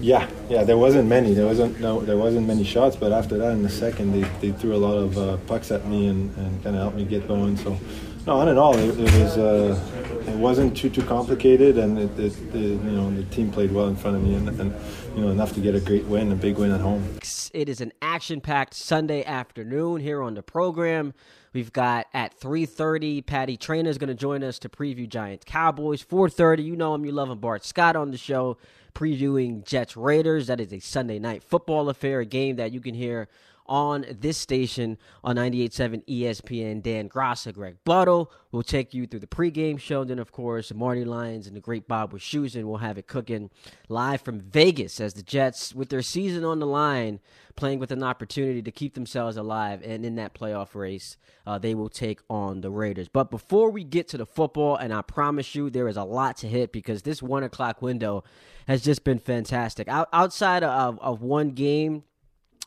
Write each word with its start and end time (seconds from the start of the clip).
Yeah, 0.00 0.28
yeah. 0.48 0.64
There 0.64 0.78
wasn't 0.78 1.08
many. 1.08 1.34
There 1.34 1.46
wasn't 1.46 1.78
no. 1.78 2.00
There 2.00 2.16
wasn't 2.16 2.46
many 2.46 2.64
shots. 2.64 2.96
But 2.96 3.12
after 3.12 3.36
that, 3.38 3.52
in 3.52 3.62
the 3.62 3.68
second, 3.68 4.12
they, 4.12 4.28
they 4.40 4.56
threw 4.56 4.74
a 4.74 4.78
lot 4.78 4.96
of 4.96 5.18
uh, 5.18 5.36
pucks 5.46 5.70
at 5.70 5.86
me 5.86 6.06
and, 6.06 6.34
and 6.36 6.62
kind 6.62 6.74
of 6.74 6.82
helped 6.82 6.96
me 6.96 7.04
get 7.04 7.28
going. 7.28 7.56
So, 7.58 7.78
no, 8.26 8.32
all 8.32 8.48
in 8.48 8.58
all, 8.58 8.78
it, 8.78 8.98
it 8.98 9.12
was 9.22 9.36
uh, 9.36 9.78
it 10.26 10.36
wasn't 10.36 10.76
too 10.76 10.88
too 10.88 11.02
complicated, 11.02 11.76
and 11.76 11.98
it, 11.98 12.18
it, 12.18 12.32
it, 12.54 12.54
you 12.54 12.76
know 12.76 13.14
the 13.14 13.24
team 13.24 13.50
played 13.50 13.72
well 13.72 13.88
in 13.88 13.96
front 13.96 14.16
of 14.16 14.22
me, 14.22 14.34
and, 14.34 14.48
and 14.48 14.74
you 15.14 15.22
know 15.22 15.30
enough 15.30 15.52
to 15.54 15.60
get 15.60 15.74
a 15.74 15.80
great 15.80 16.04
win, 16.04 16.32
a 16.32 16.36
big 16.36 16.56
win 16.56 16.70
at 16.70 16.80
home. 16.80 17.18
It 17.52 17.68
is 17.68 17.80
an 17.80 17.92
action-packed 18.00 18.74
Sunday 18.74 19.24
afternoon 19.24 20.00
here 20.00 20.22
on 20.22 20.34
the 20.34 20.42
program. 20.42 21.12
We've 21.52 21.72
got 21.72 22.06
at 22.14 22.38
3:30, 22.40 23.26
Patty 23.26 23.58
Traina 23.58 23.88
is 23.88 23.98
going 23.98 24.08
to 24.08 24.14
join 24.14 24.42
us 24.42 24.58
to 24.60 24.68
preview 24.68 25.08
Giants 25.08 25.44
Cowboys. 25.46 26.02
4:30, 26.02 26.64
you 26.64 26.76
know 26.76 26.94
him, 26.94 27.04
you 27.04 27.12
love 27.12 27.28
him, 27.28 27.38
Bart 27.38 27.64
Scott 27.64 27.96
on 27.96 28.12
the 28.12 28.18
show 28.18 28.56
previewing 28.94 29.64
Jets 29.64 29.96
Raiders. 29.96 30.46
That 30.48 30.60
is 30.60 30.72
a 30.72 30.80
Sunday 30.80 31.18
night 31.18 31.42
football 31.42 31.88
affair, 31.88 32.20
a 32.20 32.26
game 32.26 32.56
that 32.56 32.72
you 32.72 32.80
can 32.80 32.94
hear 32.94 33.28
on 33.70 34.04
this 34.10 34.36
station 34.36 34.98
on 35.24 35.36
98.7 35.36 36.04
ESPN. 36.06 36.82
Dan 36.82 37.08
Graca, 37.08 37.54
Greg 37.54 37.76
Buttle 37.84 38.30
will 38.52 38.62
take 38.62 38.92
you 38.92 39.06
through 39.06 39.20
the 39.20 39.26
pregame 39.26 39.78
show. 39.78 40.04
Then, 40.04 40.18
of 40.18 40.32
course, 40.32 40.74
Marty 40.74 41.04
Lyons 41.06 41.46
and 41.46 41.56
the 41.56 41.60
great 41.60 41.88
Bob 41.88 42.12
with 42.12 42.20
shoes 42.20 42.50
Wischusen 42.50 42.64
will 42.64 42.78
have 42.78 42.98
it 42.98 43.06
cooking 43.06 43.50
live 43.88 44.20
from 44.20 44.40
Vegas 44.40 45.00
as 45.00 45.14
the 45.14 45.22
Jets, 45.22 45.74
with 45.74 45.88
their 45.88 46.02
season 46.02 46.44
on 46.44 46.58
the 46.58 46.66
line, 46.66 47.20
playing 47.56 47.78
with 47.78 47.90
an 47.90 48.02
opportunity 48.02 48.62
to 48.62 48.70
keep 48.70 48.94
themselves 48.94 49.36
alive 49.36 49.82
and 49.84 50.04
in 50.04 50.14
that 50.16 50.34
playoff 50.34 50.74
race, 50.74 51.16
uh, 51.46 51.58
they 51.58 51.74
will 51.74 51.88
take 51.88 52.20
on 52.28 52.60
the 52.60 52.70
Raiders. 52.70 53.08
But 53.08 53.30
before 53.30 53.70
we 53.70 53.84
get 53.84 54.08
to 54.08 54.18
the 54.18 54.26
football, 54.26 54.76
and 54.76 54.92
I 54.92 55.02
promise 55.02 55.54
you 55.54 55.70
there 55.70 55.88
is 55.88 55.96
a 55.96 56.04
lot 56.04 56.36
to 56.38 56.48
hit 56.48 56.72
because 56.72 57.02
this 57.02 57.22
one 57.22 57.42
o'clock 57.42 57.82
window 57.82 58.24
has 58.66 58.82
just 58.82 59.04
been 59.04 59.18
fantastic. 59.18 59.88
Out, 59.88 60.08
outside 60.12 60.62
of, 60.62 60.98
of 61.00 61.22
one 61.22 61.50
game, 61.50 62.04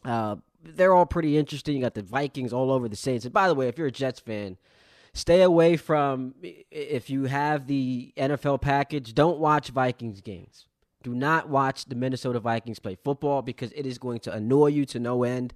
uh, 0.05 0.35
they're 0.63 0.93
all 0.93 1.05
pretty 1.05 1.37
interesting. 1.37 1.75
You 1.75 1.81
got 1.81 1.93
the 1.93 2.01
Vikings 2.01 2.53
all 2.53 2.71
over 2.71 2.87
the 2.87 2.95
Saints. 2.95 3.25
And 3.25 3.33
by 3.33 3.47
the 3.47 3.55
way, 3.55 3.67
if 3.67 3.77
you're 3.77 3.87
a 3.87 3.91
Jets 3.91 4.19
fan, 4.19 4.57
stay 5.13 5.41
away 5.41 5.77
from 5.77 6.35
if 6.41 7.09
you 7.09 7.25
have 7.25 7.67
the 7.67 8.13
NFL 8.17 8.61
package, 8.61 9.13
don't 9.13 9.39
watch 9.39 9.69
Vikings 9.69 10.21
games. 10.21 10.67
Do 11.03 11.13
not 11.13 11.49
watch 11.49 11.85
the 11.85 11.95
Minnesota 11.95 12.39
Vikings 12.39 12.79
play 12.79 12.97
football 13.03 13.41
because 13.41 13.71
it 13.73 13.85
is 13.85 13.97
going 13.97 14.21
to 14.21 14.33
annoy 14.33 14.67
you 14.67 14.85
to 14.85 14.99
no 14.99 15.23
end. 15.23 15.53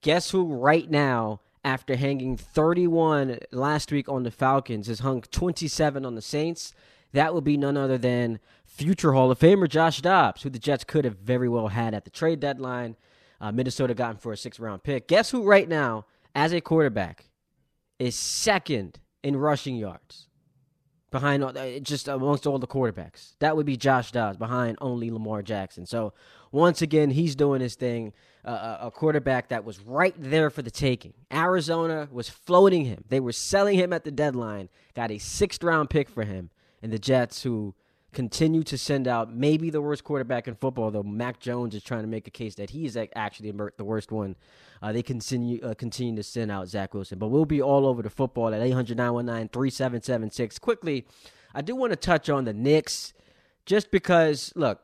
Guess 0.00 0.30
who 0.30 0.54
right 0.54 0.88
now 0.88 1.40
after 1.64 1.96
hanging 1.96 2.36
31 2.36 3.40
last 3.50 3.90
week 3.90 4.08
on 4.08 4.22
the 4.22 4.30
Falcons 4.30 4.86
has 4.86 5.00
hung 5.00 5.22
27 5.22 6.06
on 6.06 6.14
the 6.14 6.22
Saints? 6.22 6.72
That 7.12 7.34
would 7.34 7.44
be 7.44 7.56
none 7.56 7.76
other 7.76 7.98
than 7.98 8.38
future 8.64 9.12
Hall 9.12 9.30
of 9.30 9.38
Famer 9.38 9.68
Josh 9.68 10.00
Dobbs, 10.00 10.42
who 10.42 10.50
the 10.50 10.58
Jets 10.58 10.84
could 10.84 11.04
have 11.04 11.16
very 11.16 11.48
well 11.48 11.68
had 11.68 11.94
at 11.94 12.04
the 12.04 12.10
trade 12.10 12.40
deadline. 12.40 12.94
Uh, 13.40 13.52
Minnesota 13.52 13.94
got 13.94 14.12
him 14.12 14.16
for 14.16 14.32
a 14.32 14.36
six 14.36 14.58
round 14.58 14.82
pick. 14.82 15.08
Guess 15.08 15.30
who, 15.30 15.42
right 15.42 15.68
now, 15.68 16.06
as 16.34 16.52
a 16.52 16.60
quarterback, 16.60 17.26
is 17.98 18.14
second 18.14 18.98
in 19.22 19.36
rushing 19.36 19.76
yards 19.76 20.28
behind 21.10 21.42
uh, 21.42 21.78
just 21.80 22.08
amongst 22.08 22.46
all 22.46 22.58
the 22.58 22.66
quarterbacks? 22.66 23.34
That 23.38 23.56
would 23.56 23.66
be 23.66 23.76
Josh 23.76 24.12
Dobbs 24.12 24.36
behind 24.36 24.78
only 24.80 25.10
Lamar 25.10 25.42
Jackson. 25.42 25.86
So, 25.86 26.12
once 26.52 26.82
again, 26.82 27.10
he's 27.10 27.34
doing 27.36 27.60
his 27.60 27.74
thing. 27.74 28.12
Uh, 28.44 28.78
a 28.80 28.90
quarterback 28.92 29.48
that 29.48 29.64
was 29.64 29.80
right 29.80 30.14
there 30.16 30.50
for 30.50 30.62
the 30.62 30.70
taking. 30.70 31.12
Arizona 31.32 32.08
was 32.12 32.28
floating 32.28 32.84
him. 32.84 33.02
They 33.08 33.18
were 33.18 33.32
selling 33.32 33.76
him 33.76 33.92
at 33.92 34.04
the 34.04 34.12
deadline, 34.12 34.68
got 34.94 35.10
a 35.10 35.18
sixth 35.18 35.64
round 35.64 35.90
pick 35.90 36.08
for 36.08 36.22
him. 36.22 36.50
And 36.80 36.92
the 36.92 36.98
Jets, 36.98 37.42
who 37.42 37.74
continue 38.16 38.62
to 38.62 38.78
send 38.78 39.06
out 39.06 39.34
maybe 39.34 39.68
the 39.68 39.82
worst 39.82 40.02
quarterback 40.02 40.48
in 40.48 40.54
football, 40.54 40.90
though 40.90 41.02
Mac 41.02 41.38
Jones 41.38 41.74
is 41.74 41.82
trying 41.82 42.00
to 42.00 42.08
make 42.08 42.26
a 42.26 42.30
case 42.30 42.54
that 42.54 42.70
he 42.70 42.86
is 42.86 42.96
actually 43.14 43.50
the 43.50 43.84
worst 43.84 44.10
one. 44.10 44.36
Uh, 44.80 44.90
they 44.90 45.02
continue 45.02 45.60
uh, 45.62 45.74
continue 45.74 46.16
to 46.16 46.22
send 46.22 46.50
out 46.50 46.66
Zach 46.66 46.94
Wilson, 46.94 47.18
but 47.18 47.28
we'll 47.28 47.44
be 47.44 47.60
all 47.60 47.84
over 47.84 48.00
the 48.00 48.08
football 48.08 48.54
at 48.54 48.62
800 48.62 48.96
919 48.96 49.50
3776. 49.50 50.58
Quickly, 50.58 51.06
I 51.54 51.60
do 51.60 51.76
want 51.76 51.92
to 51.92 51.96
touch 51.96 52.30
on 52.30 52.46
the 52.46 52.54
Knicks 52.54 53.12
just 53.66 53.90
because, 53.90 54.50
look, 54.56 54.80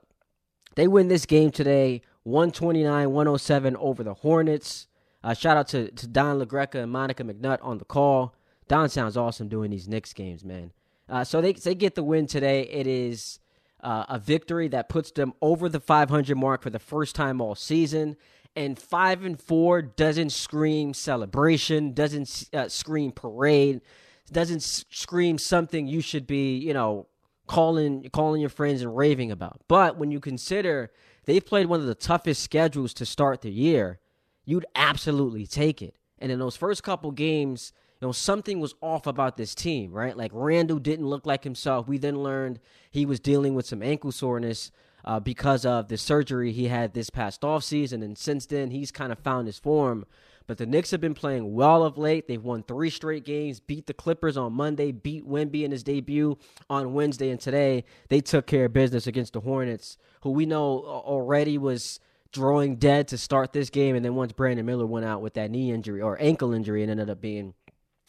they 0.74 0.86
win 0.86 1.08
this 1.08 1.24
game 1.24 1.50
today 1.50 2.02
129 2.24 3.12
107 3.12 3.76
over 3.76 4.04
the 4.04 4.12
Hornets. 4.12 4.88
Uh, 5.24 5.32
shout 5.32 5.56
out 5.56 5.68
to, 5.68 5.90
to 5.92 6.06
Don 6.06 6.38
LaGreca 6.38 6.82
and 6.82 6.92
Monica 6.92 7.24
McNutt 7.24 7.60
on 7.62 7.78
the 7.78 7.86
call. 7.86 8.34
Don 8.68 8.90
sounds 8.90 9.16
awesome 9.16 9.48
doing 9.48 9.70
these 9.70 9.88
Knicks 9.88 10.12
games, 10.12 10.44
man. 10.44 10.72
Uh, 11.12 11.22
so 11.22 11.42
they 11.42 11.52
they 11.52 11.74
get 11.74 11.94
the 11.94 12.02
win 12.02 12.26
today. 12.26 12.62
It 12.62 12.86
is 12.86 13.38
uh, 13.82 14.06
a 14.08 14.18
victory 14.18 14.68
that 14.68 14.88
puts 14.88 15.10
them 15.10 15.34
over 15.42 15.68
the 15.68 15.78
500 15.78 16.34
mark 16.36 16.62
for 16.62 16.70
the 16.70 16.78
first 16.78 17.14
time 17.14 17.38
all 17.40 17.54
season. 17.54 18.16
And 18.56 18.78
five 18.78 19.22
and 19.22 19.40
four 19.40 19.82
doesn't 19.82 20.30
scream 20.30 20.94
celebration, 20.94 21.92
doesn't 21.92 22.48
uh, 22.54 22.68
scream 22.68 23.12
parade, 23.12 23.82
doesn't 24.30 24.62
scream 24.62 25.36
something 25.36 25.86
you 25.86 26.00
should 26.00 26.26
be, 26.26 26.56
you 26.56 26.72
know, 26.72 27.08
calling 27.46 28.08
calling 28.10 28.40
your 28.40 28.50
friends 28.50 28.80
and 28.80 28.96
raving 28.96 29.30
about. 29.30 29.60
But 29.68 29.98
when 29.98 30.10
you 30.10 30.18
consider 30.18 30.92
they've 31.26 31.44
played 31.44 31.66
one 31.66 31.80
of 31.80 31.86
the 31.86 31.94
toughest 31.94 32.42
schedules 32.42 32.94
to 32.94 33.04
start 33.04 33.42
the 33.42 33.52
year, 33.52 34.00
you'd 34.46 34.66
absolutely 34.74 35.46
take 35.46 35.82
it. 35.82 35.94
And 36.18 36.32
in 36.32 36.38
those 36.38 36.56
first 36.56 36.82
couple 36.82 37.10
games, 37.10 37.74
know, 38.02 38.12
something 38.12 38.60
was 38.60 38.74
off 38.80 39.06
about 39.06 39.36
this 39.36 39.54
team, 39.54 39.92
right? 39.92 40.16
Like 40.16 40.30
Randle 40.34 40.78
didn't 40.78 41.06
look 41.06 41.26
like 41.26 41.44
himself. 41.44 41.88
We 41.88 41.98
then 41.98 42.22
learned 42.22 42.60
he 42.90 43.06
was 43.06 43.20
dealing 43.20 43.54
with 43.54 43.66
some 43.66 43.82
ankle 43.82 44.12
soreness 44.12 44.70
uh, 45.04 45.20
because 45.20 45.64
of 45.64 45.88
the 45.88 45.96
surgery 45.96 46.52
he 46.52 46.68
had 46.68 46.94
this 46.94 47.10
past 47.10 47.42
offseason. 47.42 48.02
And 48.02 48.16
since 48.16 48.46
then, 48.46 48.70
he's 48.70 48.90
kind 48.90 49.12
of 49.12 49.18
found 49.18 49.46
his 49.46 49.58
form. 49.58 50.04
But 50.46 50.58
the 50.58 50.66
Knicks 50.66 50.90
have 50.90 51.00
been 51.00 51.14
playing 51.14 51.54
well 51.54 51.84
of 51.84 51.96
late. 51.96 52.26
They've 52.26 52.42
won 52.42 52.62
three 52.62 52.90
straight 52.90 53.24
games, 53.24 53.60
beat 53.60 53.86
the 53.86 53.94
Clippers 53.94 54.36
on 54.36 54.52
Monday, 54.52 54.90
beat 54.90 55.26
Wemby 55.26 55.62
in 55.62 55.70
his 55.70 55.84
debut 55.84 56.36
on 56.68 56.94
Wednesday, 56.94 57.30
and 57.30 57.40
today 57.40 57.84
they 58.08 58.20
took 58.20 58.46
care 58.46 58.64
of 58.64 58.72
business 58.72 59.06
against 59.06 59.34
the 59.34 59.40
Hornets, 59.40 59.96
who 60.22 60.30
we 60.30 60.44
know 60.44 60.84
already 60.84 61.58
was 61.58 62.00
drawing 62.32 62.76
dead 62.76 63.08
to 63.08 63.18
start 63.18 63.52
this 63.52 63.70
game. 63.70 63.94
And 63.94 64.04
then 64.04 64.14
once 64.14 64.32
Brandon 64.32 64.66
Miller 64.66 64.86
went 64.86 65.06
out 65.06 65.22
with 65.22 65.34
that 65.34 65.50
knee 65.50 65.70
injury 65.70 66.00
or 66.00 66.20
ankle 66.20 66.52
injury, 66.52 66.82
it 66.82 66.88
ended 66.88 67.08
up 67.08 67.20
being 67.20 67.54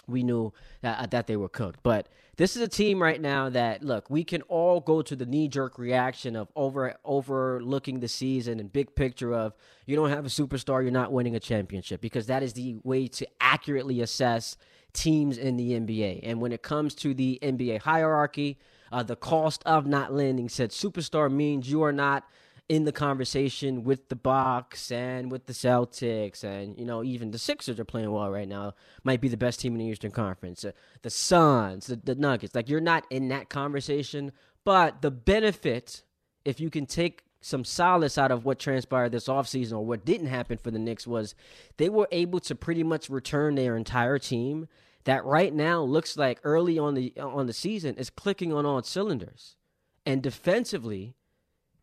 we 0.08 0.24
knew 0.24 0.54
that, 0.82 1.00
uh, 1.00 1.06
that 1.08 1.28
they 1.28 1.36
were 1.36 1.50
cooked. 1.50 1.80
But 1.84 2.08
this 2.36 2.56
is 2.56 2.62
a 2.62 2.68
team 2.68 3.02
right 3.02 3.22
now 3.22 3.50
that 3.50 3.84
look, 3.84 4.10
we 4.10 4.24
can 4.24 4.42
all 4.44 4.80
go 4.80 5.02
to 5.02 5.16
the 5.16 5.26
knee 5.26 5.48
jerk 5.48 5.78
reaction 5.78 6.36
of 6.36 6.50
over 6.56 6.96
overlooking 7.06 8.00
the 8.00 8.08
season 8.08 8.60
and 8.60 8.72
big 8.72 8.96
picture 8.96 9.34
of 9.34 9.54
you 9.86 9.96
don't 9.96 10.10
have 10.10 10.26
a 10.26 10.30
superstar, 10.30 10.82
you're 10.82 10.92
not 10.92 11.12
winning 11.12 11.36
a 11.36 11.40
championship 11.40 12.02
because 12.02 12.28
that 12.28 12.42
is 12.42 12.54
the 12.54 12.78
way 12.84 13.08
to 13.08 13.28
accurately 13.40 14.02
assess 14.02 14.58
teams 14.94 15.38
in 15.38 15.58
the 15.58 15.72
NBA. 15.72 16.22
And 16.24 16.42
when 16.42 16.52
it 16.52 16.62
comes 16.62 16.96
to 16.96 17.14
the 17.14 17.40
NBA 17.42 17.82
hierarchy, 17.82 18.58
uh, 18.92 19.04
the 19.04 19.16
cost 19.16 19.64
of 19.66 19.86
not 19.88 20.14
landing 20.14 20.50
said 20.50 20.70
superstar 20.70 21.32
means 21.32 21.70
you 21.70 21.82
are 21.84 21.94
not 21.94 22.28
in 22.70 22.86
the 22.86 22.92
conversation 22.92 23.84
with 23.84 24.10
the 24.10 24.16
Bucks 24.16 24.92
and 24.92 25.32
with 25.32 25.46
the 25.48 25.54
Celtics 25.54 26.44
and 26.44 26.78
you 26.78 26.86
know 26.86 27.04
even 27.04 27.32
the 27.32 27.38
Sixers 27.38 27.80
are 27.80 27.86
playing 27.86 28.12
well 28.12 28.32
right 28.32 28.48
now. 28.48 28.74
Might 29.04 29.22
be 29.22 29.28
the 29.28 29.38
best 29.38 29.60
team 29.60 29.74
in 29.74 29.80
the 29.80 29.86
Eastern 29.86 30.12
Conference. 30.12 30.64
Uh, 30.64 30.72
the 31.02 31.10
Suns, 31.10 31.88
the, 31.88 31.98
the 31.98 32.16
Nuggets. 32.16 32.56
Like 32.56 32.70
you're 32.70 32.80
not 32.80 33.06
in 33.10 33.28
that 33.30 33.50
conversation, 33.50 34.32
but 34.64 35.02
the 35.02 35.12
benefit 35.12 36.04
if 36.46 36.60
you 36.60 36.70
can 36.70 36.86
take 36.86 37.24
some 37.42 37.66
solace 37.66 38.18
out 38.18 38.32
of 38.32 38.46
what 38.46 38.58
transpired 38.58 39.12
this 39.12 39.28
offseason 39.28 39.74
or 39.74 39.86
what 39.86 40.06
didn't 40.06 40.28
happen 40.28 40.58
for 40.58 40.72
the 40.72 40.80
Knicks 40.80 41.06
was 41.06 41.36
they 41.76 41.90
were 41.90 42.08
able 42.12 42.40
to 42.40 42.56
pretty 42.56 42.84
much 42.84 43.10
return 43.10 43.56
their 43.56 43.76
entire 43.76 44.18
team 44.18 44.68
that 45.04 45.26
right 45.26 45.54
now 45.54 45.84
looks 45.84 46.16
like 46.16 46.40
early 46.44 46.80
on 46.80 46.94
the 46.94 47.14
on 47.20 47.48
the 47.48 47.54
season 47.54 47.96
is 47.96 48.10
clicking 48.10 48.54
on 48.54 48.66
all 48.66 48.82
cylinders. 48.82 49.58
And 50.06 50.22
defensively, 50.22 51.16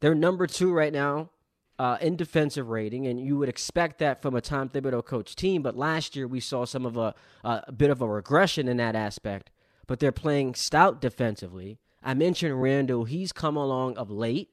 they're 0.01 0.15
number 0.15 0.47
two 0.47 0.73
right 0.73 0.93
now 0.93 1.31
uh, 1.79 1.97
in 2.01 2.17
defensive 2.17 2.69
rating, 2.69 3.07
and 3.07 3.19
you 3.19 3.39
would 3.39 3.49
expect 3.49 3.99
that 3.99 4.21
from 4.21 4.35
a 4.35 4.41
Tom 4.41 4.69
Thibodeau 4.69 5.05
coach 5.05 5.35
team. 5.35 5.63
But 5.63 5.77
last 5.77 6.15
year 6.15 6.27
we 6.27 6.41
saw 6.41 6.67
some 6.67 6.85
of 6.85 6.97
a, 6.99 7.15
a 7.43 7.73
bit 7.73 7.91
of 7.91 8.03
a 8.03 8.07
regression 8.07 8.69
in 8.69 8.77
that 8.77 8.95
aspect. 8.95 9.51
But 9.87 9.99
they're 9.99 10.13
playing 10.13 10.55
stout 10.57 11.01
defensively. 11.01 11.79
I 12.03 12.15
mentioned 12.15 12.61
Randle; 12.61 13.05
he's 13.05 13.33
come 13.33 13.57
along 13.57 13.97
of 13.97 14.11
late, 14.11 14.51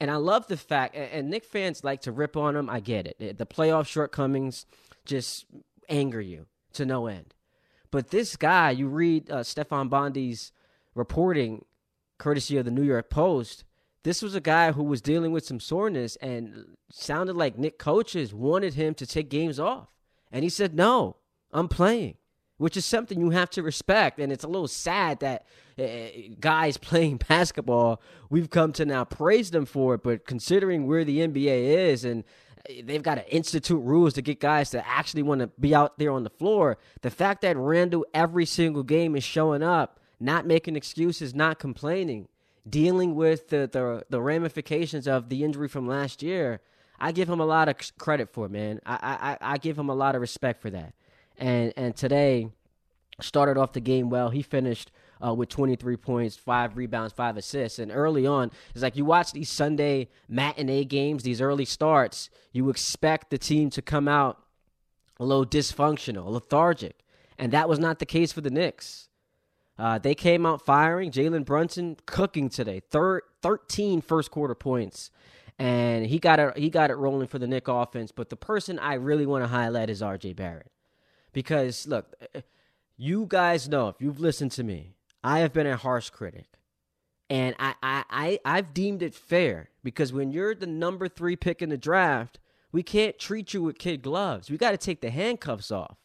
and 0.00 0.10
I 0.10 0.16
love 0.16 0.46
the 0.46 0.56
fact. 0.56 0.94
And 0.94 1.30
Knick 1.30 1.44
fans 1.44 1.82
like 1.82 2.00
to 2.02 2.12
rip 2.12 2.36
on 2.36 2.54
him. 2.54 2.70
I 2.70 2.80
get 2.80 3.06
it. 3.06 3.38
The 3.38 3.46
playoff 3.46 3.86
shortcomings 3.86 4.66
just 5.04 5.46
anger 5.88 6.20
you 6.20 6.46
to 6.74 6.86
no 6.86 7.06
end. 7.06 7.34
But 7.90 8.10
this 8.10 8.36
guy, 8.36 8.70
you 8.70 8.88
read 8.88 9.30
uh, 9.30 9.42
Stefan 9.42 9.88
Bondy's 9.88 10.52
reporting, 10.94 11.64
courtesy 12.18 12.56
of 12.56 12.64
the 12.64 12.70
New 12.70 12.82
York 12.82 13.10
Post 13.10 13.64
this 14.08 14.22
was 14.22 14.34
a 14.34 14.40
guy 14.40 14.72
who 14.72 14.82
was 14.82 15.02
dealing 15.02 15.32
with 15.32 15.44
some 15.44 15.60
soreness 15.60 16.16
and 16.16 16.78
sounded 16.90 17.36
like 17.36 17.58
Knick 17.58 17.78
coaches 17.78 18.32
wanted 18.32 18.72
him 18.72 18.94
to 18.94 19.06
take 19.06 19.28
games 19.28 19.60
off. 19.60 19.88
And 20.32 20.44
he 20.44 20.48
said, 20.48 20.74
No, 20.74 21.16
I'm 21.52 21.68
playing. 21.68 22.14
which 22.56 22.74
is 22.74 22.86
something 22.86 23.20
you 23.20 23.30
have 23.30 23.50
to 23.50 23.62
respect. 23.62 24.18
And 24.18 24.32
it's 24.32 24.44
a 24.44 24.48
little 24.48 24.66
sad 24.66 25.20
that 25.20 25.44
uh, 25.78 25.84
guys 26.40 26.76
playing 26.90 27.20
basketball, 27.28 28.00
we've 28.30 28.48
come 28.48 28.72
to 28.72 28.86
now 28.86 29.04
praise 29.04 29.50
them 29.50 29.66
for 29.66 29.96
it. 29.96 30.02
But 30.02 30.24
considering 30.24 30.86
where 30.86 31.04
the 31.04 31.18
NBA 31.18 31.90
is 31.90 32.02
and 32.02 32.24
they've 32.82 33.02
got 33.02 33.16
to 33.16 33.30
institute 33.30 33.82
rules 33.82 34.14
to 34.14 34.22
get 34.22 34.40
guys 34.40 34.70
to 34.70 34.88
actually 34.88 35.22
want 35.22 35.42
to 35.42 35.48
be 35.60 35.74
out 35.74 35.98
there 35.98 36.12
on 36.12 36.24
the 36.24 36.30
floor, 36.30 36.78
the 37.02 37.10
fact 37.10 37.42
that 37.42 37.58
Randle 37.58 38.06
every 38.14 38.46
single 38.46 38.84
game 38.84 39.14
is 39.14 39.22
showing 39.22 39.62
up, 39.62 40.00
not 40.18 40.46
making 40.46 40.76
excuses, 40.76 41.34
not 41.34 41.58
complaining, 41.58 42.26
dealing 42.68 43.14
with 43.14 43.48
the, 43.48 43.68
the, 43.70 44.04
the 44.10 44.20
ramifications 44.20 45.06
of 45.06 45.28
the 45.28 45.44
injury 45.44 45.68
from 45.68 45.86
last 45.86 46.22
year, 46.22 46.60
I 47.00 47.12
give 47.12 47.28
him 47.28 47.40
a 47.40 47.46
lot 47.46 47.68
of 47.68 47.76
credit 47.98 48.30
for, 48.32 48.48
man. 48.48 48.80
I, 48.84 49.36
I, 49.40 49.52
I 49.54 49.58
give 49.58 49.78
him 49.78 49.88
a 49.88 49.94
lot 49.94 50.14
of 50.14 50.20
respect 50.20 50.60
for 50.60 50.70
that 50.70 50.94
and 51.38 51.72
and 51.76 51.96
today 51.96 52.50
started 53.20 53.56
off 53.56 53.72
the 53.72 53.80
game 53.80 54.10
well. 54.10 54.30
He 54.30 54.42
finished 54.42 54.92
uh, 55.24 55.34
with 55.34 55.48
23 55.48 55.96
points, 55.96 56.36
five 56.36 56.76
rebounds, 56.76 57.12
five 57.12 57.36
assists. 57.36 57.80
And 57.80 57.90
early 57.90 58.26
on, 58.28 58.52
it's 58.72 58.82
like 58.82 58.96
you 58.96 59.04
watch 59.04 59.32
these 59.32 59.50
Sunday 59.50 60.08
matinee 60.28 60.84
games, 60.84 61.24
these 61.24 61.40
early 61.40 61.64
starts, 61.64 62.30
you 62.52 62.70
expect 62.70 63.30
the 63.30 63.38
team 63.38 63.70
to 63.70 63.82
come 63.82 64.06
out 64.06 64.40
a 65.18 65.24
little 65.24 65.44
dysfunctional, 65.44 66.30
lethargic. 66.30 67.00
And 67.36 67.52
that 67.52 67.68
was 67.68 67.80
not 67.80 67.98
the 67.98 68.06
case 68.06 68.30
for 68.30 68.40
the 68.40 68.50
Knicks. 68.50 69.07
Uh, 69.78 69.98
they 69.98 70.14
came 70.14 70.44
out 70.44 70.64
firing. 70.64 71.10
Jalen 71.10 71.44
Brunson 71.44 71.96
cooking 72.06 72.48
today, 72.48 72.80
Thir- 72.80 73.22
13 73.42 74.00
first 74.00 74.30
quarter 74.30 74.54
points. 74.54 75.10
And 75.58 76.06
he 76.06 76.18
got 76.18 76.38
it. 76.38 76.56
He 76.56 76.70
got 76.70 76.90
it 76.90 76.94
rolling 76.94 77.26
for 77.26 77.38
the 77.38 77.46
Knick 77.46 77.66
offense. 77.66 78.12
But 78.12 78.28
the 78.28 78.36
person 78.36 78.78
I 78.78 78.94
really 78.94 79.26
want 79.26 79.42
to 79.42 79.48
highlight 79.48 79.90
is 79.90 80.02
R.J. 80.02 80.34
Barrett. 80.34 80.70
Because 81.32 81.86
look, 81.86 82.14
you 82.96 83.26
guys 83.26 83.68
know 83.68 83.88
if 83.88 83.96
you've 84.00 84.20
listened 84.20 84.52
to 84.52 84.62
me, 84.62 84.94
I 85.22 85.40
have 85.40 85.52
been 85.52 85.66
a 85.66 85.76
harsh 85.76 86.10
critic. 86.10 86.46
And 87.30 87.54
I, 87.58 87.74
I, 87.82 88.04
I, 88.10 88.38
I've 88.44 88.72
deemed 88.72 89.02
it 89.02 89.14
fair 89.14 89.70
because 89.84 90.12
when 90.12 90.30
you're 90.30 90.54
the 90.54 90.66
number 90.66 91.08
three 91.08 91.36
pick 91.36 91.60
in 91.60 91.68
the 91.68 91.76
draft, 91.76 92.38
we 92.72 92.82
can't 92.82 93.18
treat 93.18 93.52
you 93.52 93.62
with 93.62 93.78
kid 93.78 94.02
gloves. 94.02 94.50
We 94.50 94.56
got 94.56 94.70
to 94.70 94.76
take 94.76 95.00
the 95.00 95.10
handcuffs 95.10 95.70
off. 95.70 95.96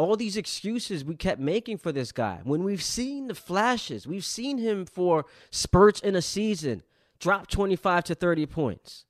All 0.00 0.16
these 0.16 0.38
excuses 0.38 1.04
we 1.04 1.14
kept 1.14 1.38
making 1.38 1.76
for 1.76 1.92
this 1.92 2.10
guy. 2.10 2.40
When 2.42 2.64
we've 2.64 2.82
seen 2.82 3.26
the 3.26 3.34
flashes, 3.34 4.06
we've 4.06 4.24
seen 4.24 4.56
him 4.56 4.86
for 4.86 5.26
spurts 5.50 6.00
in 6.00 6.16
a 6.16 6.22
season 6.22 6.82
drop 7.18 7.48
25 7.48 8.04
to 8.04 8.14
30 8.14 8.46
points. 8.46 9.04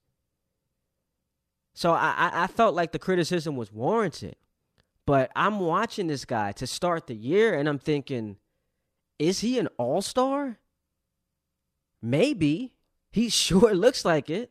So 1.74 1.92
I, 1.92 2.32
I 2.32 2.48
felt 2.48 2.74
like 2.74 2.90
the 2.90 2.98
criticism 2.98 3.54
was 3.54 3.72
warranted. 3.72 4.34
But 5.06 5.30
I'm 5.36 5.60
watching 5.60 6.08
this 6.08 6.24
guy 6.24 6.50
to 6.52 6.66
start 6.66 7.06
the 7.06 7.14
year 7.14 7.56
and 7.56 7.68
I'm 7.68 7.78
thinking, 7.78 8.38
is 9.16 9.38
he 9.42 9.60
an 9.60 9.68
all 9.78 10.02
star? 10.02 10.58
Maybe. 12.02 12.74
He 13.12 13.28
sure 13.28 13.76
looks 13.76 14.04
like 14.04 14.28
it. 14.28 14.50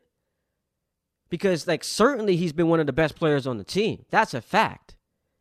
Because, 1.30 1.68
like, 1.68 1.84
certainly 1.84 2.38
he's 2.38 2.54
been 2.54 2.70
one 2.70 2.80
of 2.80 2.86
the 2.86 2.94
best 2.94 3.18
players 3.18 3.46
on 3.46 3.58
the 3.58 3.66
team. 3.66 4.06
That's 4.10 4.34
a 4.34 4.40
fact. 4.40 4.96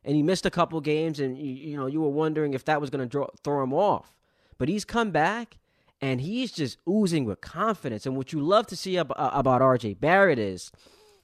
And 0.05 0.15
he 0.17 0.23
missed 0.23 0.47
a 0.47 0.51
couple 0.51 0.81
games, 0.81 1.21
and, 1.21 1.37
you, 1.37 1.53
you 1.53 1.77
know, 1.77 1.87
you 1.87 2.01
were 2.01 2.09
wondering 2.09 2.55
if 2.55 2.65
that 2.65 2.81
was 2.81 2.91
going 2.91 3.09
to 3.09 3.27
throw 3.43 3.63
him 3.63 3.75
off. 3.75 4.15
But 4.57 4.69
he's 4.69 4.85
come 4.85 5.11
back, 5.11 5.59
and 6.01 6.21
he's 6.21 6.53
just 6.53 6.79
oozing 6.89 7.25
with 7.25 7.41
confidence. 7.41 8.07
And 8.07 8.17
what 8.17 8.33
you 8.33 8.41
love 8.41 8.67
to 8.69 8.77
see 8.77 8.97
uh, 8.97 9.03
about, 9.03 9.31
about 9.35 9.61
RJ 9.61 10.01
Barrett 10.01 10.39
is, 10.39 10.71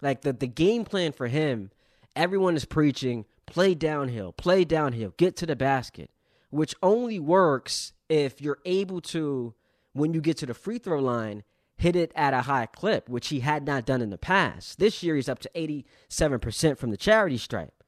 like, 0.03 0.23
the, 0.23 0.33
the 0.33 0.47
game 0.47 0.85
plan 0.85 1.13
for 1.13 1.29
him, 1.29 1.71
everyone 2.17 2.57
is 2.57 2.65
preaching 2.65 3.25
play 3.47 3.75
downhill, 3.75 4.33
play 4.33 4.65
downhill, 4.65 5.15
get 5.17 5.37
to 5.37 5.47
the 5.47 5.57
basket, 5.57 6.11
which 6.51 6.75
only 6.83 7.19
works 7.19 7.93
if 8.09 8.41
you're 8.41 8.59
able 8.65 9.01
to, 9.01 9.55
when 9.93 10.15
you 10.15 10.21
get 10.21 10.37
to 10.39 10.47
the 10.47 10.55
free 10.55 10.79
throw 10.79 11.01
line, 11.01 11.43
hit 11.77 11.97
it 11.97 12.13
at 12.15 12.35
a 12.35 12.43
high 12.43 12.67
clip, 12.67 13.09
which 13.09 13.29
he 13.29 13.41
had 13.41 13.67
not 13.67 13.85
done 13.85 14.01
in 14.01 14.11
the 14.11 14.19
past. 14.19 14.79
This 14.79 15.03
year, 15.03 15.17
he's 15.17 15.29
up 15.29 15.41
to 15.41 15.51
87% 15.55 16.79
from 16.79 16.91
the 16.91 16.97
charity 16.97 17.37
stripe. 17.37 17.84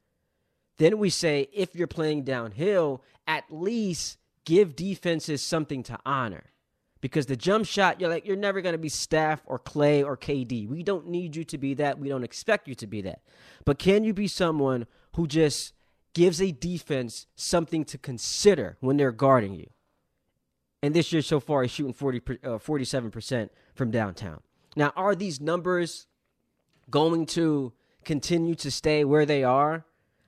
Then 0.77 0.99
we 0.99 1.09
say 1.09 1.49
if 1.53 1.75
you're 1.75 1.87
playing 1.87 2.23
downhill, 2.23 3.03
at 3.27 3.45
least 3.49 4.17
give 4.45 4.75
defenses 4.75 5.41
something 5.41 5.83
to 5.83 5.99
honor. 6.05 6.51
Because 6.99 7.27
the 7.27 7.35
jump 7.35 7.65
shot, 7.65 8.01
you're 8.01 8.09
like, 8.09 8.25
you're 8.25 8.35
never 8.35 8.61
going 8.61 8.73
to 8.73 8.79
be 8.79 8.89
Steph 8.89 9.41
or 9.45 9.59
Clay 9.59 10.01
or 10.03 10.17
KD. 10.17 10.67
We 10.67 10.81
don't 10.83 11.07
need 11.07 11.35
you 11.35 11.43
to 11.45 11.57
be 11.57 11.75
that. 11.75 11.99
We 11.99 12.09
don't 12.09 12.23
expect 12.23 12.67
you 12.67 12.75
to 12.75 12.87
be 12.87 13.01
that. 13.01 13.21
But 13.65 13.77
can 13.77 14.03
you 14.03 14.13
be 14.13 14.27
someone 14.27 14.87
who 15.15 15.27
just 15.27 15.73
gives 16.17 16.41
a 16.41 16.51
defense 16.51 17.27
something 17.35 17.85
to 17.85 17.95
consider 17.95 18.75
when 18.79 18.97
they're 18.97 19.11
guarding 19.11 19.53
you. 19.53 19.69
And 20.81 20.95
this 20.95 21.13
year 21.13 21.21
so 21.21 21.39
far, 21.39 21.61
he's 21.61 21.69
shooting 21.69 21.93
40, 21.93 22.21
uh, 22.43 22.47
47% 22.57 23.49
from 23.75 23.91
downtown. 23.91 24.41
Now, 24.75 24.93
are 24.95 25.13
these 25.13 25.39
numbers 25.39 26.07
going 26.89 27.27
to 27.27 27.71
continue 28.03 28.55
to 28.55 28.71
stay 28.71 29.03
where 29.03 29.27
they 29.27 29.43
are? 29.43 29.85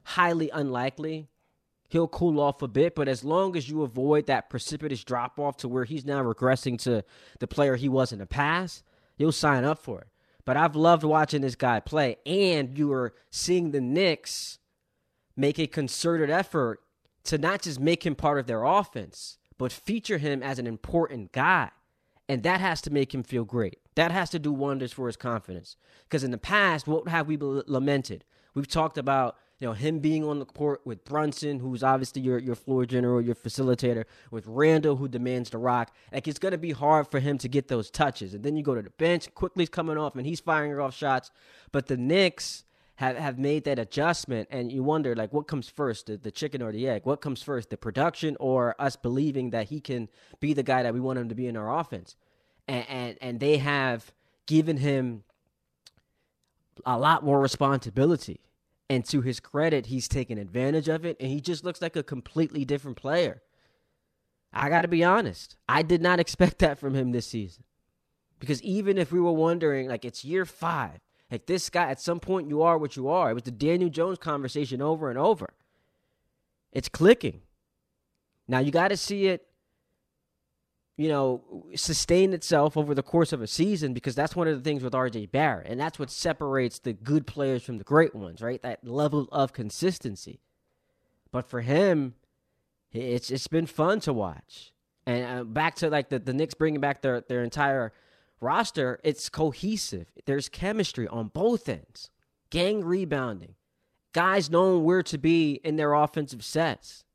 Highly 0.09 0.49
unlikely. 0.49 1.27
He'll 1.87 2.07
cool 2.07 2.39
off 2.39 2.63
a 2.63 2.67
bit, 2.67 2.95
but 2.95 3.07
as 3.07 3.23
long 3.23 3.55
as 3.55 3.69
you 3.69 3.83
avoid 3.83 4.25
that 4.25 4.49
precipitous 4.49 5.03
drop 5.03 5.39
off 5.39 5.57
to 5.57 5.67
where 5.67 5.83
he's 5.83 6.03
now 6.03 6.23
regressing 6.23 6.79
to 6.79 7.03
the 7.39 7.47
player 7.47 7.75
he 7.75 7.89
was 7.89 8.11
in 8.11 8.17
the 8.17 8.25
past, 8.25 8.83
you'll 9.17 9.31
sign 9.31 9.63
up 9.63 9.77
for 9.77 10.01
it. 10.01 10.07
But 10.45 10.57
I've 10.57 10.75
loved 10.75 11.03
watching 11.03 11.41
this 11.41 11.55
guy 11.55 11.79
play, 11.79 12.17
and 12.25 12.75
you 12.75 12.91
are 12.91 13.13
seeing 13.29 13.69
the 13.69 13.81
Knicks 13.81 14.57
make 15.37 15.59
a 15.59 15.67
concerted 15.67 16.31
effort 16.31 16.79
to 17.25 17.37
not 17.37 17.61
just 17.61 17.79
make 17.79 18.03
him 18.03 18.15
part 18.15 18.39
of 18.39 18.47
their 18.47 18.63
offense, 18.63 19.37
but 19.59 19.71
feature 19.71 20.17
him 20.17 20.41
as 20.41 20.57
an 20.57 20.65
important 20.65 21.33
guy. 21.33 21.69
And 22.27 22.41
that 22.41 22.61
has 22.61 22.81
to 22.81 22.89
make 22.89 23.13
him 23.13 23.21
feel 23.21 23.45
great. 23.45 23.77
That 23.93 24.11
has 24.11 24.31
to 24.31 24.39
do 24.39 24.51
wonders 24.51 24.91
for 24.91 25.05
his 25.05 25.17
confidence. 25.17 25.75
Because 26.03 26.23
in 26.23 26.31
the 26.31 26.39
past, 26.39 26.87
what 26.87 27.07
have 27.07 27.27
we 27.27 27.37
lamented? 27.39 28.25
We've 28.55 28.67
talked 28.67 28.97
about 28.97 29.35
you 29.59 29.67
know 29.67 29.73
him 29.73 29.99
being 29.99 30.23
on 30.23 30.39
the 30.39 30.45
court 30.45 30.81
with 30.85 31.03
Brunson, 31.03 31.59
who's 31.59 31.83
obviously 31.83 32.21
your 32.21 32.39
your 32.39 32.55
floor 32.55 32.85
general, 32.85 33.21
your 33.21 33.35
facilitator, 33.35 34.05
with 34.31 34.45
Randle, 34.47 34.95
who 34.95 35.07
demands 35.07 35.49
the 35.49 35.57
rock. 35.57 35.93
Like 36.13 36.27
it's 36.27 36.39
gonna 36.39 36.57
be 36.57 36.71
hard 36.71 37.11
for 37.11 37.19
him 37.19 37.37
to 37.39 37.47
get 37.47 37.67
those 37.67 37.89
touches. 37.91 38.33
And 38.33 38.43
then 38.43 38.55
you 38.55 38.63
go 38.63 38.75
to 38.75 38.81
the 38.81 38.89
bench, 38.91 39.33
Quickley's 39.35 39.69
coming 39.69 39.97
off, 39.97 40.15
and 40.15 40.25
he's 40.25 40.39
firing 40.39 40.77
off 40.79 40.95
shots. 40.95 41.31
But 41.71 41.87
the 41.87 41.97
Knicks 41.97 42.63
have, 42.99 43.15
have 43.15 43.39
made 43.39 43.63
that 43.63 43.79
adjustment 43.79 44.49
and 44.51 44.73
you 44.73 44.83
wonder 44.83 45.15
like 45.15 45.31
what 45.31 45.47
comes 45.47 45.69
first 45.69 46.07
the, 46.07 46.17
the 46.17 46.31
chicken 46.31 46.61
or 46.61 46.73
the 46.73 46.85
egg 46.85 47.05
what 47.05 47.21
comes 47.21 47.41
first 47.41 47.69
the 47.69 47.77
production 47.77 48.35
or 48.41 48.75
us 48.77 48.97
believing 48.97 49.51
that 49.51 49.69
he 49.69 49.79
can 49.79 50.09
be 50.41 50.51
the 50.51 50.63
guy 50.63 50.83
that 50.83 50.93
we 50.93 50.99
want 50.99 51.17
him 51.17 51.29
to 51.29 51.35
be 51.35 51.47
in 51.47 51.55
our 51.55 51.79
offense 51.79 52.17
and 52.67 52.85
and, 52.89 53.17
and 53.21 53.39
they 53.39 53.55
have 53.55 54.11
given 54.47 54.75
him 54.75 55.23
a 56.85 56.99
lot 56.99 57.23
more 57.23 57.39
responsibility 57.39 58.41
and 58.89 59.05
to 59.05 59.21
his 59.21 59.39
credit 59.39 59.87
he's 59.87 60.07
taken 60.07 60.37
advantage 60.37 60.87
of 60.87 61.05
it 61.05 61.17
and 61.19 61.29
he 61.29 61.39
just 61.39 61.63
looks 61.63 61.81
like 61.81 61.95
a 61.95 62.03
completely 62.03 62.65
different 62.65 62.97
player 62.97 63.41
i 64.51 64.69
got 64.69 64.81
to 64.81 64.87
be 64.87 65.03
honest 65.03 65.55
i 65.67 65.81
did 65.81 66.01
not 66.01 66.19
expect 66.25 66.59
that 66.59 66.79
from 66.79 66.95
him 66.95 67.11
this 67.11 67.27
season 67.27 67.63
because 68.39 68.61
even 68.63 68.97
if 68.97 69.11
we 69.11 69.19
were 69.19 69.31
wondering 69.31 69.87
like 69.87 70.05
it's 70.05 70.23
year 70.23 70.45
5 70.45 70.99
like 71.31 71.45
this 71.45 71.69
guy, 71.69 71.89
at 71.89 72.01
some 72.01 72.19
point, 72.19 72.49
you 72.49 72.61
are 72.61 72.77
what 72.77 72.95
you 72.95 73.07
are. 73.07 73.31
It 73.31 73.35
was 73.35 73.43
the 73.43 73.51
Daniel 73.51 73.89
Jones 73.89 74.17
conversation 74.17 74.81
over 74.81 75.09
and 75.09 75.19
over. 75.19 75.53
It's 76.71 76.89
clicking. 76.89 77.41
Now 78.47 78.59
you 78.59 78.71
got 78.71 78.87
to 78.87 78.97
see 78.97 79.27
it, 79.27 79.45
you 80.99 81.07
know, 81.07 81.41
sustain 81.75 82.33
itself 82.33 82.75
over 82.75 82.93
the 82.93 83.01
course 83.01 83.31
of 83.31 83.41
a 83.41 83.47
season 83.47 83.93
because 83.93 84.15
that's 84.15 84.35
one 84.35 84.49
of 84.49 84.57
the 84.57 84.61
things 84.61 84.83
with 84.83 84.91
RJ 84.91 85.31
Barrett. 85.31 85.67
And 85.67 85.79
that's 85.79 85.97
what 85.97 86.11
separates 86.11 86.77
the 86.79 86.91
good 86.91 87.25
players 87.25 87.63
from 87.63 87.77
the 87.77 87.85
great 87.85 88.13
ones, 88.13 88.41
right? 88.41 88.61
That 88.63 88.85
level 88.85 89.29
of 89.31 89.53
consistency. 89.53 90.41
But 91.31 91.49
for 91.49 91.61
him, 91.61 92.15
it's 92.91 93.31
it's 93.31 93.47
been 93.47 93.65
fun 93.65 94.01
to 94.01 94.11
watch. 94.11 94.73
And 95.05 95.39
uh, 95.39 95.43
back 95.45 95.75
to 95.75 95.89
like 95.89 96.09
the, 96.09 96.19
the 96.19 96.33
Knicks 96.33 96.53
bringing 96.53 96.81
back 96.81 97.01
their, 97.01 97.21
their 97.21 97.45
entire 97.45 97.93
roster, 98.41 98.99
it's 99.01 99.29
cohesive. 99.29 100.11
There's 100.25 100.49
chemistry 100.49 101.07
on 101.07 101.29
both 101.29 101.69
ends. 101.69 102.09
Gang 102.49 102.83
rebounding. 102.83 103.55
Guys 104.11 104.49
knowing 104.49 104.83
where 104.83 105.03
to 105.03 105.17
be 105.17 105.61
in 105.63 105.77
their 105.77 105.93
offensive 105.93 106.43
sets. 106.43 107.05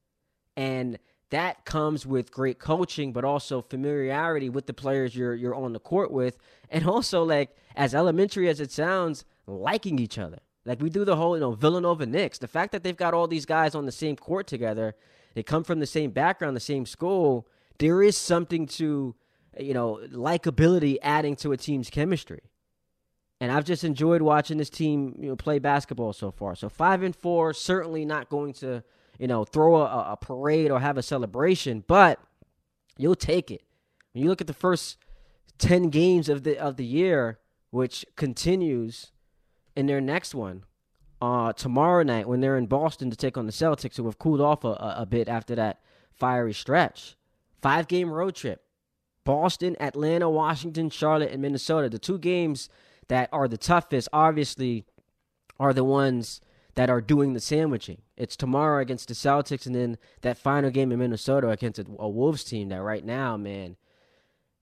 And 0.57 0.99
that 1.35 1.65
comes 1.65 2.07
with 2.07 2.31
great 2.31 2.59
coaching, 2.59 3.13
but 3.13 3.25
also 3.25 3.61
familiarity 3.61 4.49
with 4.49 4.67
the 4.67 4.75
players 4.75 5.15
you're 5.15 5.35
you're 5.35 5.55
on 5.55 5.73
the 5.73 5.81
court 5.81 6.11
with. 6.11 6.39
And 6.71 6.87
also 6.87 7.23
like 7.23 7.57
as 7.77 7.95
elementary 7.95 8.49
as 8.49 8.61
it 8.61 8.73
sounds, 8.73 9.25
liking 9.47 9.99
each 9.99 10.19
other. 10.19 10.39
Like 10.65 10.81
we 10.81 10.89
do 10.89 11.05
the 11.05 11.17
whole, 11.17 11.37
you 11.37 11.41
know, 11.41 11.53
Villanova 11.53 12.07
Knicks. 12.07 12.39
The 12.39 12.49
fact 12.49 12.73
that 12.73 12.83
they've 12.83 12.97
got 12.97 13.13
all 13.13 13.29
these 13.29 13.45
guys 13.45 13.75
on 13.75 13.85
the 13.85 13.93
same 13.93 14.17
court 14.17 14.47
together, 14.47 14.95
they 15.35 15.43
come 15.43 15.63
from 15.63 15.81
the 15.81 15.87
same 15.87 16.11
background, 16.11 16.57
the 16.57 16.61
same 16.61 16.87
school, 16.87 17.47
there 17.79 18.03
is 18.03 18.17
something 18.17 18.67
to 18.67 19.15
you 19.59 19.75
know, 19.75 20.01
likability 20.11 20.99
adding 21.03 21.37
to 21.37 21.53
a 21.53 21.57
team's 21.57 21.91
chemistry. 21.91 22.41
And 23.41 23.53
I've 23.53 23.65
just 23.65 23.85
enjoyed 23.85 24.23
watching 24.23 24.59
this 24.59 24.71
team, 24.71 25.17
you 25.21 25.29
know, 25.29 25.37
play 25.37 25.59
basketball 25.59 26.13
so 26.13 26.31
far. 26.31 26.55
So 26.55 26.69
five 26.69 27.03
and 27.03 27.15
four, 27.15 27.53
certainly 27.53 28.05
not 28.05 28.29
going 28.29 28.53
to, 28.55 28.83
you 29.19 29.27
know, 29.27 29.45
throw 29.45 29.77
a, 29.77 30.13
a 30.13 30.19
parade 30.21 30.71
or 30.71 30.81
have 30.81 30.99
a 30.99 31.03
celebration, 31.03 31.85
but 31.87 32.21
you'll 32.97 33.15
take 33.15 33.51
it. 33.51 33.63
When 34.13 34.23
you 34.23 34.29
look 34.31 34.41
at 34.41 34.47
the 34.47 34.55
first 34.55 34.97
10 35.59 35.91
games 35.91 36.29
of 36.29 36.43
the 36.43 36.59
of 36.59 36.77
the 36.77 36.85
year, 36.85 37.39
which 37.71 38.05
continues 38.17 39.13
in 39.77 39.87
their 39.87 40.01
next 40.01 40.35
one, 40.35 40.65
uh, 41.21 41.53
tomorrow 41.53 42.03
night 42.03 42.29
when 42.29 42.41
they're 42.41 42.57
in 42.57 42.67
Boston 42.67 43.11
to 43.11 43.17
take 43.17 43.37
on 43.37 43.47
the 43.47 43.53
Celtics, 43.53 43.97
who 43.97 44.05
have 44.05 44.19
cooled 44.19 44.41
off 44.41 44.65
a, 44.65 44.95
a 44.99 45.07
bit 45.07 45.29
after 45.29 45.55
that 45.55 45.81
fiery 46.13 46.53
stretch. 46.53 47.17
Five 47.63 47.89
game 47.89 48.11
road 48.11 48.35
trip. 48.35 48.63
Boston, 49.25 49.75
Atlanta, 49.81 50.29
Washington, 50.29 50.91
Charlotte, 50.91 51.33
and 51.33 51.41
Minnesota. 51.41 51.89
The 51.89 51.99
two 51.99 52.19
games 52.19 52.69
that 53.09 53.31
are 53.33 53.49
the 53.49 53.57
toughest, 53.57 54.09
obviously, 54.13 54.85
are 55.59 55.73
the 55.73 55.85
ones 55.85 56.41
that 56.75 56.91
are 56.91 57.01
doing 57.01 57.33
the 57.33 57.41
sandwiching. 57.41 58.03
It's 58.17 58.37
tomorrow 58.37 58.81
against 58.81 59.09
the 59.09 59.15
Celtics, 59.15 59.67
and 59.67 59.75
then 59.75 59.99
that 60.23 60.39
final 60.39 60.71
game 60.71 60.93
in 60.93 60.99
Minnesota 60.99 61.51
against 61.51 61.79
a, 61.79 61.85
Wolves 61.87 62.45
team 62.45 62.69
that 62.69 62.83
right 62.83 63.05
now, 63.05 63.37
man, 63.37 63.77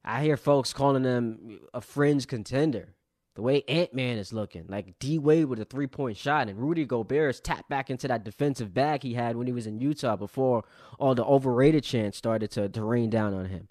I 0.05 0.23
hear 0.23 0.37
folks 0.37 0.73
calling 0.73 1.03
them 1.03 1.61
a 1.73 1.81
fringe 1.81 2.27
contender. 2.27 2.95
The 3.35 3.43
way 3.43 3.63
Ant 3.67 3.95
Man 3.95 4.19
is 4.19 4.31
looking, 4.31 4.67
like 4.69 4.99
D 4.99 5.19
Wade 5.19 5.47
with 5.47 5.59
a 5.59 5.65
three 5.65 5.87
point 5.87 6.19
shot, 6.19 6.49
and 6.49 6.59
Rudy 6.59 6.85
Gobert 6.85 7.31
is 7.31 7.41
tapped 7.41 7.71
back 7.71 7.89
into 7.89 8.07
that 8.09 8.25
defensive 8.25 8.75
bag 8.75 9.03
he 9.03 9.15
had 9.15 9.37
when 9.37 9.47
he 9.47 9.55
was 9.55 9.67
in 9.67 9.79
Utah 9.79 10.17
before 10.17 10.65
all 10.99 11.15
the 11.15 11.25
overrated 11.25 11.83
chants 11.83 12.19
started 12.19 12.51
to, 12.51 12.69
to 12.69 12.85
rain 12.85 13.09
down 13.09 13.33
on 13.33 13.47
him. 13.47 13.69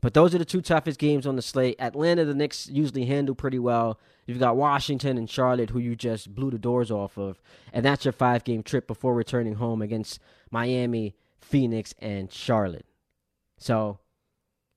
But 0.00 0.14
those 0.14 0.34
are 0.34 0.38
the 0.38 0.44
two 0.44 0.62
toughest 0.62 0.98
games 0.98 1.26
on 1.26 1.36
the 1.36 1.42
slate. 1.42 1.76
Atlanta, 1.78 2.24
the 2.24 2.34
Knicks 2.34 2.68
usually 2.68 3.04
handle 3.04 3.34
pretty 3.34 3.58
well. 3.58 4.00
You've 4.26 4.38
got 4.38 4.56
Washington 4.56 5.18
and 5.18 5.28
Charlotte, 5.28 5.70
who 5.70 5.78
you 5.78 5.94
just 5.94 6.34
blew 6.34 6.50
the 6.50 6.58
doors 6.58 6.90
off 6.90 7.18
of. 7.18 7.42
And 7.72 7.84
that's 7.84 8.04
your 8.04 8.12
five 8.12 8.44
game 8.44 8.62
trip 8.62 8.86
before 8.86 9.14
returning 9.14 9.56
home 9.56 9.82
against 9.82 10.18
Miami, 10.50 11.14
Phoenix, 11.38 11.94
and 11.98 12.32
Charlotte. 12.32 12.86
So 13.58 13.98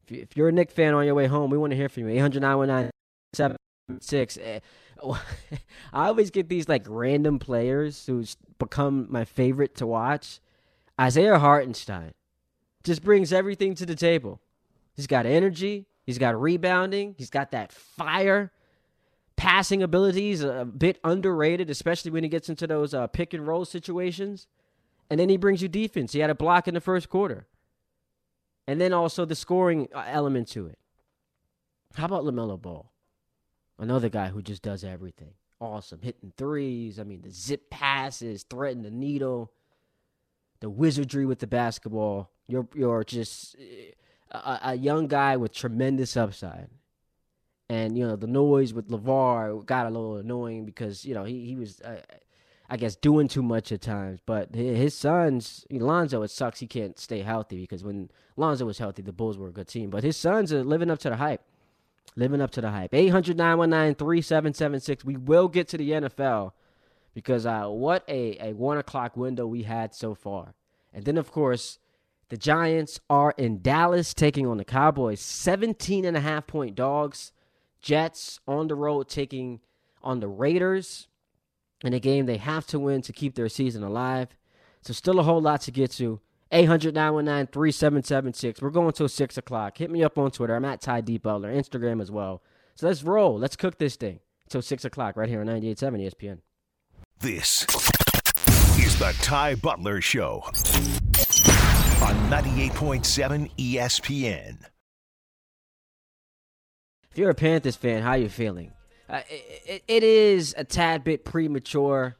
if 0.09 0.35
you're 0.35 0.49
a 0.49 0.51
Knick 0.51 0.71
fan 0.71 0.93
on 0.93 1.05
your 1.05 1.15
way 1.15 1.27
home, 1.27 1.49
we 1.49 1.57
want 1.57 1.71
to 1.71 1.77
hear 1.77 1.89
from 1.89 2.03
you. 2.03 2.09
800 2.09 2.41
919 2.41 3.57
six. 3.99 4.37
Eh, 4.41 4.59
I 5.93 6.07
always 6.07 6.31
get 6.31 6.49
these 6.49 6.69
like 6.69 6.85
random 6.87 7.39
players 7.39 8.05
who's 8.05 8.37
become 8.59 9.07
my 9.09 9.25
favorite 9.25 9.75
to 9.75 9.87
watch. 9.87 10.39
Isaiah 10.99 11.39
Hartenstein 11.39 12.11
just 12.83 13.03
brings 13.03 13.33
everything 13.33 13.75
to 13.75 13.85
the 13.85 13.95
table. 13.95 14.39
He's 14.95 15.07
got 15.07 15.25
energy. 15.25 15.87
He's 16.05 16.17
got 16.17 16.39
rebounding. 16.39 17.15
He's 17.17 17.29
got 17.29 17.51
that 17.51 17.71
fire. 17.71 18.51
Passing 19.35 19.81
abilities 19.81 20.43
a 20.43 20.65
bit 20.65 20.99
underrated, 21.03 21.69
especially 21.69 22.11
when 22.11 22.23
he 22.23 22.29
gets 22.29 22.49
into 22.49 22.67
those 22.67 22.93
uh, 22.93 23.07
pick 23.07 23.33
and 23.33 23.47
roll 23.47 23.65
situations. 23.65 24.47
And 25.09 25.19
then 25.19 25.29
he 25.29 25.37
brings 25.37 25.61
you 25.61 25.67
defense. 25.67 26.13
He 26.13 26.19
had 26.19 26.29
a 26.29 26.35
block 26.35 26.67
in 26.67 26.73
the 26.73 26.81
first 26.81 27.09
quarter. 27.09 27.47
And 28.67 28.79
then 28.79 28.93
also 28.93 29.25
the 29.25 29.35
scoring 29.35 29.89
uh, 29.93 30.03
element 30.07 30.47
to 30.49 30.67
it. 30.67 30.77
How 31.95 32.05
about 32.05 32.23
LaMelo 32.23 32.61
Ball? 32.61 32.91
Another 33.77 34.09
guy 34.09 34.27
who 34.29 34.41
just 34.41 34.61
does 34.61 34.83
everything. 34.83 35.33
Awesome. 35.59 35.99
Hitting 36.01 36.31
threes. 36.37 36.99
I 36.99 37.03
mean, 37.03 37.21
the 37.21 37.29
zip 37.29 37.69
passes, 37.69 38.43
threading 38.43 38.83
the 38.83 38.91
needle, 38.91 39.51
the 40.59 40.69
wizardry 40.69 41.25
with 41.25 41.39
the 41.39 41.47
basketball. 41.47 42.29
You're, 42.47 42.67
you're 42.73 43.03
just 43.03 43.55
a, 44.33 44.59
a 44.63 44.75
young 44.75 45.07
guy 45.07 45.37
with 45.37 45.53
tremendous 45.53 46.17
upside. 46.17 46.69
And, 47.69 47.97
you 47.97 48.05
know, 48.05 48.15
the 48.15 48.27
noise 48.27 48.73
with 48.73 48.89
LaVar 48.89 49.65
got 49.65 49.85
a 49.85 49.89
little 49.89 50.17
annoying 50.17 50.65
because, 50.65 51.05
you 51.05 51.13
know, 51.13 51.23
he, 51.23 51.45
he 51.45 51.55
was, 51.55 51.81
uh, 51.81 52.01
I 52.69 52.77
guess, 52.77 52.95
doing 52.95 53.27
too 53.27 53.41
much 53.41 53.71
at 53.71 53.81
times. 53.81 54.19
But 54.25 54.53
his 54.53 54.93
sons, 54.93 55.65
Lonzo, 55.71 56.23
it 56.23 56.29
sucks 56.29 56.59
he 56.59 56.67
can't 56.67 56.99
stay 56.99 57.21
healthy 57.21 57.61
because 57.61 57.83
when 57.83 58.09
Lonzo 58.35 58.65
was 58.65 58.77
healthy, 58.77 59.01
the 59.01 59.13
Bulls 59.13 59.37
were 59.37 59.47
a 59.47 59.51
good 59.51 59.67
team. 59.67 59.89
But 59.89 60.03
his 60.03 60.17
sons 60.17 60.51
are 60.51 60.63
living 60.63 60.91
up 60.91 60.99
to 60.99 61.09
the 61.09 61.15
hype. 61.15 61.41
Living 62.15 62.41
up 62.41 62.51
to 62.51 62.61
the 62.61 62.69
hype. 62.69 62.93
800 62.93 63.37
919 63.37 63.95
3776. 63.95 65.05
We 65.05 65.17
will 65.17 65.47
get 65.47 65.67
to 65.69 65.77
the 65.77 65.91
NFL 65.91 66.51
because 67.13 67.45
uh, 67.45 67.65
what 67.67 68.03
a, 68.07 68.49
a 68.49 68.53
one 68.53 68.77
o'clock 68.77 69.15
window 69.15 69.47
we 69.47 69.63
had 69.63 69.95
so 69.95 70.13
far. 70.13 70.53
And 70.93 71.05
then, 71.05 71.17
of 71.17 71.31
course, 71.31 71.79
the 72.33 72.37
Giants 72.37 72.99
are 73.11 73.35
in 73.37 73.61
Dallas 73.61 74.11
taking 74.11 74.47
on 74.47 74.57
the 74.57 74.65
Cowboys. 74.65 75.19
17 75.19 76.03
and 76.03 76.17
a 76.17 76.19
half 76.19 76.47
point 76.47 76.73
dogs. 76.73 77.31
Jets 77.79 78.39
on 78.47 78.67
the 78.67 78.73
road 78.73 79.07
taking 79.07 79.59
on 80.01 80.19
the 80.19 80.27
Raiders 80.27 81.07
in 81.83 81.93
a 81.93 81.99
game 81.99 82.25
they 82.25 82.37
have 82.37 82.65
to 82.65 82.79
win 82.79 83.03
to 83.03 83.13
keep 83.13 83.35
their 83.35 83.49
season 83.49 83.83
alive. 83.83 84.29
So, 84.81 84.93
still 84.93 85.19
a 85.19 85.23
whole 85.23 85.43
lot 85.43 85.61
to 85.61 85.71
get 85.71 85.91
to. 85.91 86.21
800 86.51 86.95
919 86.95 87.53
3776. 87.53 88.63
We're 88.63 88.71
going 88.71 88.93
till 88.93 89.07
6 89.07 89.37
o'clock. 89.37 89.77
Hit 89.77 89.91
me 89.91 90.03
up 90.03 90.17
on 90.17 90.31
Twitter. 90.31 90.55
I'm 90.55 90.65
at 90.65 90.81
Ty 90.81 91.01
D. 91.01 91.19
Butler, 91.19 91.53
Instagram 91.53 92.01
as 92.01 92.09
well. 92.09 92.41
So 92.73 92.87
let's 92.87 93.03
roll. 93.03 93.37
Let's 93.37 93.55
cook 93.55 93.77
this 93.77 93.95
thing 93.95 94.21
till 94.49 94.63
6 94.63 94.85
o'clock 94.85 95.17
right 95.17 95.29
here 95.29 95.41
on 95.41 95.45
98.7 95.45 96.11
ESPN. 96.11 96.39
This 97.19 97.61
is 98.79 98.97
the 98.97 99.15
Ty 99.21 99.53
Butler 99.53 100.01
Show 100.01 100.43
on 102.03 102.13
98.7 102.29 103.49
ESPN. 103.57 104.57
If 107.09 107.17
you're 107.17 107.29
a 107.29 107.35
Panthers 107.35 107.77
fan, 107.77 108.03
how 108.03 108.09
are 108.09 108.17
you 108.17 108.27
feeling? 108.27 108.73
Uh, 109.07 109.21
it, 109.29 109.83
it 109.87 110.03
is 110.03 110.53
a 110.57 110.65
tad 110.65 111.05
bit 111.05 111.23
premature 111.23 112.17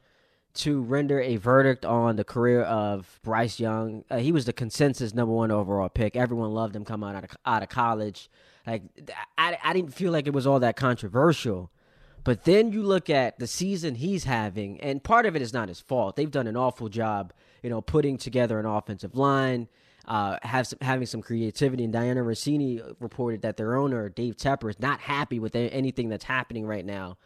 to 0.54 0.80
render 0.80 1.20
a 1.20 1.36
verdict 1.36 1.84
on 1.84 2.16
the 2.16 2.24
career 2.24 2.62
of 2.62 3.20
Bryce 3.22 3.60
Young. 3.60 4.04
Uh, 4.10 4.18
he 4.18 4.32
was 4.32 4.46
the 4.46 4.54
consensus 4.54 5.12
number 5.12 5.34
one 5.34 5.50
overall 5.50 5.90
pick. 5.90 6.16
Everyone 6.16 6.52
loved 6.52 6.74
him 6.74 6.86
coming 6.86 7.14
out 7.14 7.24
of, 7.24 7.30
out 7.44 7.62
of 7.62 7.68
college. 7.68 8.30
Like 8.66 8.84
I, 9.36 9.58
I 9.62 9.74
didn't 9.74 9.92
feel 9.92 10.12
like 10.12 10.26
it 10.26 10.32
was 10.32 10.46
all 10.46 10.60
that 10.60 10.76
controversial. 10.76 11.70
But 12.22 12.44
then 12.44 12.72
you 12.72 12.82
look 12.82 13.10
at 13.10 13.38
the 13.38 13.46
season 13.46 13.96
he's 13.96 14.24
having, 14.24 14.80
and 14.80 15.04
part 15.04 15.26
of 15.26 15.36
it 15.36 15.42
is 15.42 15.52
not 15.52 15.68
his 15.68 15.80
fault. 15.80 16.16
They've 16.16 16.30
done 16.30 16.46
an 16.46 16.56
awful 16.56 16.88
job, 16.88 17.34
you 17.64 17.70
know, 17.70 17.80
putting 17.80 18.16
together 18.18 18.60
an 18.60 18.66
offensive 18.66 19.16
line, 19.16 19.66
uh, 20.06 20.36
have 20.42 20.66
some, 20.66 20.78
having 20.82 21.06
some 21.06 21.22
creativity. 21.22 21.82
And 21.82 21.92
Dianna 21.92 22.24
Russini 22.24 22.94
reported 23.00 23.42
that 23.42 23.56
their 23.56 23.74
owner, 23.74 24.08
Dave 24.08 24.36
Tepper, 24.36 24.70
is 24.70 24.78
not 24.78 25.00
happy 25.00 25.40
with 25.40 25.56
anything 25.56 26.08
that's 26.10 26.24
happening 26.24 26.66
right 26.66 26.84
now 26.84 27.16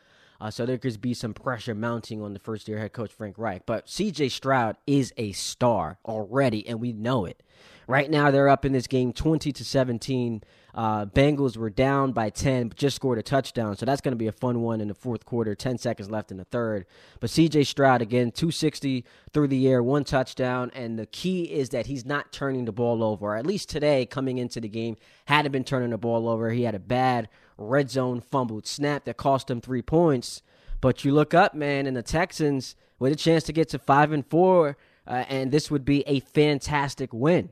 uh, 0.41 0.51
so 0.51 0.65
there 0.65 0.79
could 0.79 1.01
be 1.01 1.15
some 1.15 1.35
pressure 1.35 1.75
mounting 1.75 2.23
on 2.23 2.33
the 2.33 2.39
first 2.39 2.69
year 2.69 2.79
head 2.79 2.93
coach 2.93 3.13
Frank 3.13 3.37
Reich. 3.39 3.63
But 3.67 3.87
CJ 3.87 4.31
Stroud 4.31 4.77
is 4.87 5.13
a 5.17 5.33
star 5.33 5.99
already, 6.05 6.67
and 6.67 6.81
we 6.81 6.93
know 6.93 7.25
it. 7.25 7.43
Right 7.87 8.11
now, 8.11 8.31
they're 8.31 8.49
up 8.49 8.65
in 8.65 8.73
this 8.73 8.87
game 8.87 9.13
20 9.13 9.51
to 9.53 9.65
17. 9.65 10.43
Uh, 10.75 11.07
Bengals 11.07 11.57
were 11.57 11.71
down 11.71 12.13
by 12.13 12.31
10, 12.31 12.69
but 12.69 12.77
just 12.77 12.97
scored 12.97 13.19
a 13.19 13.23
touchdown. 13.23 13.77
So 13.77 13.87
that's 13.87 14.01
going 14.01 14.13
to 14.13 14.17
be 14.17 14.27
a 14.27 14.33
fun 14.33 14.61
one 14.61 14.81
in 14.81 14.89
the 14.89 14.95
fourth 14.95 15.25
quarter. 15.25 15.55
10 15.55 15.79
seconds 15.79 16.11
left 16.11 16.31
in 16.31 16.37
the 16.37 16.45
third. 16.45 16.87
But 17.19 17.31
CJ 17.31 17.67
Stroud, 17.67 18.03
again, 18.03 18.31
260 18.31 19.05
through 19.33 19.49
the 19.49 19.67
air, 19.67 19.83
one 19.83 20.05
touchdown. 20.05 20.71
And 20.75 20.99
the 20.99 21.07
key 21.07 21.45
is 21.45 21.71
that 21.71 21.87
he's 21.87 22.05
not 22.05 22.31
turning 22.31 22.67
the 22.67 22.73
ball 22.73 23.03
over. 23.03 23.35
At 23.35 23.47
least 23.47 23.71
today, 23.71 24.05
coming 24.07 24.39
into 24.39 24.61
the 24.61 24.69
game, 24.69 24.97
hadn't 25.25 25.53
been 25.53 25.65
turning 25.65 25.91
the 25.91 25.99
ball 25.99 26.29
over. 26.29 26.51
He 26.51 26.65
had 26.65 26.75
a 26.75 26.81
bad 26.81 27.29
red 27.57 27.91
zone 27.91 28.21
fumbled 28.21 28.67
snap 28.67 29.05
that 29.05 29.17
cost 29.17 29.51
him 29.51 29.61
three 29.61 29.83
points. 29.83 30.43
But 30.81 31.05
you 31.05 31.13
look 31.13 31.35
up, 31.35 31.55
man, 31.55 31.87
and 31.87 31.97
the 31.97 32.03
Texans 32.03 32.77
with 32.99 33.13
a 33.13 33.17
chance 33.17 33.45
to 33.45 33.53
get 33.53 33.69
to 33.71 33.79
five 33.79 34.13
and 34.13 34.27
four, 34.27 34.77
uh, 35.09 35.25
and 35.29 35.51
this 35.51 35.71
would 35.71 35.85
be 35.85 36.03
a 36.07 36.21
fantastic 36.21 37.13
win. 37.13 37.49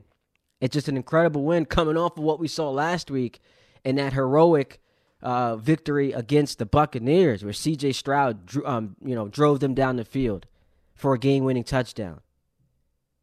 It's 0.61 0.73
just 0.73 0.87
an 0.87 0.95
incredible 0.95 1.43
win 1.43 1.65
coming 1.65 1.97
off 1.97 2.17
of 2.17 2.23
what 2.23 2.39
we 2.39 2.47
saw 2.47 2.69
last 2.69 3.09
week 3.11 3.39
and 3.83 3.97
that 3.97 4.13
heroic 4.13 4.79
uh, 5.21 5.55
victory 5.55 6.11
against 6.11 6.59
the 6.59 6.65
Buccaneers, 6.65 7.43
where 7.43 7.53
C.J. 7.53 7.93
Stroud, 7.93 8.55
um, 8.63 8.95
you 9.03 9.15
know, 9.15 9.27
drove 9.27 9.59
them 9.59 9.73
down 9.73 9.95
the 9.95 10.05
field 10.05 10.45
for 10.93 11.13
a 11.13 11.19
game-winning 11.19 11.63
touchdown. 11.63 12.21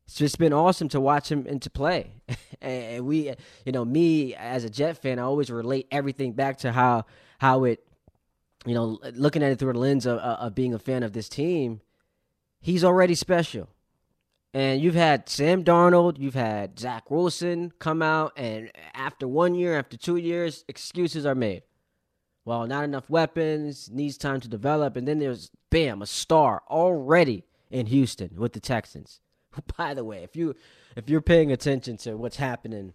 It's 0.06 0.16
just 0.16 0.38
been 0.38 0.52
awesome 0.52 0.88
to 0.90 1.00
watch 1.00 1.30
him 1.30 1.46
and 1.48 1.62
to 1.62 1.70
play. 1.70 2.14
and 2.60 3.06
we, 3.06 3.32
you 3.64 3.72
know, 3.72 3.84
me 3.84 4.34
as 4.34 4.64
a 4.64 4.70
Jet 4.70 4.98
fan, 4.98 5.18
I 5.18 5.22
always 5.22 5.50
relate 5.50 5.86
everything 5.90 6.32
back 6.32 6.58
to 6.58 6.72
how 6.72 7.06
how 7.38 7.64
it, 7.64 7.84
you 8.64 8.74
know, 8.74 8.98
looking 9.12 9.42
at 9.42 9.52
it 9.52 9.58
through 9.58 9.72
the 9.72 9.78
lens 9.78 10.06
of, 10.06 10.18
of 10.18 10.54
being 10.54 10.74
a 10.74 10.78
fan 10.78 11.02
of 11.02 11.12
this 11.12 11.28
team. 11.28 11.80
He's 12.60 12.84
already 12.84 13.14
special. 13.14 13.68
And 14.54 14.80
you've 14.80 14.94
had 14.94 15.28
Sam 15.28 15.64
Darnold, 15.64 16.16
you've 16.20 16.34
had 16.34 16.78
Zach 16.78 17.10
Wilson 17.10 17.72
come 17.80 18.02
out, 18.02 18.32
and 18.36 18.70
after 18.94 19.26
one 19.26 19.56
year, 19.56 19.76
after 19.76 19.96
two 19.96 20.14
years, 20.14 20.64
excuses 20.68 21.26
are 21.26 21.34
made. 21.34 21.64
Well, 22.44 22.64
not 22.68 22.84
enough 22.84 23.10
weapons, 23.10 23.90
needs 23.90 24.16
time 24.16 24.40
to 24.40 24.48
develop, 24.48 24.96
and 24.96 25.08
then 25.08 25.18
there's 25.18 25.50
bam, 25.70 26.02
a 26.02 26.06
star 26.06 26.62
already 26.70 27.42
in 27.68 27.86
Houston 27.86 28.36
with 28.36 28.52
the 28.52 28.60
Texans. 28.60 29.18
By 29.76 29.92
the 29.92 30.04
way, 30.04 30.22
if 30.22 30.36
you 30.36 30.54
if 30.94 31.10
you're 31.10 31.20
paying 31.20 31.50
attention 31.50 31.96
to 31.98 32.16
what's 32.16 32.36
happening 32.36 32.94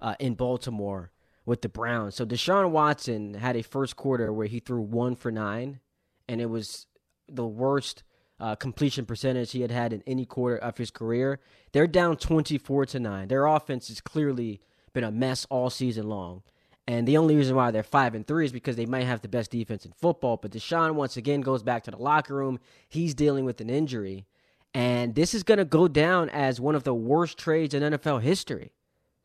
uh, 0.00 0.14
in 0.20 0.34
Baltimore 0.34 1.10
with 1.44 1.62
the 1.62 1.68
Browns, 1.68 2.14
so 2.14 2.24
Deshaun 2.24 2.70
Watson 2.70 3.34
had 3.34 3.56
a 3.56 3.62
first 3.62 3.96
quarter 3.96 4.32
where 4.32 4.46
he 4.46 4.60
threw 4.60 4.80
one 4.80 5.16
for 5.16 5.32
nine, 5.32 5.80
and 6.28 6.40
it 6.40 6.50
was 6.50 6.86
the 7.28 7.46
worst 7.46 8.04
uh, 8.40 8.54
completion 8.56 9.04
percentage 9.04 9.52
he 9.52 9.60
had 9.60 9.70
had 9.70 9.92
in 9.92 10.02
any 10.06 10.24
quarter 10.24 10.56
of 10.56 10.78
his 10.78 10.90
career. 10.90 11.38
They're 11.72 11.86
down 11.86 12.16
24 12.16 12.86
to 12.86 13.00
9. 13.00 13.28
Their 13.28 13.46
offense 13.46 13.88
has 13.88 14.00
clearly 14.00 14.60
been 14.92 15.04
a 15.04 15.10
mess 15.10 15.46
all 15.50 15.70
season 15.70 16.08
long. 16.08 16.42
And 16.88 17.06
the 17.06 17.18
only 17.18 17.36
reason 17.36 17.54
why 17.54 17.70
they're 17.70 17.82
5 17.82 18.14
and 18.14 18.26
3 18.26 18.46
is 18.46 18.52
because 18.52 18.74
they 18.76 18.86
might 18.86 19.04
have 19.04 19.20
the 19.20 19.28
best 19.28 19.50
defense 19.50 19.84
in 19.84 19.92
football, 19.92 20.38
but 20.38 20.50
Deshaun 20.50 20.94
once 20.94 21.16
again 21.16 21.40
goes 21.42 21.62
back 21.62 21.84
to 21.84 21.90
the 21.90 21.98
locker 21.98 22.34
room. 22.34 22.58
He's 22.88 23.14
dealing 23.14 23.44
with 23.44 23.60
an 23.60 23.70
injury, 23.70 24.26
and 24.74 25.14
this 25.14 25.32
is 25.32 25.44
going 25.44 25.58
to 25.58 25.64
go 25.64 25.86
down 25.86 26.30
as 26.30 26.60
one 26.60 26.74
of 26.74 26.82
the 26.82 26.94
worst 26.94 27.38
trades 27.38 27.74
in 27.74 27.82
NFL 27.82 28.22
history. 28.22 28.72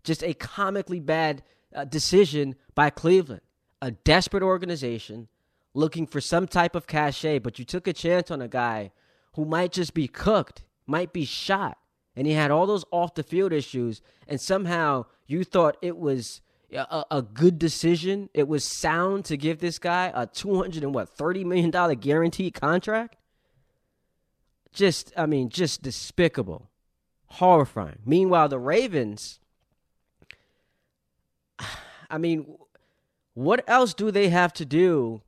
Just 0.04 0.24
a 0.24 0.36
comically 0.36 1.00
bad 1.00 1.42
uh, 1.74 1.86
decision 1.86 2.56
by 2.76 2.92
Cleveland. 2.92 3.42
A 3.82 3.92
desperate 3.92 4.44
organization 4.44 5.28
looking 5.74 6.06
for 6.06 6.22
some 6.22 6.48
type 6.48 6.76
of 6.76 6.86
cachet, 6.86 7.40
but 7.40 7.58
you 7.58 7.66
took 7.66 7.88
a 7.88 7.94
chance 7.94 8.30
on 8.30 8.42
a 8.42 8.48
guy 8.48 8.92
who 9.36 9.46
might 9.46 9.72
just 9.72 9.94
be 9.94 10.08
cooked, 10.08 10.64
might 10.88 11.14
be 11.14 11.26
shot. 11.26 11.78
And 12.16 12.26
he 12.26 12.34
had 12.34 12.52
all 12.52 12.66
those 12.66 12.86
off 12.92 13.16
the 13.16 13.24
field 13.24 13.52
issues, 13.52 14.02
and 14.28 14.40
somehow 14.40 15.06
you 15.28 15.44
thought 15.44 15.78
it 15.82 15.98
was 15.98 16.42
a, 16.72 17.04
a, 17.12 17.22
good 17.22 17.60
decision. 17.60 18.30
It 18.34 18.48
was 18.48 18.64
sound 18.64 19.26
to 19.26 19.36
give 19.36 19.60
this 19.60 19.80
guy 19.80 20.12
a 20.16 20.26
two 20.26 20.56
hundred 20.56 20.84
and 20.84 20.94
what 20.94 21.10
thirty 21.10 21.44
million 21.44 21.72
dollar 21.72 21.96
guaranteed 21.96 22.54
contract. 22.54 23.18
Just, 24.72 25.12
I 25.16 25.26
mean, 25.26 25.50
just 25.50 25.82
despicable, 25.82 26.70
horrifying. 27.28 28.00
Meanwhile, 28.06 28.50
the 28.50 28.60
Ravens. 28.60 29.40
I 32.10 32.18
mean, 32.18 32.58
what 33.34 33.64
else 33.68 33.94
do 33.94 34.12
they 34.12 34.30
have 34.30 34.54
to 34.54 34.66
do 34.66 35.22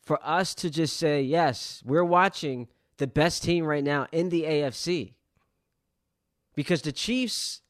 for 0.00 0.18
us 0.24 0.54
to 0.56 0.70
just 0.70 0.96
say, 0.96 1.22
yes, 1.22 1.82
we're 1.84 2.04
watching 2.04 2.68
the 3.02 3.06
best 3.08 3.42
team 3.42 3.64
right 3.64 3.82
now 3.82 4.06
in 4.12 4.28
the 4.28 4.44
AFC. 4.44 5.14
Because 6.54 6.82
the 6.82 6.92
Chiefs, 6.92 7.60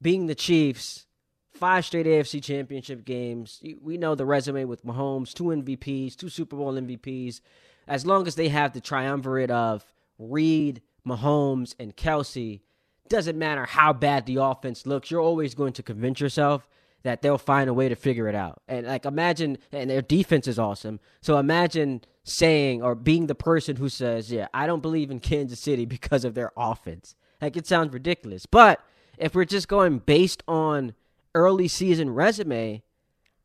being 0.00 0.28
the 0.28 0.36
Chiefs, 0.36 1.06
five 1.52 1.84
straight 1.84 2.06
AFC 2.06 2.40
championship 2.40 3.04
games, 3.04 3.60
we 3.82 3.98
know 3.98 4.14
the 4.14 4.24
resume 4.24 4.64
with 4.64 4.84
Mahomes, 4.84 5.34
two 5.34 5.44
MVPs, 5.44 6.14
two 6.14 6.28
Super 6.28 6.54
Bowl 6.54 6.74
MVPs. 6.74 7.40
As 7.88 8.06
long 8.06 8.28
as 8.28 8.36
they 8.36 8.48
have 8.48 8.72
the 8.72 8.80
triumvirate 8.80 9.50
of 9.50 9.84
Reid, 10.20 10.82
Mahomes, 11.04 11.74
and 11.80 11.96
Kelce, 11.96 12.60
doesn't 13.08 13.36
matter 13.36 13.66
how 13.66 13.92
bad 13.92 14.24
the 14.24 14.36
offense 14.36 14.86
looks, 14.86 15.10
you're 15.10 15.20
always 15.20 15.56
going 15.56 15.72
to 15.72 15.82
convince 15.82 16.20
yourself 16.20 16.68
that 17.04 17.22
they'll 17.22 17.38
find 17.38 17.70
a 17.70 17.74
way 17.74 17.88
to 17.88 17.94
figure 17.94 18.28
it 18.28 18.34
out. 18.34 18.62
And 18.66 18.86
like 18.86 19.04
imagine 19.04 19.58
and 19.70 19.88
their 19.88 20.02
defense 20.02 20.48
is 20.48 20.58
awesome. 20.58 20.98
So 21.20 21.38
imagine 21.38 22.02
saying 22.24 22.82
or 22.82 22.94
being 22.94 23.26
the 23.26 23.34
person 23.34 23.76
who 23.76 23.88
says, 23.88 24.32
"Yeah, 24.32 24.48
I 24.52 24.66
don't 24.66 24.82
believe 24.82 25.10
in 25.10 25.20
Kansas 25.20 25.60
City 25.60 25.84
because 25.86 26.24
of 26.24 26.34
their 26.34 26.50
offense." 26.56 27.14
Like 27.40 27.56
it 27.56 27.66
sounds 27.66 27.92
ridiculous. 27.92 28.46
But 28.46 28.80
if 29.18 29.34
we're 29.34 29.44
just 29.44 29.68
going 29.68 29.98
based 30.00 30.42
on 30.48 30.94
early 31.34 31.68
season 31.68 32.10
resume, 32.10 32.82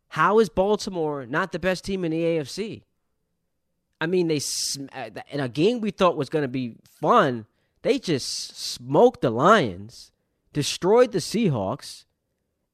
how 0.09 0.39
is 0.39 0.49
Baltimore 0.49 1.25
not 1.25 1.51
the 1.51 1.59
best 1.59 1.83
team 1.83 2.03
in 2.05 2.11
the 2.11 2.23
AFC? 2.23 2.83
I 4.01 4.05
mean, 4.05 4.29
they 4.29 4.39
uh, 4.93 5.09
in 5.29 5.41
a 5.41 5.49
game 5.49 5.81
we 5.81 5.91
thought 5.91 6.15
was 6.15 6.29
going 6.29 6.43
to 6.43 6.47
be 6.47 6.77
fun, 7.01 7.45
they 7.81 7.99
just 7.99 8.57
smoked 8.57 9.19
the 9.19 9.29
Lions, 9.29 10.13
destroyed 10.53 11.11
the 11.11 11.19
Seahawks, 11.19 12.05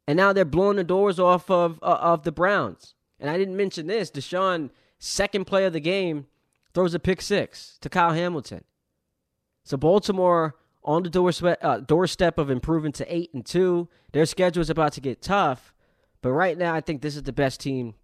and 0.07 0.17
now 0.17 0.33
they're 0.33 0.45
blowing 0.45 0.77
the 0.77 0.83
doors 0.83 1.19
off 1.19 1.49
of 1.49 1.79
uh, 1.81 1.97
of 2.01 2.23
the 2.23 2.31
Browns. 2.31 2.95
And 3.19 3.29
I 3.29 3.37
didn't 3.37 3.57
mention 3.57 3.87
this: 3.87 4.11
Deshaun, 4.11 4.69
second 4.99 5.45
play 5.45 5.65
of 5.65 5.73
the 5.73 5.79
game, 5.79 6.27
throws 6.73 6.93
a 6.93 6.99
pick 6.99 7.21
six 7.21 7.77
to 7.81 7.89
Kyle 7.89 8.13
Hamilton. 8.13 8.63
So 9.63 9.77
Baltimore 9.77 10.55
on 10.83 11.03
the 11.03 11.09
doorstep, 11.09 11.57
uh, 11.61 11.79
doorstep 11.79 12.37
of 12.37 12.49
improving 12.49 12.91
to 12.93 13.15
eight 13.15 13.33
and 13.33 13.45
two. 13.45 13.89
Their 14.11 14.25
schedule 14.25 14.61
is 14.61 14.69
about 14.69 14.93
to 14.93 15.01
get 15.01 15.21
tough, 15.21 15.73
but 16.21 16.31
right 16.31 16.57
now 16.57 16.75
I 16.75 16.81
think 16.81 17.01
this 17.01 17.15
is 17.15 17.23
the 17.23 17.33
best 17.33 17.59
team 17.59 17.95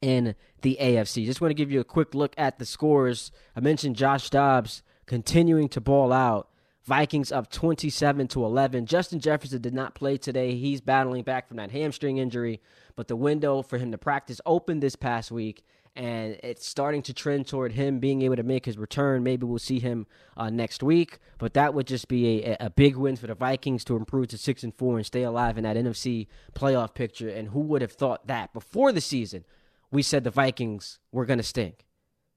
in 0.00 0.34
the 0.62 0.78
AFC. 0.80 1.24
Just 1.24 1.40
want 1.40 1.50
to 1.50 1.54
give 1.54 1.72
you 1.72 1.80
a 1.80 1.84
quick 1.84 2.14
look 2.14 2.34
at 2.38 2.58
the 2.58 2.66
scores. 2.66 3.32
I 3.56 3.60
mentioned 3.60 3.96
Josh 3.96 4.30
Dobbs 4.30 4.82
continuing 5.06 5.68
to 5.70 5.80
ball 5.80 6.12
out. 6.12 6.48
Vikings 6.84 7.32
up 7.32 7.50
27 7.50 8.28
to 8.28 8.44
11. 8.44 8.84
Justin 8.84 9.18
Jefferson 9.18 9.62
did 9.62 9.72
not 9.72 9.94
play 9.94 10.18
today. 10.18 10.54
He's 10.54 10.82
battling 10.82 11.22
back 11.22 11.48
from 11.48 11.56
that 11.56 11.70
hamstring 11.70 12.18
injury, 12.18 12.60
but 12.94 13.08
the 13.08 13.16
window 13.16 13.62
for 13.62 13.78
him 13.78 13.90
to 13.92 13.98
practice 13.98 14.38
opened 14.44 14.82
this 14.82 14.94
past 14.94 15.30
week, 15.30 15.64
and 15.96 16.38
it's 16.42 16.66
starting 16.66 17.00
to 17.02 17.14
trend 17.14 17.46
toward 17.46 17.72
him 17.72 18.00
being 18.00 18.20
able 18.20 18.36
to 18.36 18.42
make 18.42 18.66
his 18.66 18.76
return. 18.76 19.22
Maybe 19.22 19.46
we'll 19.46 19.58
see 19.58 19.78
him 19.78 20.06
uh, 20.36 20.50
next 20.50 20.82
week, 20.82 21.20
but 21.38 21.54
that 21.54 21.72
would 21.72 21.86
just 21.86 22.06
be 22.06 22.44
a, 22.44 22.56
a 22.60 22.70
big 22.70 22.96
win 22.96 23.16
for 23.16 23.28
the 23.28 23.34
Vikings 23.34 23.82
to 23.84 23.96
improve 23.96 24.28
to 24.28 24.38
six 24.38 24.62
and 24.62 24.74
four 24.74 24.98
and 24.98 25.06
stay 25.06 25.22
alive 25.22 25.56
in 25.56 25.64
that 25.64 25.78
NFC 25.78 26.26
playoff 26.54 26.92
picture. 26.92 27.30
And 27.30 27.48
who 27.48 27.60
would 27.60 27.80
have 27.80 27.92
thought 27.92 28.26
that 28.26 28.52
before 28.52 28.92
the 28.92 29.00
season? 29.00 29.46
We 29.90 30.02
said 30.02 30.22
the 30.22 30.30
Vikings 30.30 30.98
were 31.12 31.24
going 31.24 31.38
to 31.38 31.44
stink. 31.44 31.86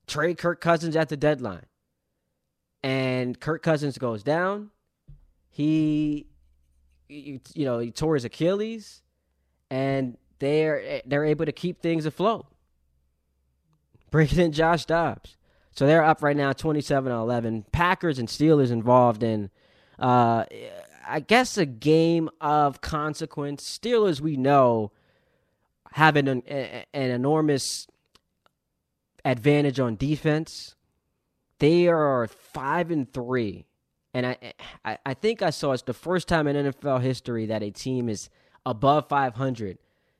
Trade 0.05 0.37
Kirk 0.37 0.61
Cousins 0.61 0.95
at 0.95 1.09
the 1.09 1.17
deadline 1.17 1.65
and 2.87 3.37
Kirk 3.37 3.63
Cousins 3.63 3.97
goes 3.97 4.23
down. 4.23 4.69
He, 5.49 6.27
you 7.09 7.41
know, 7.57 7.79
he 7.79 7.91
tore 7.91 8.13
his 8.13 8.23
Achilles, 8.23 9.01
and 9.69 10.17
they're 10.39 11.01
they're 11.05 11.25
able 11.25 11.45
to 11.45 11.51
keep 11.51 11.81
things 11.81 12.05
afloat. 12.05 12.45
Bringing 14.09 14.39
in 14.39 14.51
Josh 14.53 14.85
Dobbs, 14.85 15.35
so 15.73 15.85
they're 15.85 16.01
up 16.01 16.23
right 16.23 16.37
now, 16.37 16.53
twenty-seven 16.53 17.11
eleven. 17.11 17.65
Packers 17.73 18.19
and 18.19 18.29
Steelers 18.29 18.71
involved 18.71 19.21
in, 19.21 19.49
uh, 19.99 20.45
I 21.05 21.19
guess, 21.19 21.57
a 21.57 21.65
game 21.65 22.29
of 22.39 22.79
consequence. 22.79 23.77
Steelers, 23.77 24.21
we 24.21 24.37
know, 24.37 24.93
have 25.91 26.15
an 26.15 26.29
an, 26.29 26.41
an 26.47 27.11
enormous 27.11 27.85
advantage 29.25 29.77
on 29.77 29.97
defense. 29.97 30.75
They 31.59 31.87
are 31.87 32.27
five 32.27 32.91
and 32.91 33.11
three, 33.11 33.65
and 34.13 34.25
I, 34.25 34.37
I, 34.85 34.97
I 35.05 35.13
think 35.13 35.41
I 35.41 35.49
saw 35.49 35.71
it's 35.71 35.83
the 35.83 35.93
first 35.93 36.27
time 36.27 36.47
in 36.47 36.71
NFL 36.71 37.01
history 37.01 37.45
that 37.47 37.63
a 37.63 37.71
team 37.71 38.09
is 38.09 38.29
above 38.65 39.07
500 39.07 39.77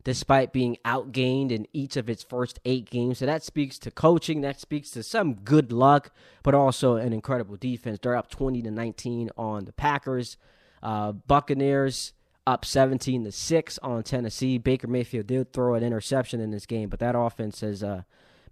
despite 0.08 0.54
being 0.54 0.78
outgained 0.86 1.52
in 1.52 1.68
each 1.74 1.98
of 1.98 2.10
its 2.10 2.24
first 2.24 2.62
eight 2.64 2.90
games. 2.90 3.18
So 3.18 3.26
that 3.26 3.44
speaks 3.44 3.78
to 3.80 3.92
coaching, 3.92 4.40
that 4.40 4.58
speaks 4.58 4.90
to 4.92 5.04
some 5.04 5.34
good 5.34 5.70
luck, 5.70 6.12
but 6.44 6.56
also 6.56 6.96
an 6.96 7.12
incredible 7.12 7.58
defense. 7.58 8.00
They're 8.02 8.16
up 8.16 8.30
20 8.30 8.62
to 8.62 8.72
19 8.72 9.32
on 9.38 9.66
the 9.66 9.74
Packers. 9.74 10.38
Uh, 10.82 11.12
Buccaneers 11.12 12.14
up 12.46 12.64
17 12.64 13.26
to 13.26 13.34
6 13.34 13.80
on 13.80 14.02
Tennessee. 14.04 14.58
Baker 14.58 14.88
Mayfield 14.88 15.28
did 15.28 15.52
throw 15.52 15.74
an 15.74 15.84
interception 15.84 16.40
in 16.40 16.52
this 16.52 16.66
game, 16.66 16.88
but 16.88 17.00
that 17.00 17.14
offense 17.14 17.60
has 17.60 17.84
uh, 17.84 18.04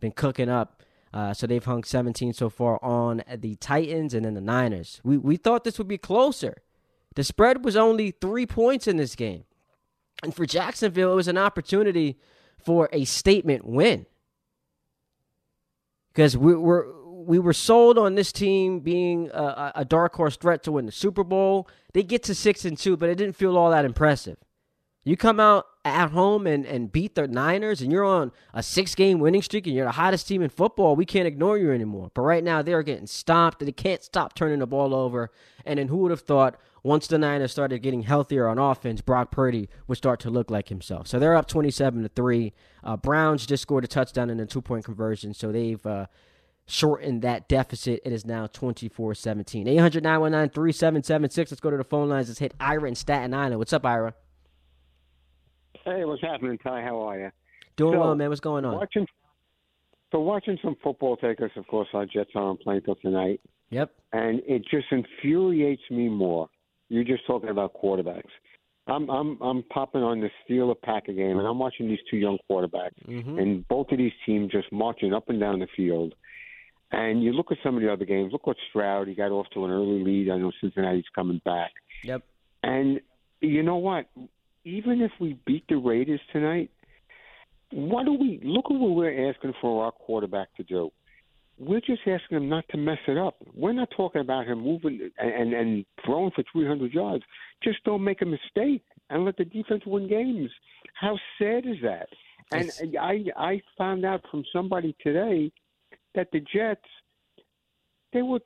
been 0.01 0.11
cooking 0.11 0.49
up 0.49 0.83
uh, 1.15 1.33
so 1.33 1.47
they've 1.47 1.63
hung 1.63 1.85
17 1.85 2.33
so 2.33 2.49
far 2.49 2.77
on 2.83 3.23
the 3.37 3.55
Titans 3.55 4.13
and 4.13 4.25
then 4.25 4.33
the 4.33 4.41
Niners. 4.41 4.99
We 5.03 5.17
we 5.17 5.37
thought 5.37 5.63
this 5.63 5.77
would 5.77 5.87
be 5.87 5.97
closer. 5.97 6.61
The 7.15 7.23
spread 7.23 7.63
was 7.63 7.77
only 7.77 8.11
three 8.11 8.45
points 8.45 8.85
in 8.85 8.97
this 8.97 9.15
game, 9.15 9.45
and 10.21 10.35
for 10.35 10.45
Jacksonville, 10.45 11.13
it 11.13 11.15
was 11.15 11.29
an 11.29 11.37
opportunity 11.37 12.17
for 12.57 12.89
a 12.91 13.05
statement 13.05 13.65
win 13.65 14.05
because 16.13 16.35
we 16.35 16.53
were 16.53 16.93
we 17.05 17.39
were 17.39 17.53
sold 17.53 17.97
on 17.97 18.15
this 18.15 18.33
team 18.33 18.81
being 18.81 19.29
a, 19.33 19.71
a, 19.77 19.85
dark 19.85 20.13
horse 20.15 20.35
threat 20.35 20.61
to 20.63 20.71
win 20.73 20.85
the 20.85 20.91
Super 20.91 21.23
Bowl. 21.23 21.67
They 21.93 22.03
get 22.03 22.23
to 22.23 22.35
six 22.35 22.65
and 22.65 22.77
two, 22.77 22.97
but 22.97 23.09
it 23.09 23.15
didn't 23.15 23.35
feel 23.35 23.57
all 23.57 23.71
that 23.71 23.85
impressive. 23.85 24.37
You 25.03 25.17
come 25.17 25.39
out 25.39 25.65
at 25.85 26.09
home 26.09 26.47
and, 26.47 26.65
and 26.65 26.91
beat 26.91 27.13
the 27.13 27.27
Niners 27.27 27.79
and 27.79 27.91
you're 27.91 28.03
on 28.03 28.31
a 28.55 28.63
six 28.63 28.95
game 28.95 29.19
winning 29.19 29.43
streak 29.43 29.67
and 29.67 29.75
you're 29.75 29.85
the 29.85 29.91
hottest 29.91 30.27
team 30.27 30.41
in 30.41 30.49
football, 30.49 30.95
we 30.95 31.05
can't 31.05 31.27
ignore 31.27 31.59
you 31.59 31.71
anymore. 31.71 32.09
But 32.15 32.23
right 32.23 32.43
now 32.43 32.63
they're 32.63 32.81
getting 32.81 33.05
stopped. 33.05 33.63
They 33.63 33.71
can't 33.71 34.03
stop 34.03 34.33
turning 34.33 34.59
the 34.59 34.67
ball 34.67 34.95
over. 34.95 35.31
And 35.63 35.77
then 35.77 35.87
who 35.87 35.97
would 35.97 36.11
have 36.11 36.21
thought 36.21 36.59
once 36.81 37.05
the 37.05 37.19
Niners 37.19 37.51
started 37.51 37.79
getting 37.79 38.01
healthier 38.01 38.47
on 38.47 38.57
offense, 38.57 39.01
Brock 39.01 39.31
Purdy 39.31 39.69
would 39.87 39.97
start 39.97 40.19
to 40.21 40.31
look 40.31 40.49
like 40.49 40.69
himself. 40.69 41.07
So 41.07 41.19
they're 41.19 41.35
up 41.35 41.47
27 41.47 42.01
to 42.01 42.09
3. 42.09 42.53
Uh, 42.83 42.97
Browns 42.97 43.45
just 43.45 43.61
scored 43.61 43.83
a 43.83 43.87
touchdown 43.87 44.31
and 44.31 44.41
a 44.41 44.45
two 44.47 44.61
point 44.61 44.85
conversion. 44.85 45.35
So 45.35 45.51
they've 45.51 45.85
uh, 45.85 46.07
shortened 46.65 47.21
that 47.21 47.47
deficit. 47.47 48.01
It 48.03 48.11
is 48.11 48.25
now 48.25 48.47
24 48.47 49.13
17. 49.13 49.67
800 49.67 50.03
919 50.03 50.51
3776. 50.51 51.51
Let's 51.51 51.61
go 51.61 51.69
to 51.69 51.77
the 51.77 51.83
phone 51.83 52.09
lines. 52.09 52.27
Let's 52.27 52.39
hit 52.39 52.55
Ira 52.59 52.87
in 52.87 52.95
Staten 52.95 53.35
Island. 53.35 53.59
What's 53.59 53.73
up, 53.73 53.85
Ira? 53.85 54.15
Hey, 55.85 56.03
what's 56.03 56.21
happening, 56.21 56.57
Ty? 56.57 56.81
How 56.81 56.99
are 57.01 57.19
you? 57.19 57.29
Doing 57.77 57.93
so, 57.93 57.99
well, 57.99 58.15
man. 58.15 58.29
What's 58.29 58.41
going 58.41 58.65
on? 58.65 58.75
Watching, 58.75 59.05
so 60.11 60.19
watching 60.19 60.57
some 60.63 60.75
football 60.83 61.15
take 61.17 61.41
us, 61.41 61.51
of 61.55 61.67
course, 61.67 61.87
our 61.93 62.05
Jets 62.05 62.31
are 62.35 62.43
on 62.43 62.57
playing 62.57 62.81
till 62.81 62.95
tonight. 62.95 63.39
Yep. 63.69 63.91
And 64.13 64.41
it 64.47 64.63
just 64.69 64.87
infuriates 64.91 65.83
me 65.91 66.09
more. 66.09 66.49
You're 66.89 67.03
just 67.03 67.25
talking 67.27 67.49
about 67.49 67.73
quarterbacks. 67.75 68.23
I'm 68.87 69.09
I'm 69.09 69.41
I'm 69.41 69.63
popping 69.63 70.01
on 70.01 70.21
the 70.21 70.29
Steeler 70.43 70.75
Packer 70.79 71.13
game, 71.13 71.39
and 71.39 71.47
I'm 71.47 71.57
watching 71.57 71.87
these 71.87 71.99
two 72.09 72.17
young 72.17 72.37
quarterbacks, 72.49 73.03
mm-hmm. 73.07 73.39
and 73.39 73.67
both 73.67 73.87
of 73.91 73.97
these 73.97 74.11
teams 74.25 74.51
just 74.51 74.71
marching 74.71 75.11
up 75.11 75.29
and 75.29 75.39
down 75.39 75.59
the 75.59 75.67
field. 75.75 76.13
And 76.91 77.23
you 77.23 77.33
look 77.33 77.51
at 77.51 77.57
some 77.63 77.75
of 77.75 77.81
the 77.81 77.91
other 77.91 78.05
games. 78.05 78.31
Look 78.31 78.45
what 78.45 78.57
Stroud. 78.69 79.07
He 79.07 79.15
got 79.15 79.31
off 79.31 79.47
to 79.55 79.65
an 79.65 79.71
early 79.71 80.03
lead. 80.03 80.29
I 80.29 80.37
know 80.37 80.51
Cincinnati's 80.61 81.05
coming 81.15 81.41
back. 81.43 81.71
Yep. 82.03 82.23
And 82.61 83.01
you 83.41 83.63
know 83.63 83.77
what? 83.77 84.05
Even 84.65 85.01
if 85.01 85.11
we 85.19 85.37
beat 85.45 85.63
the 85.69 85.77
Raiders 85.77 86.19
tonight, 86.33 86.71
what 87.71 88.05
do 88.05 88.13
we 88.13 88.41
look 88.43 88.65
at 88.65 88.77
what 88.77 88.95
we're 88.95 89.29
asking 89.29 89.53
for 89.61 89.85
our 89.85 89.91
quarterback 89.91 90.53
to 90.57 90.63
do? 90.63 90.91
We're 91.57 91.79
just 91.81 92.01
asking 92.05 92.37
him 92.37 92.49
not 92.49 92.65
to 92.71 92.77
mess 92.77 92.97
it 93.07 93.17
up. 93.17 93.35
We're 93.53 93.73
not 93.73 93.89
talking 93.95 94.21
about 94.21 94.45
him 94.45 94.61
moving 94.61 95.09
and 95.17 95.31
and, 95.31 95.53
and 95.53 95.85
throwing 96.05 96.31
for 96.31 96.43
300 96.51 96.91
yards. 96.93 97.23
Just 97.63 97.81
don't 97.85 98.03
make 98.03 98.21
a 98.21 98.25
mistake 98.25 98.83
and 99.09 99.23
let 99.23 99.37
the 99.37 99.45
defense 99.45 99.83
win 99.85 100.09
games. 100.09 100.49
How 100.95 101.17
sad 101.39 101.65
is 101.65 101.77
that? 101.83 102.09
And 102.51 102.63
It's- 102.67 102.81
I 102.99 103.25
I 103.37 103.61
found 103.77 104.03
out 104.03 104.21
from 104.29 104.43
somebody 104.51 104.95
today 105.01 105.51
that 106.15 106.31
the 106.31 106.41
Jets 106.41 106.89
they 108.11 108.21
were 108.21 108.41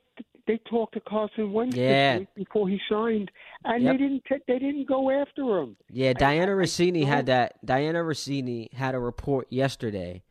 they 0.50 0.58
talked 0.68 0.94
to 0.94 1.00
Carson 1.00 1.52
Wentz 1.52 1.76
Yeah. 1.76 2.20
before 2.34 2.68
he 2.68 2.80
signed, 2.88 3.30
and 3.64 3.84
Yep. 3.84 3.92
they 3.92 3.98
didn't 3.98 4.24
ta- 4.28 4.44
they 4.48 4.58
didn't 4.58 4.86
go 4.86 5.08
after 5.10 5.58
him. 5.60 5.76
Yeah, 5.92 6.12
Dianna 6.12 6.42
I 6.48 6.64
Russini 6.64 7.04
had 7.06 7.26
that. 7.26 7.64
Dianna 7.64 8.02
Russini 8.04 8.72
had 8.72 8.94
a 8.96 8.98
report 8.98 9.46
yesterday 9.50 10.22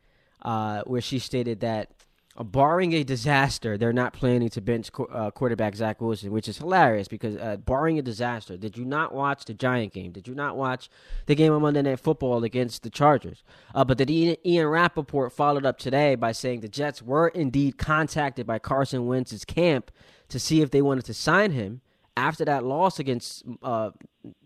uh, 0.42 0.82
where 0.86 1.00
she 1.00 1.18
stated 1.18 1.60
that, 1.60 1.90
barring 2.38 2.92
a 2.92 3.02
disaster, 3.02 3.76
they're 3.76 3.92
not 3.92 4.12
planning 4.12 4.48
to 4.50 4.60
bench 4.60 4.90
uh, 5.12 5.30
quarterback 5.30 5.74
Zach 5.74 6.00
Wilson, 6.00 6.30
which 6.30 6.48
is 6.48 6.58
hilarious 6.58 7.08
because, 7.08 7.36
uh, 7.36 7.56
barring 7.56 7.98
a 7.98 8.02
disaster, 8.02 8.56
did 8.56 8.76
you 8.76 8.84
not 8.84 9.12
watch 9.12 9.44
the 9.44 9.54
Giant 9.54 9.92
game? 9.92 10.12
Did 10.12 10.28
you 10.28 10.34
not 10.34 10.56
watch 10.56 10.88
the 11.26 11.34
game 11.34 11.52
on 11.52 11.62
Monday 11.62 11.82
Night 11.82 12.00
Football 12.00 12.44
against 12.44 12.82
the 12.82 12.90
Chargers? 12.90 13.42
Uh, 13.74 13.84
but 13.84 14.08
Ian, 14.08 14.36
Ian 14.46 14.68
Rapoport 14.68 15.32
followed 15.32 15.66
up 15.66 15.78
today 15.78 16.14
by 16.14 16.32
saying 16.32 16.60
the 16.60 16.68
Jets 16.68 17.02
were 17.02 17.28
indeed 17.28 17.78
contacted 17.78 18.46
by 18.46 18.58
Carson 18.58 19.06
Wentz's 19.06 19.44
camp 19.44 19.90
to 20.28 20.38
see 20.38 20.62
if 20.62 20.70
they 20.70 20.82
wanted 20.82 21.04
to 21.06 21.14
sign 21.14 21.50
him 21.50 21.80
after 22.16 22.44
that 22.44 22.64
loss 22.64 22.98
against 22.98 23.44
uh, 23.62 23.90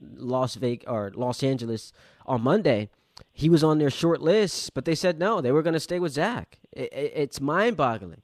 Las 0.01 0.55
Vegas 0.55 0.87
or 0.89 1.13
Los 1.15 1.43
Angeles 1.43 1.93
on 2.27 2.41
Monday, 2.41 2.89
he 3.33 3.49
was 3.49 3.63
on 3.63 3.79
their 3.79 3.91
short 3.91 4.21
list, 4.21 4.75
but 4.75 4.85
they 4.85 4.95
said 4.95 5.19
no, 5.19 5.41
they 5.41 5.53
were 5.53 5.63
going 5.63 5.75
to 5.75 5.81
stay 5.81 5.99
with 5.99 6.13
Zach. 6.13 6.59
It, 6.73 6.93
it, 6.93 7.13
it's 7.15 7.41
mind-boggling. 7.41 8.23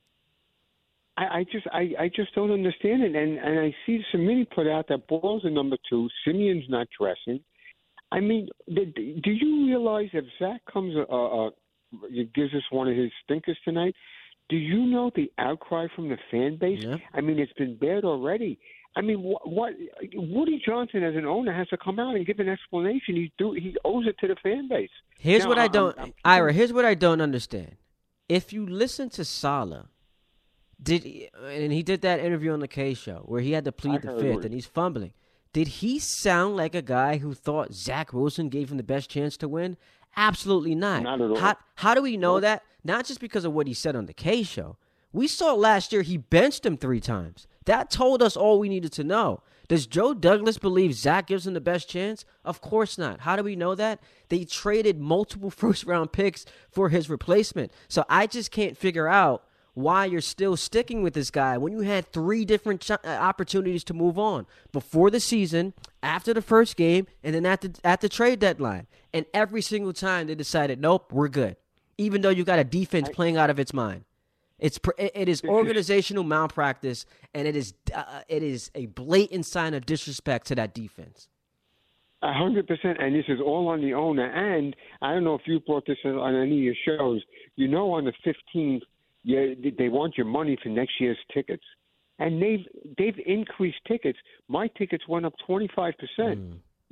I, 1.17 1.39
I 1.39 1.45
just 1.45 1.67
I, 1.73 1.93
I 1.99 2.11
just 2.15 2.35
don't 2.35 2.51
understand 2.51 3.03
it, 3.03 3.15
and 3.15 3.39
and 3.39 3.61
I 3.61 3.75
see 3.85 4.03
Siemian 4.11 4.47
put 4.55 4.67
out 4.67 4.89
that 4.89 5.07
Boyle's 5.07 5.45
a 5.45 5.51
number 5.51 5.77
two. 5.89 6.09
Siemian's 6.25 6.65
not 6.69 6.89
dressing. 6.99 7.41
I 8.13 8.21
mean, 8.21 8.49
do 8.67 9.31
you 9.31 9.67
realize 9.67 10.09
if 10.13 10.25
Zach 10.39 10.61
comes 10.73 10.97
uh, 10.97 11.47
uh, 11.47 11.51
gives 12.35 12.55
us 12.55 12.63
one 12.71 12.89
of 12.89 12.97
his 12.97 13.11
stinkers 13.25 13.59
tonight? 13.65 13.95
Do 14.49 14.57
you 14.57 14.85
know 14.87 15.13
the 15.15 15.31
outcry 15.39 15.87
from 15.95 16.09
the 16.09 16.19
fan 16.31 16.57
base? 16.57 16.83
Yeah. 16.83 16.97
I 17.15 17.21
mean, 17.21 17.39
it's 17.39 17.53
been 17.53 17.77
bad 17.77 18.05
already. 18.05 18.59
I 18.97 19.03
mean, 19.03 19.23
what, 19.23 19.47
what 19.47 19.73
Woody 20.15 20.61
Johnson 20.65 21.05
as 21.05 21.15
an 21.15 21.25
owner 21.25 21.53
has 21.53 21.69
to 21.69 21.77
come 21.77 21.99
out 22.01 22.17
and 22.17 22.27
give 22.27 22.41
an 22.41 22.49
explanation. 22.49 23.15
He 23.15 23.33
do 23.39 23.53
he 23.53 23.77
owes 23.85 24.07
it 24.07 24.17
to 24.19 24.27
the 24.29 24.37
fan 24.43 24.69
base. 24.69 24.91
Here's 25.19 25.45
Now, 25.45 25.49
what 25.51 25.59
I 25.59 25.63
I'm- 25.63 25.73
don't, 25.73 25.99
I'm- 25.99 26.15
Ira. 26.25 26.53
Here's 26.53 26.73
what 26.73 26.85
I 26.85 26.95
don't 26.95 27.21
understand. 27.21 27.77
If 28.29 28.53
you 28.53 28.67
listen 28.67 29.09
to 29.11 29.25
Saleh, 29.25 29.87
did 30.83 31.05
and 31.45 31.73
he 31.73 31.83
did 31.83 32.03
that 32.03 32.21
interview 32.21 32.53
on 32.53 32.61
the 32.61 32.69
K 32.69 32.95
show 32.95 33.23
where 33.27 33.41
he 33.41 33.53
had 33.53 33.65
to 33.65 33.73
plead 33.73 34.07
I 34.07 34.13
the 34.13 34.21
fifth 34.21 34.45
and 34.45 34.55
he's 34.55 34.67
fumbling. 34.67 35.13
Did 35.53 35.67
he 35.69 35.99
sound 35.99 36.57
like 36.57 36.75
a 36.75 36.83
guy 36.83 37.19
who 37.19 37.35
thought 37.35 37.73
Zach 37.75 38.13
Wilson 38.13 38.49
gave 38.49 38.71
him 38.71 38.77
the 38.77 38.83
best 38.85 39.11
chance 39.11 39.37
to 39.39 39.49
win? 39.49 39.77
Absolutely 40.17 40.75
not. 40.75 41.03
Not 41.03 41.21
at 41.21 41.31
all. 41.31 41.37
How, 41.37 41.57
how 41.77 41.95
do 41.95 42.03
we 42.03 42.17
know 42.17 42.41
that? 42.41 42.63
Not 42.85 43.05
just 43.05 43.21
because 43.21 43.45
of 43.45 43.53
what 43.53 43.67
he 43.67 43.75
said 43.75 43.95
on 43.97 44.07
the 44.07 44.13
K 44.13 44.43
show. 44.43 44.77
We 45.13 45.27
saw 45.27 45.55
last 45.55 45.93
year 45.93 46.03
he 46.03 46.17
benched 46.17 46.65
him 46.65 46.77
three 46.77 47.01
times. 47.01 47.47
That 47.67 47.91
told 47.91 48.23
us 48.23 48.37
all 48.37 48.59
we 48.59 48.69
needed 48.69 48.93
to 48.93 49.05
know. 49.05 49.43
Does 49.69 49.87
Joe 49.87 50.15
Douglas 50.15 50.59
believe 50.59 50.95
Zach 50.95 51.29
gives 51.29 51.47
him 51.47 51.55
the 51.55 51.61
best 51.61 51.89
chance? 51.89 52.25
Of 52.45 52.61
course 52.61 52.99
not. 52.99 53.21
How 53.21 53.37
do 53.37 53.45
we 53.45 53.55
know 53.55 53.77
that? 53.77 54.01
They 54.29 54.45
traded 54.45 54.99
multiple 54.99 55.51
first 55.51 55.87
round 55.87 56.13
picks 56.13 56.45
for 56.71 56.89
his 56.89 57.09
replacement. 57.09 57.73
So 57.89 58.05
I 58.09 58.27
just 58.27 58.51
can't 58.51 58.77
figure 58.77 59.07
out 59.07 59.45
why 59.75 60.05
you're 60.07 60.21
still 60.21 60.57
sticking 60.57 61.03
with 61.03 61.15
this 61.15 61.31
guy 61.31 61.57
when 61.57 61.73
you 61.73 61.81
had 61.81 62.13
three 62.13 62.45
different 62.45 62.81
ch- 62.81 62.91
uh, 62.91 62.99
opportunities 63.05 63.85
to 63.85 63.95
move 63.95 64.19
on 64.19 64.47
before 64.73 65.11
the 65.11 65.21
season, 65.21 65.73
after 66.03 66.35
the 66.35 66.43
first 66.43 66.77
game, 66.77 67.07
and 67.23 67.35
then 67.35 67.47
at 67.47 67.61
the 67.61 67.73
at 67.85 68.01
the 68.01 68.09
trade 68.09 68.41
deadline. 68.41 68.87
And 69.13 69.27
every 69.33 69.63
single 69.63 69.93
time 69.93 70.27
they 70.27 70.35
decided, 70.35 70.81
nope, 70.81 71.13
we're 71.13 71.29
good. 71.29 71.57
Even 71.99 72.23
though 72.23 72.31
you 72.31 72.45
got 72.45 72.59
a 72.59 72.65
defense 72.65 73.09
playing 73.09 73.37
out 73.37 73.51
of 73.51 73.59
its 73.59 73.73
mind. 73.73 74.05
It's 74.61 74.79
pr- 74.79 74.91
it 74.99 75.29
is 75.29 75.43
organizational 75.45 76.25
malpractice, 76.25 77.07
and 77.35 77.49
it 77.49 77.57
is 77.57 77.75
uh, 77.95 78.21
it 78.29 78.43
is 78.43 78.71
a 78.75 78.87
blatant 78.87 79.47
sign 79.47 79.75
of 79.75 79.87
disrespect 79.87 80.47
to 80.49 80.55
that 80.57 80.75
defense. 80.75 81.29
A 82.23 82.33
hundred 82.35 82.67
percent, 82.67 82.99
and 83.01 83.15
this 83.15 83.25
is 83.29 83.41
all 83.41 83.69
on 83.69 83.81
the 83.81 83.95
owner. 83.95 84.27
And 84.27 84.77
I 85.01 85.15
don't 85.15 85.25
know 85.25 85.35
if 85.35 85.43
you 85.47 85.59
brought 85.61 85.87
this 85.87 85.97
on 86.05 86.35
any 86.35 86.59
of 86.59 86.63
your 86.63 86.75
shows. 86.87 87.23
You 87.57 87.69
know, 87.69 87.93
on 87.93 88.05
the 88.05 88.13
fifteenth, 88.23 88.83
they 89.25 89.89
want 89.89 90.19
your 90.19 90.27
money 90.27 90.59
for 90.63 90.69
next 90.69 90.93
year's 91.01 91.19
tickets, 91.33 91.65
and 92.19 92.43
they've 92.43 92.67
they've 92.99 93.19
increased 93.25 93.79
tickets. 93.89 94.19
My 94.49 94.69
tickets 94.77 95.09
went 95.09 95.25
up 95.25 95.33
twenty 95.47 95.69
five 95.75 95.95
percent. 95.99 96.39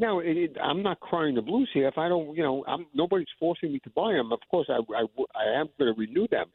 Now, 0.01 0.21
it, 0.21 0.37
it, 0.37 0.57
I'm 0.63 0.83
not 0.83 1.01
crying 1.01 1.35
the 1.35 1.43
blues 1.43 1.69
here. 1.75 1.89
If 1.89 1.99
I 1.99 2.09
don't, 2.09 2.37
you 2.37 2.43
know, 2.45 2.65
I'm, 2.69 2.87
nobody's 2.95 3.27
forcing 3.39 3.73
me 3.73 3.81
to 3.81 3.91
buy 3.91 4.13
them. 4.13 4.33
Of 4.33 4.39
course, 4.51 4.69
I 4.71 4.79
I, 4.95 5.03
I 5.35 5.61
am 5.61 5.69
going 5.79 5.93
to 5.93 6.01
renew 6.01 6.27
them. 6.29 6.47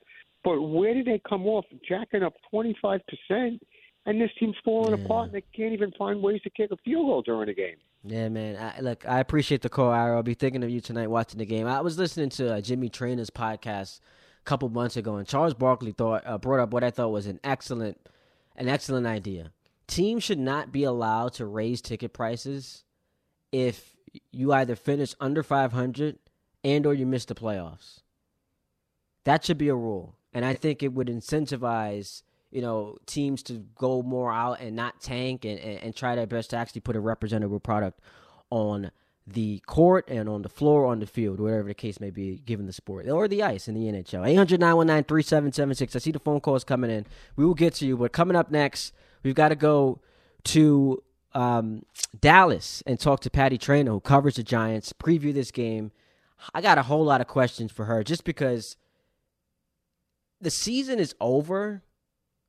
But 0.44 0.62
where 0.62 0.94
did 0.94 1.06
they 1.06 1.22
come 1.28 1.46
off? 1.48 1.66
Jacking 1.88 2.24
up 2.24 2.34
twenty 2.50 2.76
five 2.82 3.02
percent, 3.08 3.62
and 4.06 4.20
this 4.22 4.30
team's 4.40 4.56
falling 4.66 4.98
Yeah. 4.98 5.06
apart. 5.06 5.26
And 5.28 5.36
they 5.36 5.44
can't 5.56 5.74
even 5.74 5.92
find 5.98 6.22
ways 6.22 6.42
to 6.42 6.50
kick 6.50 6.72
a 6.72 6.78
field 6.78 7.08
goal 7.08 7.22
during 7.22 7.48
the 7.48 7.54
game. 7.54 7.76
Yeah, 8.06 8.28
man. 8.28 8.58
I, 8.58 8.82
look, 8.82 9.08
I 9.08 9.20
appreciate 9.22 9.62
the 9.62 9.70
call, 9.70 9.90
Ira. 9.90 10.18
I'll 10.18 10.24
be 10.24 10.34
thinking 10.34 10.62
of 10.64 10.70
you 10.70 10.82
tonight 10.82 11.08
watching 11.08 11.38
the 11.40 11.46
game. 11.46 11.68
I 11.68 11.80
was 11.80 11.98
listening 11.98 12.30
to 12.32 12.56
uh, 12.56 12.62
Jimmy 12.62 12.90
Traina's 12.90 13.30
podcast 13.30 14.02
a 14.42 14.44
couple 14.44 14.68
months 14.68 14.98
ago, 14.98 15.16
and 15.16 15.26
Charles 15.26 15.54
Barkley 15.54 15.94
thought 15.94 16.24
uh, 16.26 16.38
brought 16.38 16.60
up 16.60 16.74
what 16.74 16.84
I 16.84 16.92
thought 16.92 17.10
was 17.14 17.28
an 17.28 17.40
excellent, 17.46 17.98
an 18.58 18.68
excellent 18.68 19.08
idea. 19.08 19.52
Teams 19.88 20.22
should 20.24 20.40
not 20.40 20.72
be 20.74 20.84
allowed 20.84 21.32
to 21.36 21.46
raise 21.46 21.82
ticket 21.82 22.12
prices 22.12 22.84
if 23.54 23.96
you 24.34 24.52
either 24.52 24.76
finish 24.76 25.16
under 25.22 25.42
500 25.42 26.18
and 26.66 26.86
or 26.86 26.94
you 26.94 27.06
miss 27.06 27.24
the 27.26 27.36
playoffs. 27.36 28.02
That 29.24 29.46
should 29.46 29.58
be 29.58 29.70
a 29.70 29.76
rule, 29.76 30.16
and 30.34 30.44
I 30.46 30.54
think 30.54 30.84
it 30.84 30.94
would 30.94 31.08
incentivize 31.08 32.24
you 32.52 32.62
know 32.62 32.98
teams 33.06 33.44
to 33.44 33.66
go 33.76 34.02
more 34.02 34.32
out 34.32 34.60
and 34.62 34.76
not 34.76 35.02
tank 35.02 35.46
and, 35.46 35.60
and, 35.60 35.84
and 35.84 35.96
try 35.96 36.16
their 36.16 36.28
best 36.28 36.52
to 36.52 36.58
actually 36.58 36.82
put 36.82 36.96
a 36.96 37.00
representable 37.00 37.60
product 37.60 38.00
on 38.50 38.92
the 39.26 39.60
court 39.66 40.08
and 40.10 40.28
on 40.28 40.42
the 40.42 40.50
floor 40.50 40.86
on 40.86 41.00
the 41.00 41.06
field, 41.06 41.40
whatever 41.40 41.70
the 41.70 41.74
case 41.74 42.00
may 42.00 42.10
be, 42.10 42.42
given 42.46 42.66
the 42.66 42.74
sport 42.74 43.08
or 43.08 43.28
the 43.28 43.42
ice 43.42 43.68
in 43.68 43.74
the 43.74 43.82
NHL. 43.82 44.28
800 44.28 44.60
919 44.60 45.06
3776. 45.06 45.96
I 45.96 46.00
see 46.00 46.12
the 46.12 46.20
phone 46.20 46.42
calls 46.42 46.64
coming 46.64 46.92
in. 46.92 47.06
We 47.36 47.46
will 47.46 47.54
get 47.54 47.74
to 47.76 47.86
you, 47.86 47.98
but 47.98 48.12
coming 48.12 48.36
up 48.36 48.52
next, 48.52 48.94
we've 49.24 49.36
got 49.36 49.50
to 49.50 49.56
go 49.56 50.02
to 50.46 51.02
um, 51.34 51.84
Dallas 52.20 52.84
and 52.86 53.00
talk 53.00 53.22
to 53.22 53.30
Patty 53.30 53.58
Traina, 53.58 53.88
who 53.88 54.02
covers 54.02 54.36
the 54.36 54.44
Giants, 54.44 54.94
preview 54.94 55.34
this 55.34 55.52
game. 55.52 55.92
I 56.54 56.62
got 56.62 56.78
a 56.78 56.84
whole 56.84 57.06
lot 57.06 57.22
of 57.22 57.28
questions 57.28 57.72
for 57.72 57.86
her 57.86 58.04
just 58.04 58.26
because 58.26 58.76
the 60.44 60.52
season 60.52 61.00
is 61.00 61.16
over, 61.20 61.84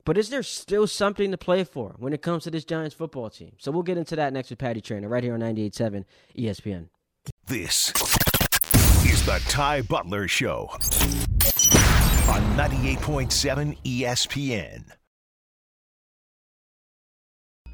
but 0.04 0.18
is 0.18 0.28
there 0.28 0.42
still 0.42 0.86
something 0.86 1.30
to 1.30 1.38
play 1.38 1.64
for 1.64 1.94
when 1.98 2.12
it 2.12 2.22
comes 2.22 2.44
to 2.44 2.50
this 2.50 2.64
Giants 2.64 2.94
football 2.94 3.30
team? 3.30 3.52
So 3.58 3.70
we'll 3.70 3.82
get 3.82 3.96
into 3.96 4.16
that 4.16 4.32
next 4.32 4.50
with 4.50 4.58
Patty 4.58 4.80
Traina 4.82 5.08
right 5.08 5.22
here 5.22 5.34
on 5.34 5.40
98.7 5.40 6.04
ESPN. 6.36 6.88
This 7.46 7.90
is 9.04 9.24
the 9.24 9.40
Ty 9.48 9.82
Butler 9.82 10.28
Show 10.28 10.68
on 12.28 12.42
98.7 12.56 13.78
ESPN. 13.84 14.84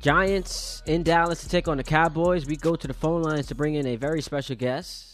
Giants 0.01 0.83
in 0.87 1.03
Dallas 1.03 1.43
to 1.43 1.49
take 1.49 1.69
on 1.69 1.77
the 1.77 1.85
Cowboys. 1.85 2.47
We 2.47 2.57
go 2.57 2.75
to 2.75 2.87
the 2.87 2.95
phone 2.95 3.23
lines 3.23 3.49
to 3.49 3.55
bring 3.55 3.75
in 3.75 3.87
a 3.87 3.97
very 3.97 4.23
special 4.23 4.57
guest. 4.57 5.10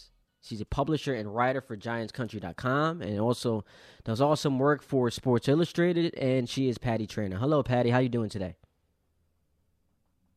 She's 0.47 0.61
a 0.61 0.65
publisher 0.65 1.13
and 1.13 1.35
writer 1.35 1.59
for 1.59 1.75
GiantsCountry.com 1.75 3.01
and 3.01 3.19
also 3.19 3.65
does 4.05 4.21
awesome 4.21 4.57
work 4.59 4.81
for 4.81 5.11
Sports 5.11 5.49
Illustrated. 5.49 6.15
And 6.15 6.47
she 6.47 6.69
is 6.69 6.77
Patty 6.77 7.05
Traina. 7.05 7.37
Hello, 7.37 7.61
Patty. 7.63 7.89
How 7.89 7.99
you 7.99 8.07
doing 8.07 8.29
today? 8.29 8.55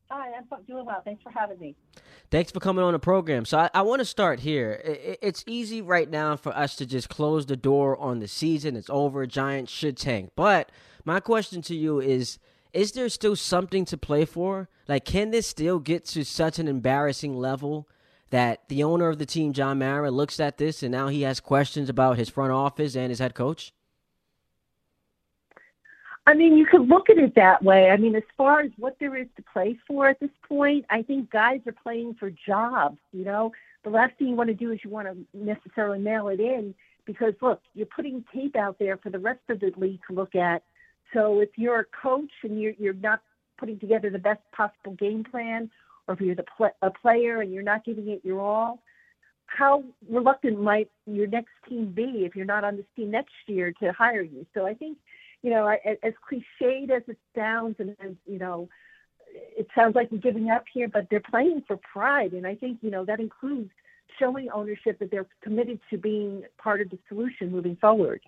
Hi, 0.09 0.27
I'm 0.37 0.63
doing 0.65 0.85
well. 0.85 1.01
Thanks 1.05 1.23
for 1.23 1.31
having 1.31 1.57
me. 1.59 1.75
Thanks 2.29 2.51
for 2.51 2.59
coming 2.59 2.83
on 2.83 2.91
the 2.91 2.99
program. 2.99 3.45
So 3.45 3.57
I, 3.59 3.69
I 3.73 3.81
want 3.83 3.99
to 3.99 4.05
start 4.05 4.41
here. 4.41 4.81
I- 4.85 4.89
I- 4.89 5.17
It's 5.21 5.45
easy 5.47 5.81
right 5.81 6.09
now 6.09 6.35
for 6.35 6.53
us 6.55 6.75
to 6.77 6.85
just 6.85 7.07
close 7.07 7.45
the 7.45 7.55
door 7.55 7.95
on 7.97 8.19
the 8.19 8.27
season. 8.27 8.75
It's 8.75 8.89
over. 8.89 9.25
Giants 9.25 9.71
should 9.71 9.95
tank. 9.95 10.31
But 10.35 10.69
my 11.05 11.21
question 11.21 11.61
to 11.63 11.75
you 11.75 12.01
is: 12.01 12.39
Is 12.73 12.91
there 12.91 13.07
still 13.07 13.37
something 13.37 13.85
to 13.85 13.97
play 13.97 14.25
for? 14.25 14.67
Like, 14.89 15.05
can 15.05 15.31
this 15.31 15.47
still 15.47 15.79
get 15.79 16.03
to 16.07 16.25
such 16.25 16.59
an 16.59 16.67
embarrassing 16.67 17.37
level 17.37 17.87
that 18.31 18.67
the 18.67 18.83
owner 18.83 19.07
of 19.07 19.19
the 19.19 19.25
team, 19.25 19.53
John 19.53 19.79
Mara, 19.79 20.11
looks 20.11 20.39
at 20.39 20.57
this 20.57 20.83
and 20.83 20.91
now 20.91 21.07
he 21.07 21.21
has 21.21 21.39
questions 21.39 21.89
about 21.89 22.17
his 22.17 22.29
front 22.29 22.51
office 22.51 22.95
and 22.95 23.09
his 23.09 23.19
head 23.19 23.35
coach? 23.35 23.73
I 26.27 26.33
mean, 26.33 26.57
you 26.57 26.65
could 26.65 26.87
look 26.87 27.09
at 27.09 27.17
it 27.17 27.35
that 27.35 27.63
way. 27.63 27.89
I 27.89 27.97
mean, 27.97 28.15
as 28.15 28.23
far 28.37 28.61
as 28.61 28.71
what 28.77 28.97
there 28.99 29.15
is 29.15 29.27
to 29.37 29.43
play 29.53 29.77
for 29.87 30.07
at 30.07 30.19
this 30.19 30.29
point, 30.47 30.85
I 30.89 31.01
think 31.01 31.31
guys 31.31 31.61
are 31.65 31.73
playing 31.83 32.15
for 32.15 32.29
jobs. 32.29 32.99
You 33.11 33.25
know, 33.25 33.51
the 33.83 33.89
last 33.89 34.17
thing 34.17 34.27
you 34.27 34.35
want 34.35 34.49
to 34.49 34.53
do 34.53 34.71
is 34.71 34.79
you 34.83 34.89
want 34.89 35.07
to 35.07 35.17
necessarily 35.33 35.99
mail 35.99 36.27
it 36.27 36.39
in 36.39 36.75
because 37.05 37.33
look, 37.41 37.61
you're 37.73 37.87
putting 37.87 38.23
tape 38.33 38.55
out 38.55 38.77
there 38.77 38.97
for 38.97 39.09
the 39.09 39.19
rest 39.19 39.41
of 39.49 39.59
the 39.59 39.73
league 39.77 39.99
to 40.07 40.13
look 40.13 40.35
at. 40.35 40.63
So 41.13 41.39
if 41.39 41.49
you're 41.55 41.79
a 41.79 41.85
coach 41.85 42.31
and 42.43 42.61
you're 42.61 42.73
you're 42.77 42.93
not 42.93 43.21
putting 43.57 43.79
together 43.79 44.09
the 44.09 44.19
best 44.19 44.41
possible 44.51 44.93
game 44.93 45.23
plan, 45.23 45.69
or 46.11 46.13
if 46.13 46.21
you're 46.21 46.35
the 46.35 46.45
pl- 46.57 46.75
a 46.81 46.91
player 46.91 47.41
and 47.41 47.53
you're 47.53 47.63
not 47.63 47.85
giving 47.85 48.09
it 48.09 48.21
your 48.23 48.41
all, 48.41 48.83
how 49.45 49.83
reluctant 50.09 50.61
might 50.61 50.89
your 51.05 51.27
next 51.27 51.51
team 51.67 51.91
be 51.91 52.25
if 52.25 52.35
you're 52.35 52.45
not 52.45 52.63
on 52.63 52.75
this 52.75 52.85
team 52.95 53.11
next 53.11 53.33
year 53.47 53.73
to 53.81 53.91
hire 53.93 54.21
you? 54.21 54.45
So 54.53 54.65
I 54.65 54.73
think, 54.73 54.97
you 55.41 55.49
know, 55.49 55.67
as 55.67 56.13
cliched 56.29 56.89
as 56.89 57.03
it 57.07 57.17
sounds, 57.35 57.75
and 57.79 57.95
as 58.03 58.11
you 58.25 58.39
know, 58.39 58.69
it 59.33 59.67
sounds 59.73 59.95
like 59.95 60.11
we're 60.11 60.17
giving 60.17 60.49
up 60.49 60.65
here, 60.73 60.87
but 60.87 61.07
they're 61.09 61.21
playing 61.21 61.63
for 61.65 61.77
pride, 61.77 62.33
and 62.33 62.45
I 62.45 62.55
think 62.55 62.79
you 62.81 62.91
know 62.91 63.05
that 63.05 63.19
includes 63.19 63.71
showing 64.19 64.49
ownership 64.49 64.99
that 64.99 65.09
they're 65.09 65.27
committed 65.41 65.79
to 65.89 65.97
being 65.97 66.43
part 66.57 66.81
of 66.81 66.89
the 66.89 66.99
solution 67.07 67.49
moving 67.49 67.77
forward. 67.77 68.21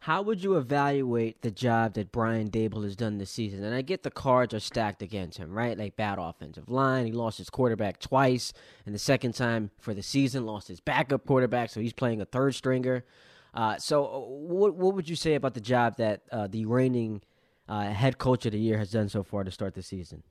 How 0.00 0.22
would 0.22 0.42
you 0.42 0.56
evaluate 0.56 1.42
the 1.42 1.50
job 1.50 1.94
that 1.94 2.12
Brian 2.12 2.48
Daboll 2.48 2.84
has 2.84 2.94
done 2.94 3.18
this 3.18 3.30
season? 3.30 3.64
And 3.64 3.74
I 3.74 3.82
get 3.82 4.02
the 4.02 4.10
cards 4.10 4.54
are 4.54 4.60
stacked 4.60 5.02
against 5.02 5.38
him, 5.38 5.52
right? 5.52 5.76
Like 5.76 5.96
bad 5.96 6.18
offensive 6.20 6.68
line. 6.68 7.06
He 7.06 7.12
lost 7.12 7.38
his 7.38 7.50
quarterback 7.50 7.98
twice, 7.98 8.52
and 8.84 8.94
the 8.94 9.00
second 9.00 9.34
time 9.34 9.70
for 9.78 9.94
the 9.94 10.02
season, 10.02 10.46
lost 10.46 10.68
his 10.68 10.80
backup 10.80 11.26
quarterback, 11.26 11.70
so 11.70 11.80
he's 11.80 11.92
playing 11.92 12.20
a 12.20 12.24
third 12.24 12.54
stringer. 12.54 13.04
Uh, 13.52 13.78
so, 13.78 14.04
uh, 14.04 14.18
what 14.20 14.74
what 14.74 14.94
would 14.94 15.08
you 15.08 15.16
say 15.16 15.34
about 15.34 15.54
the 15.54 15.60
job 15.60 15.96
that 15.96 16.22
uh, 16.30 16.46
the 16.46 16.66
reigning 16.66 17.22
uh, 17.68 17.84
head 17.84 18.18
coach 18.18 18.46
of 18.46 18.52
the 18.52 18.58
year 18.58 18.78
has 18.78 18.90
done 18.90 19.08
so 19.08 19.22
far 19.22 19.44
to 19.44 19.50
start 19.50 19.74
the 19.74 19.82
season? 19.82 20.22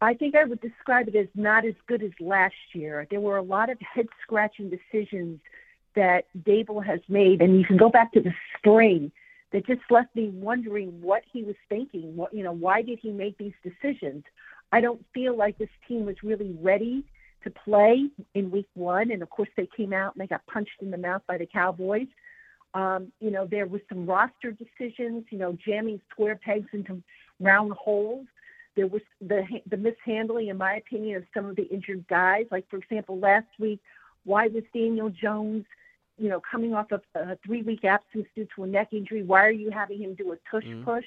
I 0.00 0.14
think 0.14 0.34
I 0.34 0.44
would 0.44 0.60
describe 0.60 1.06
it 1.06 1.14
as 1.14 1.28
not 1.36 1.64
as 1.64 1.74
good 1.86 2.02
as 2.02 2.10
last 2.18 2.54
year. 2.72 3.06
There 3.08 3.20
were 3.20 3.36
a 3.36 3.42
lot 3.42 3.70
of 3.70 3.78
head 3.94 4.08
scratching 4.22 4.68
decisions 4.68 5.38
that 5.94 6.26
Daboll 6.44 6.84
has 6.84 7.00
made, 7.08 7.42
and 7.42 7.58
you 7.58 7.64
can 7.64 7.76
go 7.76 7.90
back 7.90 8.12
to 8.12 8.20
the 8.20 8.32
spring 8.56 9.12
that 9.52 9.66
just 9.66 9.82
left 9.90 10.14
me 10.16 10.30
wondering 10.30 11.00
what 11.00 11.22
he 11.30 11.42
was 11.42 11.56
thinking. 11.68 12.16
What 12.16 12.34
you 12.34 12.42
know, 12.42 12.52
why 12.52 12.82
did 12.82 12.98
he 13.00 13.10
make 13.10 13.38
these 13.38 13.52
decisions? 13.62 14.24
I 14.72 14.80
don't 14.80 15.04
feel 15.12 15.36
like 15.36 15.58
this 15.58 15.68
team 15.86 16.06
was 16.06 16.16
really 16.22 16.56
ready 16.60 17.04
to 17.44 17.50
play 17.50 18.08
in 18.34 18.50
week 18.50 18.68
one, 18.74 19.10
and 19.10 19.22
of 19.22 19.30
course 19.30 19.50
they 19.56 19.68
came 19.76 19.92
out 19.92 20.14
and 20.14 20.22
they 20.22 20.26
got 20.26 20.46
punched 20.46 20.80
in 20.80 20.90
the 20.90 20.96
mouth 20.96 21.22
by 21.26 21.38
the 21.38 21.46
Cowboys. 21.46 22.06
Um, 22.74 23.12
you 23.20 23.30
know, 23.30 23.46
there 23.46 23.66
was 23.66 23.82
some 23.88 24.06
roster 24.06 24.52
decisions. 24.52 25.24
You 25.30 25.38
know, 25.38 25.56
jamming 25.64 26.00
square 26.10 26.40
pegs 26.42 26.68
into 26.72 27.02
round 27.38 27.72
holes. 27.72 28.26
There 28.74 28.86
was 28.86 29.02
the 29.20 29.44
the 29.68 29.76
mishandling, 29.76 30.48
in 30.48 30.56
my 30.56 30.76
opinion, 30.76 31.18
of 31.18 31.24
some 31.34 31.44
of 31.46 31.56
the 31.56 31.64
injured 31.64 32.06
guys. 32.08 32.46
Like 32.50 32.68
for 32.70 32.76
example, 32.78 33.18
last 33.18 33.48
week, 33.58 33.80
why 34.24 34.46
was 34.46 34.62
Daniel 34.72 35.10
Jones, 35.10 35.66
you 36.18 36.28
know, 36.28 36.40
coming 36.48 36.74
off 36.74 36.92
of 36.92 37.02
a 37.14 37.36
three 37.44 37.62
week 37.62 37.84
absence 37.84 38.26
due 38.34 38.46
to 38.56 38.64
a 38.64 38.66
neck 38.66 38.88
injury? 38.92 39.22
Why 39.22 39.44
are 39.44 39.50
you 39.50 39.70
having 39.70 40.00
him 40.00 40.14
do 40.14 40.32
a 40.32 40.36
tush 40.50 40.64
mm-hmm. 40.64 40.84
push? 40.84 41.04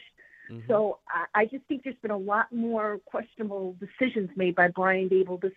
Mm-hmm. 0.51 0.67
So 0.67 0.99
I, 1.09 1.41
I 1.41 1.45
just 1.45 1.65
think 1.65 1.83
there's 1.83 1.95
been 2.01 2.11
a 2.11 2.17
lot 2.17 2.51
more 2.51 2.99
questionable 3.05 3.75
decisions 3.79 4.29
made 4.35 4.55
by 4.55 4.67
Brian 4.69 5.09
Daboll 5.09 5.41
this 5.41 5.53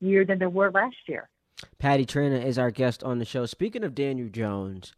year 0.00 0.24
than 0.24 0.38
there 0.38 0.50
were 0.50 0.70
last 0.70 0.96
year. 1.06 1.28
Patty 1.78 2.04
Traina 2.04 2.44
is 2.44 2.58
our 2.58 2.70
guest 2.70 3.04
on 3.04 3.18
the 3.18 3.24
show. 3.24 3.46
Speaking 3.46 3.84
of 3.84 3.94
Daniel 3.94 4.28
Jones, 4.28 4.94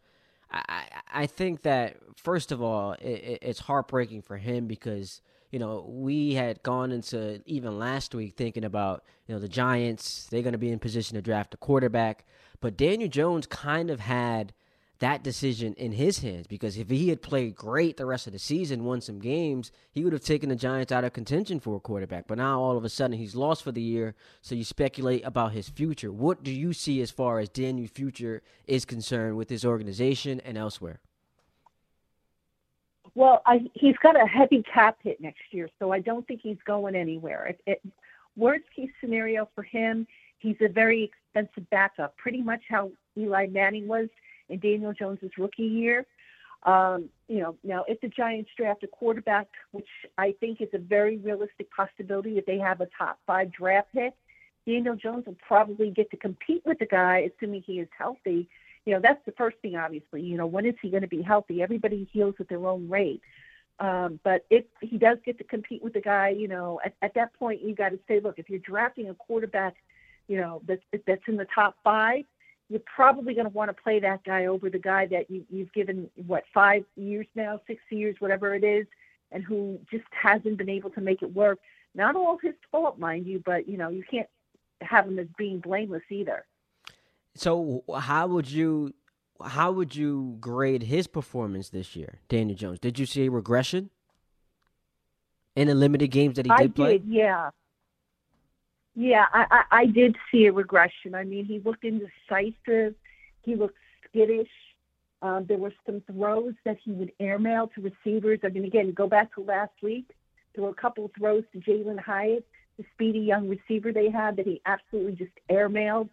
I, 0.50 0.84
I 1.12 1.26
think 1.26 1.62
that 1.62 1.96
first 2.16 2.52
of 2.52 2.62
all, 2.62 2.92
it, 2.92 3.38
it's 3.42 3.60
heartbreaking 3.60 4.22
for 4.22 4.38
him 4.38 4.66
because 4.66 5.20
you 5.54 5.60
know, 5.60 5.86
we 5.88 6.34
had 6.34 6.60
gone 6.64 6.90
into 6.90 7.40
even 7.46 7.78
last 7.78 8.12
week 8.12 8.34
thinking 8.34 8.64
about, 8.64 9.04
you 9.28 9.34
know, 9.36 9.40
the 9.40 9.46
Giants, 9.46 10.26
they're 10.28 10.42
going 10.42 10.50
to 10.50 10.58
be 10.58 10.72
in 10.72 10.80
position 10.80 11.14
to 11.14 11.22
draft 11.22 11.54
a 11.54 11.56
quarterback. 11.56 12.26
But 12.60 12.76
Daniel 12.76 13.10
Jones 13.10 13.46
kind 13.46 13.90
of 13.90 14.00
had 14.00 14.52
that 15.00 15.22
decision 15.22 15.74
in 15.74 15.92
his 15.92 16.20
hands 16.20 16.46
because 16.46 16.78
if 16.78 16.88
he 16.88 17.08
had 17.08 17.20
played 17.20 17.54
great 17.54 17.96
the 17.96 18.06
rest 18.06 18.26
of 18.26 18.32
the 18.32 18.38
season, 18.38 18.84
won 18.84 19.00
some 19.00 19.18
games, 19.18 19.70
he 19.90 20.04
would 20.04 20.12
have 20.12 20.22
taken 20.22 20.48
the 20.48 20.56
Giants 20.56 20.92
out 20.92 21.04
of 21.04 21.12
contention 21.12 21.60
for 21.60 21.76
a 21.76 21.80
quarterback. 21.80 22.26
But 22.26 22.38
now 22.38 22.60
all 22.60 22.76
of 22.76 22.84
a 22.84 22.88
sudden 22.88 23.18
he's 23.18 23.34
lost 23.34 23.62
for 23.62 23.72
the 23.72 23.82
year, 23.82 24.14
so 24.40 24.54
you 24.54 24.64
speculate 24.64 25.22
about 25.24 25.52
his 25.52 25.68
future. 25.68 26.12
What 26.12 26.42
do 26.42 26.50
you 26.50 26.72
see 26.72 27.02
as 27.02 27.10
far 27.10 27.38
as 27.38 27.48
Daniel's 27.48 27.90
future 27.90 28.42
is 28.66 28.84
concerned 28.84 29.36
with 29.36 29.50
his 29.50 29.64
organization 29.64 30.40
and 30.40 30.56
elsewhere? 30.56 31.00
Well, 33.14 33.42
I, 33.46 33.60
he's 33.74 33.96
got 34.02 34.20
a 34.20 34.26
heavy 34.26 34.62
cap 34.62 34.98
hit 35.02 35.20
next 35.20 35.42
year, 35.50 35.68
so 35.78 35.92
I 35.92 36.00
don't 36.00 36.26
think 36.26 36.40
he's 36.42 36.56
going 36.66 36.96
anywhere. 36.96 37.46
It, 37.46 37.60
it, 37.66 37.82
worst 38.36 38.64
case 38.74 38.90
scenario 39.00 39.48
for 39.54 39.62
him, 39.62 40.06
he's 40.38 40.56
a 40.60 40.68
very 40.68 41.10
expensive 41.34 41.68
backup, 41.70 42.16
pretty 42.16 42.42
much 42.42 42.62
how 42.68 42.90
Eli 43.16 43.46
Manning 43.46 43.88
was 43.88 44.08
in 44.48 44.58
Daniel 44.58 44.92
Jones's 44.92 45.30
rookie 45.38 45.62
year. 45.62 46.06
Um, 46.64 47.10
you 47.28 47.40
know, 47.40 47.56
now 47.62 47.84
if 47.88 48.00
the 48.00 48.08
Giants 48.08 48.50
draft 48.56 48.82
a 48.84 48.86
quarterback, 48.86 49.48
which 49.72 49.88
I 50.16 50.34
think 50.40 50.60
is 50.60 50.68
a 50.72 50.78
very 50.78 51.18
realistic 51.18 51.70
possibility 51.70 52.38
if 52.38 52.46
they 52.46 52.58
have 52.58 52.80
a 52.80 52.88
top 52.96 53.18
five 53.26 53.52
draft 53.52 53.88
pick, 53.92 54.14
Daniel 54.66 54.96
Jones 54.96 55.26
will 55.26 55.36
probably 55.46 55.90
get 55.90 56.10
to 56.10 56.16
compete 56.16 56.62
with 56.64 56.78
the 56.78 56.86
guy, 56.86 57.30
assuming 57.30 57.62
he 57.66 57.80
is 57.80 57.88
healthy, 57.98 58.48
you 58.86 58.92
know, 58.92 59.00
that's 59.02 59.24
the 59.24 59.32
first 59.32 59.56
thing, 59.62 59.76
obviously. 59.76 60.22
You 60.22 60.36
know, 60.36 60.46
when 60.46 60.66
is 60.66 60.74
he 60.82 60.90
going 60.90 61.02
to 61.02 61.08
be 61.08 61.22
healthy? 61.22 61.62
Everybody 61.62 62.08
heals 62.12 62.34
at 62.38 62.48
their 62.48 62.66
own 62.66 62.88
rate. 62.88 63.22
Um, 63.80 64.20
but 64.22 64.44
if 64.50 64.64
he 64.80 64.98
does 64.98 65.18
get 65.24 65.38
to 65.38 65.44
compete 65.44 65.82
with 65.82 65.94
the 65.94 66.00
guy, 66.00 66.28
you 66.28 66.48
know, 66.48 66.80
at, 66.84 66.94
at 67.02 67.14
that 67.14 67.34
point, 67.34 67.62
you 67.62 67.74
got 67.74 67.90
to 67.90 67.98
say, 68.06 68.20
look, 68.20 68.38
if 68.38 68.48
you're 68.48 68.60
drafting 68.60 69.08
a 69.08 69.14
quarterback, 69.14 69.74
you 70.28 70.37
know, 70.38 70.62
that's, 70.66 70.82
that's 71.06 71.22
in 71.28 71.37
the 71.37 71.46
top 71.54 71.76
five, 71.84 72.24
you're 72.68 72.80
probably 72.94 73.34
going 73.34 73.46
to 73.46 73.52
want 73.52 73.68
to 73.68 73.82
play 73.82 74.00
that 74.00 74.24
guy 74.24 74.46
over 74.46 74.70
the 74.70 74.78
guy 74.78 75.06
that 75.06 75.30
you, 75.30 75.44
you've 75.50 75.72
given, 75.72 76.10
what, 76.26 76.44
five 76.52 76.84
years 76.96 77.26
now, 77.34 77.60
six 77.66 77.82
years, 77.90 78.16
whatever 78.20 78.54
it 78.54 78.64
is, 78.64 78.87
and 79.32 79.44
who 79.44 79.78
just 79.90 80.04
hasn't 80.10 80.56
been 80.56 80.70
able 80.70 80.90
to 80.90 81.00
make 81.00 81.22
it 81.22 81.34
work. 81.34 81.58
Not 81.94 82.16
all 82.16 82.38
his 82.42 82.54
fault, 82.72 82.98
mind 82.98 83.26
you, 83.26 83.42
but, 83.44 83.68
you 83.68 83.76
know, 83.76 83.88
you 83.88 84.02
can't 84.10 84.28
have 84.80 85.06
him 85.06 85.18
as 85.18 85.26
being 85.37 85.60
blameless 85.60 86.02
either. 86.10 86.44
So 87.34 87.84
how 87.94 88.28
would 88.28 88.50
you 88.50 88.94
how 89.44 89.72
would 89.72 89.96
you 89.96 90.37
grade 90.40 90.84
his 90.84 91.06
performance 91.06 91.68
this 91.70 91.96
year, 91.96 92.20
Daniel 92.28 92.56
Jones? 92.56 92.78
Did 92.78 92.98
you 92.98 93.06
see 93.06 93.26
a 93.26 93.30
regression 93.30 93.90
in 95.56 95.68
the 95.68 95.74
limited 95.74 96.08
games 96.08 96.37
that 96.37 96.46
he 96.46 96.52
did 96.56 96.70
I 96.70 96.72
play? 96.72 96.98
Did, 96.98 97.08
yeah. 97.08 97.50
Yeah, 98.94 99.26
I, 99.33 99.46
I, 99.50 99.80
I 99.80 99.87
did 99.87 100.16
see 100.30 100.46
a 100.46 100.52
regression. 100.52 101.14
I 101.14 101.24
mean, 101.24 101.44
he 101.44 101.59
looked 101.61 101.85
indecisive. 101.85 102.94
He 103.42 103.57
looked 103.57 103.78
skittish. 104.09 104.48
Um, 105.20 105.46
there 105.48 105.59
were 105.59 105.72
some 105.87 106.02
throws 106.12 106.54
that 106.64 106.76
he 106.85 106.92
would 106.92 107.12
airmail 107.18 107.70
to 107.74 107.80
receivers. 107.80 108.40
I 108.44 108.48
mean, 108.48 108.64
again, 108.64 108.92
go 108.92 109.09
back 109.09 109.35
to 109.35 109.40
last 109.40 109.72
week. 109.83 110.11
There 110.54 110.62
were 110.62 110.70
a 110.70 110.74
couple 110.74 111.11
throws 111.18 111.44
to 111.52 111.59
Jalin 111.59 111.98
Hyatt, 111.98 112.46
the 112.78 112.85
speedy 112.94 113.20
young 113.20 113.48
receiver 113.48 113.92
they 113.92 114.11
had, 114.11 114.37
that 114.37 114.46
he 114.46 114.61
absolutely 114.66 115.14
just 115.14 115.33
airmailed 115.50 116.09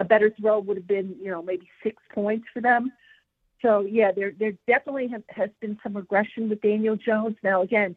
a 0.00 0.04
better 0.04 0.32
throw 0.40 0.60
would 0.60 0.76
have 0.76 0.86
been, 0.86 1.14
you 1.20 1.30
know, 1.30 1.42
maybe 1.42 1.68
six 1.82 2.02
points 2.14 2.46
for 2.52 2.60
them. 2.60 2.92
So 3.60 3.80
yeah, 3.80 4.10
there 4.12 4.32
there 4.38 4.52
definitely 4.66 5.08
have, 5.08 5.22
has 5.28 5.50
been 5.60 5.78
some 5.82 5.96
regression 5.96 6.48
with 6.48 6.60
Daniel 6.60 6.96
Jones. 6.96 7.36
Now 7.42 7.62
again, 7.62 7.96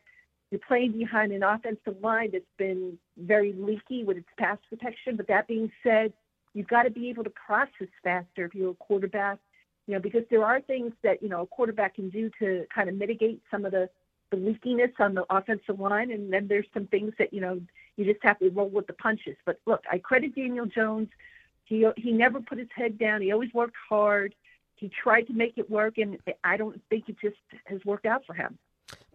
you're 0.55 0.67
playing 0.67 0.93
behind 0.93 1.33
an 1.33 1.43
offensive 1.43 2.01
line 2.01 2.29
that's 2.31 2.45
been 2.57 2.97
very 3.17 3.51
leaky 3.53 4.05
with 4.05 4.15
its 4.15 4.29
pass 4.37 4.57
protection. 4.69 5.17
But 5.17 5.27
that 5.27 5.47
being 5.47 5.69
said, 5.83 6.13
you've 6.53 6.69
got 6.69 6.83
to 6.83 6.89
be 6.89 7.09
able 7.09 7.25
to 7.25 7.29
process 7.29 7.89
faster 8.01 8.45
if 8.45 8.55
you're 8.55 8.71
a 8.71 8.75
quarterback. 8.75 9.39
You 9.85 9.95
know, 9.95 9.99
because 9.99 10.23
there 10.31 10.45
are 10.45 10.61
things 10.61 10.93
that 11.03 11.21
you 11.21 11.27
know 11.29 11.41
a 11.41 11.47
quarterback 11.47 11.95
can 11.95 12.09
do 12.09 12.31
to 12.39 12.65
kind 12.73 12.87
of 12.87 12.95
mitigate 12.95 13.41
some 13.51 13.65
of 13.65 13.73
the 13.73 13.89
the 14.31 14.37
leakiness 14.37 14.93
on 14.99 15.13
the 15.13 15.25
offensive 15.29 15.77
line, 15.79 16.11
and 16.11 16.31
then 16.31 16.47
there's 16.47 16.65
some 16.73 16.87
things 16.87 17.13
that 17.19 17.33
you 17.33 17.41
know 17.41 17.59
you 17.97 18.05
just 18.05 18.23
have 18.23 18.39
to 18.39 18.49
roll 18.49 18.69
with 18.69 18.87
the 18.87 18.93
punches. 18.93 19.35
But 19.45 19.59
look, 19.65 19.83
I 19.91 19.97
credit 19.97 20.35
Daniel 20.35 20.65
Jones 20.65 21.09
he 21.65 21.85
he 21.97 22.11
never 22.11 22.39
put 22.39 22.59
his 22.59 22.69
head 22.73 22.97
down. 22.97 23.21
He 23.21 23.31
always 23.31 23.53
worked 23.53 23.75
hard. 23.89 24.33
He 24.75 24.89
tried 24.89 25.23
to 25.27 25.33
make 25.33 25.57
it 25.57 25.69
work, 25.69 25.97
and 25.97 26.17
I 26.43 26.57
don't 26.57 26.79
think 26.89 27.09
it 27.09 27.17
just 27.19 27.37
has 27.65 27.83
worked 27.85 28.05
out 28.05 28.25
for 28.25 28.33
him. 28.33 28.57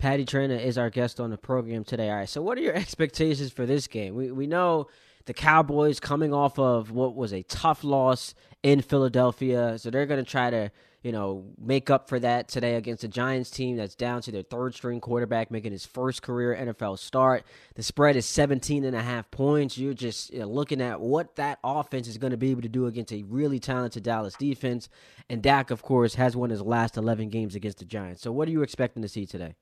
Patty 0.01 0.25
Traina 0.25 0.59
is 0.59 0.79
our 0.79 0.91
guest 0.91 1.21
on 1.21 1.31
the 1.31 1.39
program 1.39 1.85
today. 1.85 2.11
All 2.11 2.17
right, 2.17 2.29
so 2.29 2.43
what 2.43 2.59
are 2.59 2.63
your 2.63 2.75
expectations 2.77 3.53
for 3.53 3.67
this 3.67 3.87
game? 3.87 4.15
We 4.15 4.33
we 4.33 4.47
know 4.47 4.89
the 5.27 5.35
Cowboys 5.35 6.01
coming 6.01 6.33
off 6.33 6.59
of 6.59 6.91
what 6.91 7.15
was 7.15 7.33
a 7.33 7.43
tough 7.45 7.85
loss 7.85 8.35
in 8.63 8.81
Philadelphia, 8.81 9.79
so 9.79 9.91
they're 9.91 10.07
going 10.07 10.25
to 10.25 10.31
try 10.31 10.51
to 10.51 10.71
you 11.03 11.13
know, 11.13 11.45
make 11.59 11.89
up 11.89 12.09
for 12.09 12.19
that 12.21 12.49
today 12.49 12.75
against 12.75 13.05
a 13.05 13.09
Giants 13.09 13.51
team 13.51 13.77
that's 13.77 13.95
down 13.95 14.21
to 14.23 14.31
their 14.31 14.43
third 14.43 14.75
string 14.75 15.01
quarterback 15.01 15.51
making 15.51 15.73
his 15.73 15.87
first 15.87 16.21
career 16.21 16.55
NFL 16.55 16.99
start. 16.99 17.45
The 17.75 17.83
spread 17.83 18.17
is 18.17 18.27
17 18.27 18.85
and 18.85 18.95
a 18.95 19.01
half 19.01 19.31
points. 19.31 19.79
You're 19.79 19.95
just 19.95 20.31
you 20.31 20.41
know, 20.41 20.49
looking 20.49 20.83
at 20.83 21.01
what 21.01 21.37
that 21.37 21.59
offense 21.65 22.07
is 22.07 22.19
going 22.19 22.33
to 22.33 22.37
be 22.37 22.51
able 22.51 22.63
to 22.63 22.69
do 22.69 22.87
against 22.87 23.15
a 23.15 23.23
really 23.23 23.59
talented 23.59 24.03
Dallas 24.03 24.35
defense. 24.35 24.91
And 25.31 25.43
Dak, 25.43 25.71
of 25.71 25.81
course, 25.81 26.17
has 26.17 26.37
won 26.37 26.51
his 26.51 26.61
last 26.61 26.99
11 26.99 27.31
games 27.31 27.55
against 27.55 27.79
the 27.79 27.87
Giants. 27.87 28.21
So 28.21 28.31
what 28.31 28.47
are 28.47 28.53
you 28.53 28.63
expecting 28.63 29.03
to 29.03 29.09
see 29.09 29.25
today? 29.25 29.55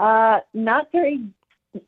Uh, 0.00 0.40
not 0.54 0.90
very 0.92 1.28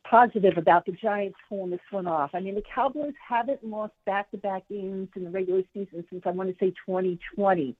positive 0.03 0.55
about 0.55 0.85
the 0.85 0.91
Giants 0.91 1.35
pulling 1.49 1.71
this 1.71 1.79
one 1.89 2.05
off. 2.05 2.29
I 2.35 2.41
mean, 2.41 2.53
the 2.53 2.61
Cowboys 2.61 3.15
haven't 3.27 3.65
lost 3.65 3.93
back-to-back 4.05 4.69
games 4.69 5.09
in 5.15 5.23
the 5.23 5.31
regular 5.31 5.63
season 5.73 6.05
since 6.11 6.21
I 6.23 6.29
want 6.29 6.49
to 6.49 6.55
say 6.63 6.75
2020. 6.85 7.75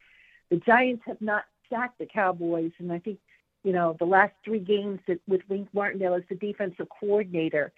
The 0.50 0.56
Giants 0.58 1.04
have 1.06 1.22
not 1.22 1.44
sacked 1.70 2.00
the 2.00 2.08
Cowboys, 2.08 2.72
and 2.80 2.92
I 2.92 2.98
think 2.98 3.20
you 3.64 3.74
know 3.74 3.96
the 4.00 4.06
last 4.06 4.34
three 4.44 4.60
games 4.60 5.02
that, 5.08 5.20
with 5.28 5.42
Wink 5.50 5.68
Martindale 5.72 6.16
as 6.16 6.24
the 6.30 6.36
defensive 6.36 6.88
coordinator. 7.00 7.72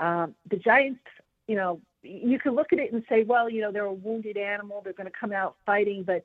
Um, 0.00 0.34
the 0.50 0.56
Giants, 0.56 0.98
you 1.46 1.54
know, 1.54 1.80
you 2.02 2.40
can 2.40 2.56
look 2.56 2.72
at 2.72 2.80
it 2.80 2.92
and 2.92 3.04
say, 3.08 3.22
well, 3.22 3.48
you 3.48 3.60
know, 3.60 3.70
they're 3.70 3.84
a 3.84 3.92
wounded 3.92 4.36
animal. 4.36 4.80
They're 4.82 4.94
going 4.94 5.08
to 5.08 5.16
come 5.18 5.30
out 5.30 5.54
fighting, 5.64 6.02
but 6.02 6.24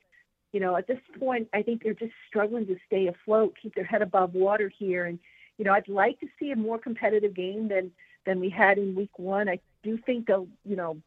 you 0.52 0.60
know, 0.60 0.78
at 0.78 0.88
this 0.88 1.00
point, 1.20 1.48
I 1.54 1.62
think 1.62 1.84
they're 1.84 1.94
just 1.94 2.14
struggling 2.28 2.66
to 2.66 2.76
stay 2.88 3.06
afloat, 3.06 3.54
keep 3.62 3.76
their 3.76 3.86
head 3.86 4.02
above 4.02 4.34
water 4.34 4.72
here, 4.76 5.06
and 5.06 5.20
you 5.58 5.66
know, 5.66 5.74
I'd 5.74 5.88
like 5.88 6.20
to 6.20 6.28
see 6.40 6.52
a 6.52 6.56
more 6.56 6.78
competitive 6.78 7.34
game 7.34 7.68
than 7.68 7.92
than 8.26 8.40
we 8.40 8.50
had 8.50 8.78
in 8.78 8.96
week 8.96 9.18
one. 9.20 9.48
I 9.48 9.60
do 9.84 10.00
think 10.06 10.28
they'll, 10.28 10.48
you 10.64 10.76
know, 10.76 10.98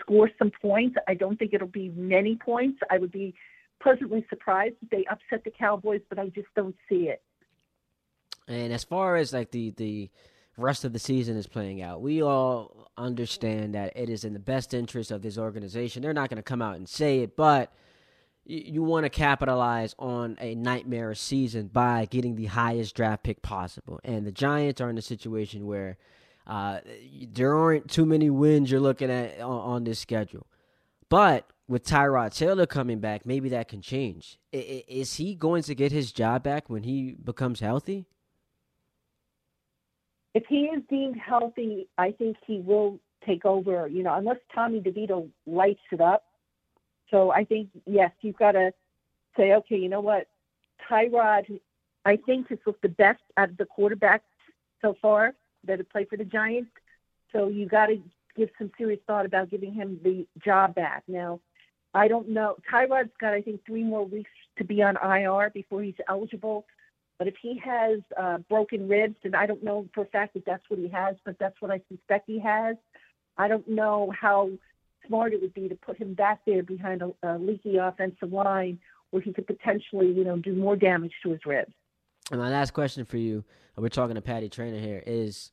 score 0.00 0.30
some 0.38 0.52
points. 0.62 0.96
I 1.08 1.14
don't 1.14 1.36
think 1.36 1.52
it'll 1.52 1.66
be 1.66 1.90
many 1.90 2.36
points. 2.36 2.78
I 2.90 2.98
would 2.98 3.10
be 3.10 3.34
pleasantly 3.82 4.24
surprised 4.28 4.76
if 4.82 4.90
they 4.90 5.04
upset 5.10 5.44
the 5.44 5.50
Cowboys, 5.50 6.00
but 6.08 6.18
I 6.18 6.28
just 6.28 6.48
don't 6.54 6.76
see 6.88 7.08
it. 7.08 7.22
And 8.46 8.72
as 8.72 8.84
far 8.84 9.16
as 9.16 9.32
like 9.32 9.50
the 9.50 9.70
the 9.72 10.10
rest 10.56 10.84
of 10.84 10.92
the 10.92 10.98
season 10.98 11.36
is 11.36 11.46
playing 11.46 11.82
out, 11.82 12.00
we 12.00 12.22
all 12.22 12.90
understand 12.96 13.74
that 13.74 13.92
it 13.96 14.08
is 14.08 14.24
in 14.24 14.32
the 14.32 14.38
best 14.38 14.74
interest 14.74 15.10
of 15.10 15.22
this 15.22 15.38
organization. 15.38 16.02
They're 16.02 16.12
not 16.12 16.30
going 16.30 16.38
to 16.38 16.42
come 16.42 16.62
out 16.62 16.76
and 16.76 16.88
say 16.88 17.20
it, 17.20 17.36
but 17.36 17.72
you 18.48 18.82
want 18.82 19.04
to 19.04 19.10
capitalize 19.10 19.94
on 19.98 20.38
a 20.40 20.54
nightmare 20.54 21.14
season 21.14 21.66
by 21.66 22.06
getting 22.06 22.34
the 22.34 22.46
highest 22.46 22.94
draft 22.94 23.22
pick 23.22 23.42
possible. 23.42 24.00
And 24.04 24.26
the 24.26 24.32
Giants 24.32 24.80
are 24.80 24.88
in 24.88 24.96
a 24.96 25.02
situation 25.02 25.66
where 25.66 25.98
uh, 26.46 26.80
there 27.30 27.54
aren't 27.54 27.90
too 27.90 28.06
many 28.06 28.30
wins 28.30 28.70
you're 28.70 28.80
looking 28.80 29.10
at 29.10 29.38
on, 29.40 29.60
on, 29.60 29.84
this 29.84 29.98
schedule. 29.98 30.46
But 31.10 31.50
with 31.68 31.84
Tyrod 31.84 32.34
Taylor 32.34 32.64
coming 32.64 33.00
back, 33.00 33.26
maybe 33.26 33.50
that 33.50 33.68
can 33.68 33.82
change. 33.82 34.38
I, 34.54 34.82
is 34.88 35.14
he 35.16 35.34
going 35.34 35.62
to 35.64 35.74
get 35.74 35.92
his 35.92 36.10
job 36.10 36.42
back 36.42 36.70
when 36.70 36.84
he 36.84 37.16
becomes 37.22 37.60
healthy? 37.60 38.06
If 40.32 40.44
he 40.48 40.64
is 40.64 40.82
deemed 40.88 41.18
healthy, 41.18 41.86
I 41.98 42.12
think 42.12 42.38
he 42.46 42.60
will 42.60 42.98
take 43.26 43.44
over. 43.44 43.86
You 43.88 44.02
know, 44.04 44.14
unless 44.14 44.38
Tommy 44.54 44.80
DeVito 44.80 45.28
lights 45.46 45.80
it 45.92 46.00
up 46.00 46.27
so 47.10 47.30
I 47.30 47.44
think 47.44 47.68
yes, 47.86 48.12
you've 48.20 48.36
got 48.36 48.52
to 48.52 48.72
say, 49.36 49.54
okay, 49.54 49.76
you 49.76 49.88
know 49.88 50.00
what, 50.00 50.26
Tyrod, 50.88 51.60
I 52.04 52.16
think 52.16 52.48
has 52.48 52.58
looked 52.66 52.82
the 52.82 52.88
best 52.88 53.22
out 53.36 53.50
of 53.50 53.56
the 53.56 53.66
quarterbacks 53.66 54.20
so 54.82 54.96
far 55.00 55.34
that 55.64 55.78
have 55.78 55.90
played 55.90 56.08
for 56.08 56.16
the 56.16 56.24
Giants. 56.24 56.70
So 57.32 57.48
you 57.48 57.66
got 57.66 57.86
to 57.86 58.00
give 58.36 58.50
some 58.58 58.70
serious 58.78 59.00
thought 59.06 59.26
about 59.26 59.50
giving 59.50 59.74
him 59.74 60.00
the 60.02 60.26
job 60.44 60.74
back. 60.74 61.02
Now, 61.08 61.40
I 61.94 62.08
don't 62.08 62.28
know. 62.28 62.56
Tyrod's 62.70 63.10
got, 63.20 63.34
I 63.34 63.42
think, 63.42 63.64
three 63.66 63.82
more 63.82 64.04
weeks 64.04 64.30
to 64.58 64.64
be 64.64 64.82
on 64.82 64.96
IR 64.96 65.50
before 65.50 65.82
he's 65.82 65.94
eligible. 66.08 66.64
But 67.18 67.26
if 67.26 67.34
he 67.42 67.58
has 67.58 68.00
uh, 68.16 68.38
broken 68.48 68.88
ribs, 68.88 69.16
and 69.24 69.34
I 69.34 69.46
don't 69.46 69.64
know 69.64 69.88
for 69.92 70.02
a 70.02 70.06
fact 70.06 70.34
that 70.34 70.44
that's 70.44 70.62
what 70.68 70.78
he 70.78 70.88
has, 70.88 71.16
but 71.24 71.36
that's 71.38 71.60
what 71.60 71.70
I 71.70 71.80
suspect 71.88 72.28
he 72.28 72.38
has. 72.38 72.76
I 73.36 73.48
don't 73.48 73.68
know 73.68 74.12
how 74.18 74.50
smart 75.08 75.32
it 75.32 75.40
would 75.40 75.54
be 75.54 75.68
to 75.68 75.74
put 75.74 75.96
him 75.96 76.14
back 76.14 76.40
there 76.46 76.62
behind 76.62 77.02
a, 77.02 77.10
a 77.22 77.38
leaky 77.38 77.76
offensive 77.76 78.32
line 78.32 78.78
where 79.10 79.22
he 79.22 79.32
could 79.32 79.46
potentially, 79.46 80.06
you 80.12 80.22
know, 80.22 80.36
do 80.36 80.54
more 80.54 80.76
damage 80.76 81.12
to 81.22 81.30
his 81.30 81.40
ribs. 81.44 81.72
And 82.30 82.40
my 82.40 82.50
last 82.50 82.72
question 82.72 83.04
for 83.04 83.16
you, 83.16 83.44
we're 83.76 83.88
talking 83.88 84.16
to 84.16 84.20
Patty 84.20 84.48
Traina 84.48 84.80
here, 84.80 85.02
is 85.06 85.50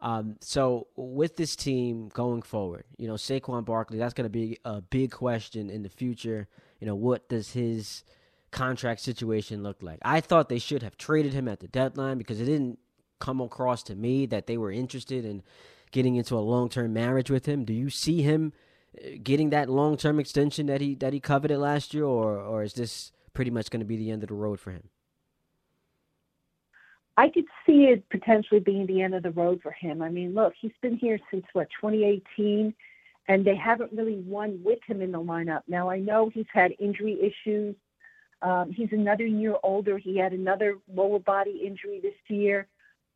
um, 0.00 0.36
so 0.40 0.88
with 0.96 1.36
this 1.36 1.56
team 1.56 2.08
going 2.12 2.42
forward, 2.42 2.84
you 2.98 3.06
know, 3.06 3.14
Saquon 3.14 3.64
Barkley, 3.64 3.98
that's 3.98 4.14
going 4.14 4.26
to 4.26 4.30
be 4.30 4.58
a 4.64 4.80
big 4.80 5.12
question 5.12 5.70
in 5.70 5.82
the 5.82 5.88
future. 5.88 6.48
You 6.80 6.86
know, 6.86 6.94
what 6.94 7.28
does 7.28 7.52
his 7.52 8.04
contract 8.50 9.00
situation 9.00 9.62
look 9.62 9.82
like? 9.82 9.98
I 10.02 10.20
thought 10.20 10.48
they 10.48 10.58
should 10.58 10.82
have 10.82 10.96
traded 10.96 11.32
him 11.32 11.48
at 11.48 11.60
the 11.60 11.68
deadline 11.68 12.18
because 12.18 12.40
it 12.40 12.46
didn't 12.46 12.78
come 13.18 13.40
across 13.40 13.82
to 13.84 13.94
me 13.94 14.26
that 14.26 14.46
they 14.46 14.58
were 14.58 14.72
interested 14.72 15.24
in 15.24 15.42
getting 15.90 16.16
into 16.16 16.36
a 16.36 16.40
long 16.40 16.68
term 16.68 16.92
marriage 16.92 17.30
with 17.30 17.46
him. 17.46 17.64
Do 17.64 17.72
you 17.72 17.88
see 17.88 18.22
him 18.22 18.52
getting 19.22 19.50
that 19.50 19.68
long 19.68 19.96
term 19.96 20.18
extension 20.18 20.66
that 20.66 20.80
he 20.80 20.94
that 20.96 21.12
he 21.12 21.20
coveted 21.20 21.58
last 21.58 21.94
year, 21.94 22.04
or 22.04 22.38
or 22.38 22.62
is 22.62 22.74
this 22.74 23.12
pretty 23.32 23.50
much 23.50 23.70
going 23.70 23.80
to 23.80 23.86
be 23.86 23.96
the 23.96 24.10
end 24.10 24.22
of 24.22 24.28
the 24.28 24.34
road 24.34 24.60
for 24.60 24.70
him? 24.70 24.88
I 27.16 27.28
could 27.28 27.46
see 27.64 27.84
it 27.84 28.08
potentially 28.10 28.60
being 28.60 28.86
the 28.86 29.02
end 29.02 29.14
of 29.14 29.22
the 29.22 29.30
road 29.30 29.60
for 29.62 29.72
him. 29.72 30.02
I 30.02 30.10
mean, 30.10 30.34
look, 30.34 30.52
he's 30.60 30.72
been 30.82 30.96
here 30.96 31.18
since 31.30 31.46
what 31.54 31.68
2018, 31.80 32.74
and 33.28 33.44
they 33.44 33.56
haven't 33.56 33.92
really 33.92 34.22
won 34.26 34.60
with 34.62 34.80
him 34.86 35.00
in 35.00 35.12
the 35.12 35.20
lineup. 35.20 35.62
Now 35.66 35.88
I 35.88 35.98
know 35.98 36.30
he's 36.32 36.46
had 36.52 36.72
injury 36.78 37.18
issues. 37.20 37.74
Um, 38.42 38.70
he's 38.70 38.92
another 38.92 39.24
year 39.24 39.56
older. 39.62 39.96
He 39.96 40.18
had 40.18 40.32
another 40.32 40.76
lower 40.92 41.18
body 41.18 41.62
injury 41.66 42.00
this 42.02 42.14
year. 42.28 42.66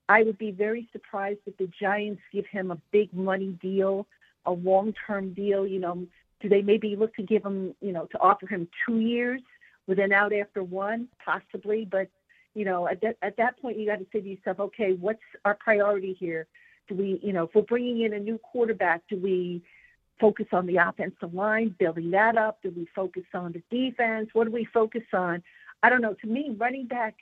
I 0.08 0.22
would 0.22 0.38
be 0.38 0.50
very 0.50 0.88
surprised 0.92 1.40
if 1.46 1.56
the 1.58 1.70
Giants 1.80 2.22
give 2.32 2.46
him 2.46 2.70
a 2.70 2.78
big 2.90 3.12
money 3.12 3.58
deal 3.62 4.06
a 4.46 4.52
long-term 4.52 5.34
deal? 5.34 5.66
You 5.66 5.80
know, 5.80 6.06
do 6.40 6.48
they 6.48 6.62
maybe 6.62 6.96
look 6.96 7.14
to 7.16 7.22
give 7.22 7.44
him, 7.44 7.74
you 7.80 7.92
know, 7.92 8.06
to 8.06 8.18
offer 8.18 8.46
him 8.46 8.68
two 8.86 9.00
years 9.00 9.42
with 9.86 9.98
an 9.98 10.12
out 10.12 10.32
after 10.32 10.62
one, 10.62 11.08
possibly? 11.24 11.84
But 11.84 12.08
you 12.54 12.64
know, 12.64 12.88
at 12.88 13.00
that 13.02 13.16
at 13.22 13.36
that 13.36 13.60
point, 13.60 13.78
you 13.78 13.86
got 13.86 14.00
to 14.00 14.06
say 14.12 14.20
to 14.20 14.28
yourself, 14.28 14.60
okay, 14.60 14.92
what's 14.92 15.20
our 15.44 15.54
priority 15.54 16.16
here? 16.18 16.46
Do 16.88 16.96
we, 16.96 17.20
you 17.22 17.32
know, 17.32 17.44
if 17.44 17.50
we're 17.54 17.62
bringing 17.62 18.02
in 18.02 18.12
a 18.14 18.18
new 18.18 18.38
quarterback, 18.38 19.02
do 19.08 19.16
we 19.16 19.62
focus 20.20 20.46
on 20.52 20.66
the 20.66 20.76
offensive 20.76 21.32
line, 21.32 21.74
building 21.78 22.10
that 22.10 22.36
up? 22.36 22.58
Do 22.62 22.72
we 22.76 22.86
focus 22.94 23.22
on 23.32 23.52
the 23.52 23.62
defense? 23.70 24.28
What 24.32 24.44
do 24.44 24.50
we 24.50 24.64
focus 24.64 25.04
on? 25.12 25.42
I 25.82 25.88
don't 25.88 26.02
know. 26.02 26.14
To 26.14 26.26
me, 26.26 26.54
running 26.58 26.86
back, 26.86 27.14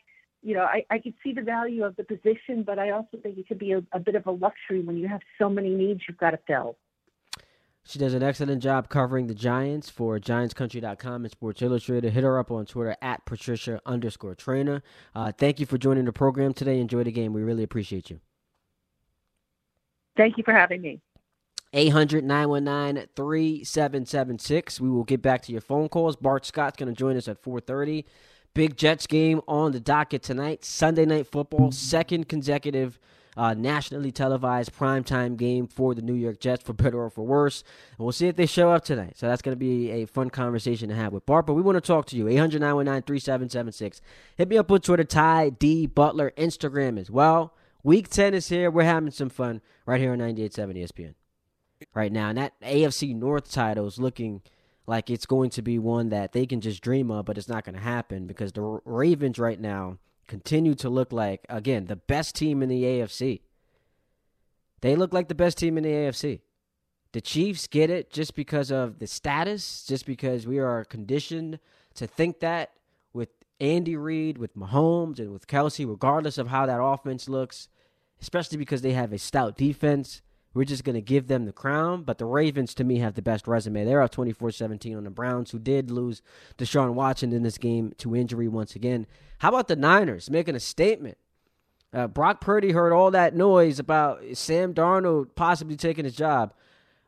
you 0.43 0.55
know, 0.55 0.63
I, 0.63 0.85
I 0.91 0.99
could 0.99 1.15
see 1.23 1.33
the 1.33 1.43
value 1.43 1.85
of 1.85 1.97
the 1.97 2.05
position, 2.05 2.63
but 2.63 2.79
I 2.79 2.91
also 2.91 3.19
think 3.23 3.39
it 3.39 3.47
could 3.47 3.59
be 3.59 3.73
a, 3.73 3.83
a 3.93 4.01
bit 4.01 4.15
of 4.15 4.27
a 4.27 4.31
luxury 4.31 4.81
when 4.81 4.97
you 4.97 5.07
have 5.09 5.21
so 5.39 5.49
many 5.49 5.71
needs 5.71 6.01
you've 6.09 6.19
got 6.19 6.31
to 6.31 6.39
fill. 6.47 6.77
She 7.89 7.99
does 7.99 8.13
an 8.13 8.23
excellent 8.23 8.63
job 8.63 8.91
covering 8.91 9.29
the 9.29 9.35
Giants 9.35 9.89
for 9.89 10.19
GiantsCountry.com 10.19 11.25
and 11.25 11.31
Sports 11.31 11.63
Illustrated. 11.63 12.13
Hit 12.13 12.23
her 12.23 12.39
up 12.39 12.51
on 12.51 12.67
Twitter 12.67 12.95
at 13.01 13.25
Patricia 13.25 13.81
underscore 13.87 14.35
Traina. 14.35 14.83
Uh, 15.15 15.33
thank 15.33 15.59
you 15.59 15.65
for 15.65 15.79
joining 15.79 16.05
the 16.05 16.13
program 16.13 16.53
today. 16.53 16.81
Enjoy 16.81 17.03
the 17.03 17.11
game. 17.11 17.33
We 17.33 17.43
really 17.43 17.63
appreciate 17.63 18.11
you. 18.11 18.21
Thank 20.19 20.37
you 20.37 20.45
for 20.45 20.53
having 20.53 20.83
me. 20.83 21.01
800 21.73 22.25
919 22.25 23.09
3776. 23.17 24.81
We 24.83 24.91
will 24.91 25.05
get 25.05 25.23
back 25.23 25.41
to 25.45 25.53
your 25.53 25.63
phone 25.63 25.89
calls. 25.89 26.15
Bart 26.15 26.45
Scott's 26.45 26.77
going 26.77 26.95
to 26.95 26.95
join 26.95 27.17
us 27.17 27.27
at 27.27 27.43
4:30. 27.43 28.05
Big 28.53 28.77
Jets 28.77 29.07
game 29.07 29.41
on 29.49 29.73
the 29.73 29.81
docket 29.81 30.23
tonight. 30.23 30.63
Sunday 30.63 31.07
night 31.07 31.27
football, 31.27 31.73
second 31.73 32.29
consecutive 32.29 32.99
uh, 33.39 33.55
nationally 33.55 34.11
televised 34.11 34.73
primetime 34.73 35.37
game 35.37 35.69
for 35.69 35.95
the 35.95 36.03
New 36.03 36.15
York 36.15 36.41
Jets, 36.41 36.65
for 36.65 36.73
better 36.73 37.01
or 37.01 37.09
for 37.09 37.25
worse. 37.25 37.63
And 37.97 38.05
we'll 38.05 38.13
see 38.13 38.27
if 38.27 38.35
they 38.35 38.47
show 38.47 38.73
up 38.73 38.85
tonight. 38.85 39.17
So 39.17 39.29
that's 39.29 39.43
going 39.43 39.53
to 39.53 39.57
be 39.57 39.91
a 39.93 40.07
fun 40.07 40.29
conversation 40.29 40.89
to 40.89 40.97
have 40.97 41.13
with 41.13 41.25
Bart. 41.25 41.47
But 41.47 41.55
we 41.55 41.63
want 41.63 41.77
to 41.77 41.81
talk 41.81 42.07
to 42.07 42.17
you. 42.17 42.27
800 42.27 42.61
919 42.61 43.03
3776. 43.03 44.01
Hit 44.37 44.49
me 44.49 44.59
up 44.59 44.73
on 44.73 44.81
Twitter, 44.81 45.05
Ty 45.05 45.51
D 45.51 45.87
Butler, 45.87 46.33
Instagram 46.37 46.99
as 46.99 47.13
well. 47.13 47.55
Week 47.85 48.09
10 48.09 48.35
is 48.35 48.49
here. 48.49 48.73
We're 48.73 48.83
having 48.83 49.13
some 49.13 49.29
fun 49.29 49.61
right 49.87 50.01
here 50.01 50.13
on 50.13 50.19
98.7 50.19 50.77
ESPN. 50.77 51.15
Right 51.95 52.11
now, 52.11 52.31
and 52.31 52.39
that 52.39 52.61
AFC 52.61 53.15
North 53.15 53.53
title 53.53 53.87
is 53.87 54.01
looking 54.01 54.43
like 54.89 55.11
it's 55.11 55.27
going 55.27 55.51
to 55.51 55.63
be 55.63 55.79
one 55.79 56.09
that 56.09 56.33
they 56.33 56.45
can 56.45 56.61
just 56.61 56.83
dream 56.83 57.09
of, 57.13 57.25
but 57.25 57.39
it's 57.39 57.49
not 57.49 57.65
going 57.65 57.77
to 57.77 57.81
happen 57.81 58.27
because 58.27 58.51
the 58.51 58.81
Ravens 58.85 59.39
right 59.39 59.61
now 59.61 59.99
continue 60.29 60.75
to 60.77 60.89
look 60.89 61.13
like, 61.13 61.45
again, 61.49 61.87
the 61.87 61.97
best 61.97 62.37
team 62.37 62.63
in 62.63 62.69
the 62.69 62.85
AFC. 62.85 63.41
They 64.81 64.95
look 64.95 65.13
like 65.13 65.27
the 65.27 65.35
best 65.35 65.59
team 65.59 65.77
in 65.77 65.83
the 65.83 65.91
AFC. 65.91 66.41
The 67.13 67.21
Chiefs 67.21 67.67
get 67.67 67.91
it 67.91 68.13
just 68.13 68.37
because 68.37 68.71
of 68.71 68.99
the 68.99 69.07
status, 69.07 69.85
just 69.85 70.07
because 70.07 70.47
we 70.47 70.59
are 70.59 70.85
conditioned 70.85 71.59
to 71.95 72.07
think 72.07 72.41
that 72.41 72.73
with 73.13 73.31
Andy 73.59 73.97
Reid, 73.97 74.39
with 74.39 74.55
Mahomes, 74.55 75.19
and 75.19 75.33
with 75.33 75.49
Kelce, 75.49 75.89
regardless 75.89 76.39
of 76.39 76.49
how 76.49 76.67
that 76.67 76.81
offense 76.81 77.29
looks, 77.29 77.69
especially 78.21 78.59
because 78.59 78.83
they 78.83 78.93
have 78.93 79.13
a 79.13 79.19
stout 79.19 79.57
defense. 79.57 80.23
We're 80.55 80.65
just 80.65 80.85
going 80.85 80.95
to 80.95 81.01
give 81.01 81.29
them 81.29 81.45
the 81.45 81.53
crown. 81.53 82.03
But 82.03 82.19
the 82.19 82.25
Ravens, 82.25 82.75
to 82.75 82.85
me, 82.85 82.99
have 82.99 83.15
the 83.15 83.23
best 83.23 83.47
resume. 83.47 83.85
They're 83.85 84.03
up 84.03 84.11
24 84.11 84.51
17 84.51 84.97
on 84.97 85.05
the 85.05 85.11
Browns, 85.11 85.51
who 85.51 85.59
did 85.59 85.91
lose 85.91 86.23
Deshaun 86.57 86.95
Watson 86.95 87.33
in 87.33 87.43
this 87.43 87.59
game 87.59 87.93
to 87.99 88.17
injury 88.17 88.49
once 88.49 88.75
again. 88.75 89.07
How 89.39 89.51
about 89.51 89.69
the 89.69 89.77
Niners 89.77 90.31
making 90.31 90.57
a 90.57 90.61
statement? 90.61 91.19
Uh, 91.93 92.07
Brock 92.07 92.41
Purdy 92.41 92.73
heard 92.73 92.93
all 92.93 93.11
that 93.13 93.35
noise 93.35 93.79
about 93.79 94.23
Sam 94.35 94.75
Darnold 94.75 95.35
possibly 95.35 95.77
taking 95.77 96.05
his 96.05 96.15
job. 96.15 96.53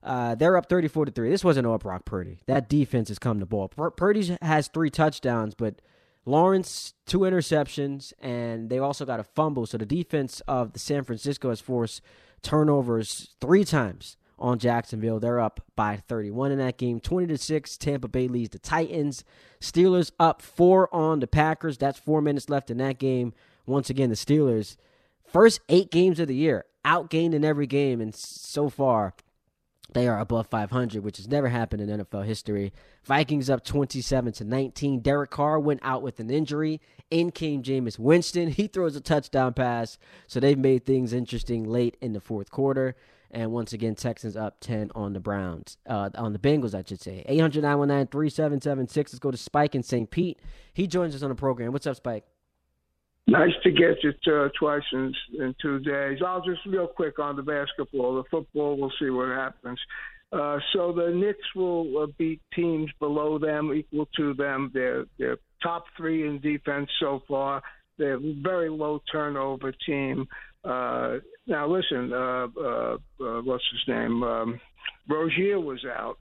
Uh, 0.02 0.34
they're 0.34 0.56
up 0.56 0.68
34 0.70 1.06
to 1.06 1.12
3. 1.12 1.28
This 1.28 1.44
wasn't 1.44 1.66
all 1.66 1.76
Brock 1.76 2.06
Purdy. 2.06 2.38
That 2.46 2.68
defense 2.68 3.08
has 3.08 3.18
come 3.18 3.40
to 3.40 3.46
ball. 3.46 3.68
Pur- 3.68 3.90
Purdy 3.90 4.36
has 4.40 4.68
three 4.68 4.88
touchdowns, 4.88 5.54
but 5.54 5.82
Lawrence, 6.24 6.94
two 7.06 7.20
interceptions, 7.20 8.12
and 8.20 8.70
they 8.70 8.78
also 8.78 9.04
got 9.04 9.20
a 9.20 9.24
fumble. 9.24 9.66
So 9.66 9.76
the 9.76 9.84
defense 9.84 10.40
of 10.48 10.72
the 10.72 10.78
San 10.78 11.04
Francisco 11.04 11.50
has 11.50 11.60
forced 11.60 12.00
turnovers 12.42 13.30
three 13.40 13.64
times 13.64 14.16
on 14.38 14.58
Jacksonville. 14.58 15.20
They're 15.20 15.40
up 15.40 15.60
by 15.76 15.96
31 15.96 16.52
in 16.52 16.58
that 16.58 16.78
game. 16.78 17.00
20 17.00 17.26
to 17.28 17.38
6, 17.38 17.76
Tampa 17.76 18.08
Bay 18.08 18.28
leads 18.28 18.50
the 18.50 18.58
Titans. 18.58 19.24
Steelers 19.60 20.12
up 20.18 20.42
4 20.42 20.92
on 20.94 21.20
the 21.20 21.26
Packers. 21.26 21.78
That's 21.78 21.98
4 21.98 22.22
minutes 22.22 22.48
left 22.48 22.70
in 22.70 22.78
that 22.78 22.98
game. 22.98 23.34
Once 23.66 23.90
again, 23.90 24.08
the 24.08 24.16
Steelers 24.16 24.76
first 25.24 25.60
8 25.68 25.90
games 25.90 26.18
of 26.18 26.28
the 26.28 26.34
year 26.34 26.64
outgained 26.84 27.34
in 27.34 27.44
every 27.44 27.66
game 27.66 28.00
and 28.00 28.14
so 28.14 28.68
far 28.68 29.14
they 29.92 30.08
are 30.08 30.18
above 30.18 30.46
500, 30.46 31.02
which 31.02 31.16
has 31.16 31.28
never 31.28 31.48
happened 31.48 31.82
in 31.82 32.00
NFL 32.00 32.24
history. 32.24 32.72
Vikings 33.04 33.50
up 33.50 33.64
27 33.64 34.32
to 34.34 34.44
19. 34.44 35.00
Derek 35.00 35.30
Carr 35.30 35.58
went 35.58 35.80
out 35.82 36.02
with 36.02 36.20
an 36.20 36.30
injury. 36.30 36.80
In 37.10 37.30
came 37.30 37.62
Jameis 37.62 37.98
Winston. 37.98 38.48
He 38.48 38.66
throws 38.66 38.94
a 38.94 39.00
touchdown 39.00 39.54
pass, 39.54 39.98
so 40.26 40.38
they've 40.38 40.58
made 40.58 40.86
things 40.86 41.12
interesting 41.12 41.64
late 41.64 41.96
in 42.00 42.12
the 42.12 42.20
fourth 42.20 42.50
quarter. 42.50 42.94
And 43.32 43.52
once 43.52 43.72
again, 43.72 43.94
Texans 43.94 44.36
up 44.36 44.58
10 44.60 44.90
on 44.94 45.12
the 45.12 45.20
Browns, 45.20 45.76
uh, 45.88 46.10
on 46.16 46.32
the 46.32 46.38
Bengals, 46.38 46.74
I 46.74 46.82
should 46.86 47.00
say. 47.00 47.24
800 47.26 47.62
919 47.62 48.08
3776. 48.08 49.12
Let's 49.12 49.18
go 49.20 49.30
to 49.30 49.36
Spike 49.36 49.74
in 49.74 49.82
St. 49.82 50.10
Pete. 50.10 50.40
He 50.72 50.86
joins 50.86 51.14
us 51.14 51.22
on 51.22 51.28
the 51.28 51.36
program. 51.36 51.72
What's 51.72 51.86
up, 51.86 51.96
Spike? 51.96 52.24
Nice 53.30 53.52
to 53.62 53.70
get 53.70 54.02
you 54.02 54.12
to, 54.24 54.44
uh, 54.44 54.48
twice 54.58 54.82
in, 54.92 55.14
in 55.38 55.54
two 55.62 55.78
days. 55.78 56.18
I'll 56.26 56.44
just 56.44 56.66
real 56.66 56.88
quick 56.88 57.20
on 57.20 57.36
the 57.36 57.42
basketball. 57.42 58.16
The 58.16 58.24
football, 58.28 58.76
we'll 58.76 58.92
see 59.00 59.08
what 59.08 59.28
happens. 59.28 59.78
Uh, 60.32 60.58
so 60.72 60.92
the 60.92 61.12
Knicks 61.14 61.54
will 61.54 62.02
uh, 62.02 62.06
beat 62.18 62.40
teams 62.52 62.90
below 62.98 63.38
them, 63.38 63.72
equal 63.72 64.08
to 64.16 64.34
them. 64.34 64.72
They're, 64.74 65.04
they're 65.16 65.38
top 65.62 65.84
three 65.96 66.26
in 66.26 66.40
defense 66.40 66.90
so 66.98 67.22
far. 67.28 67.62
They're 67.98 68.16
a 68.16 68.34
very 68.42 68.68
low 68.68 69.00
turnover 69.12 69.72
team. 69.86 70.26
Uh, 70.64 71.18
now 71.46 71.68
listen, 71.68 72.12
uh, 72.12 72.48
uh, 72.60 72.96
uh, 73.24 73.42
what's 73.42 73.64
his 73.70 73.94
name? 73.94 74.24
Um, 74.24 74.60
Rozier 75.08 75.60
was 75.60 75.84
out 75.84 76.18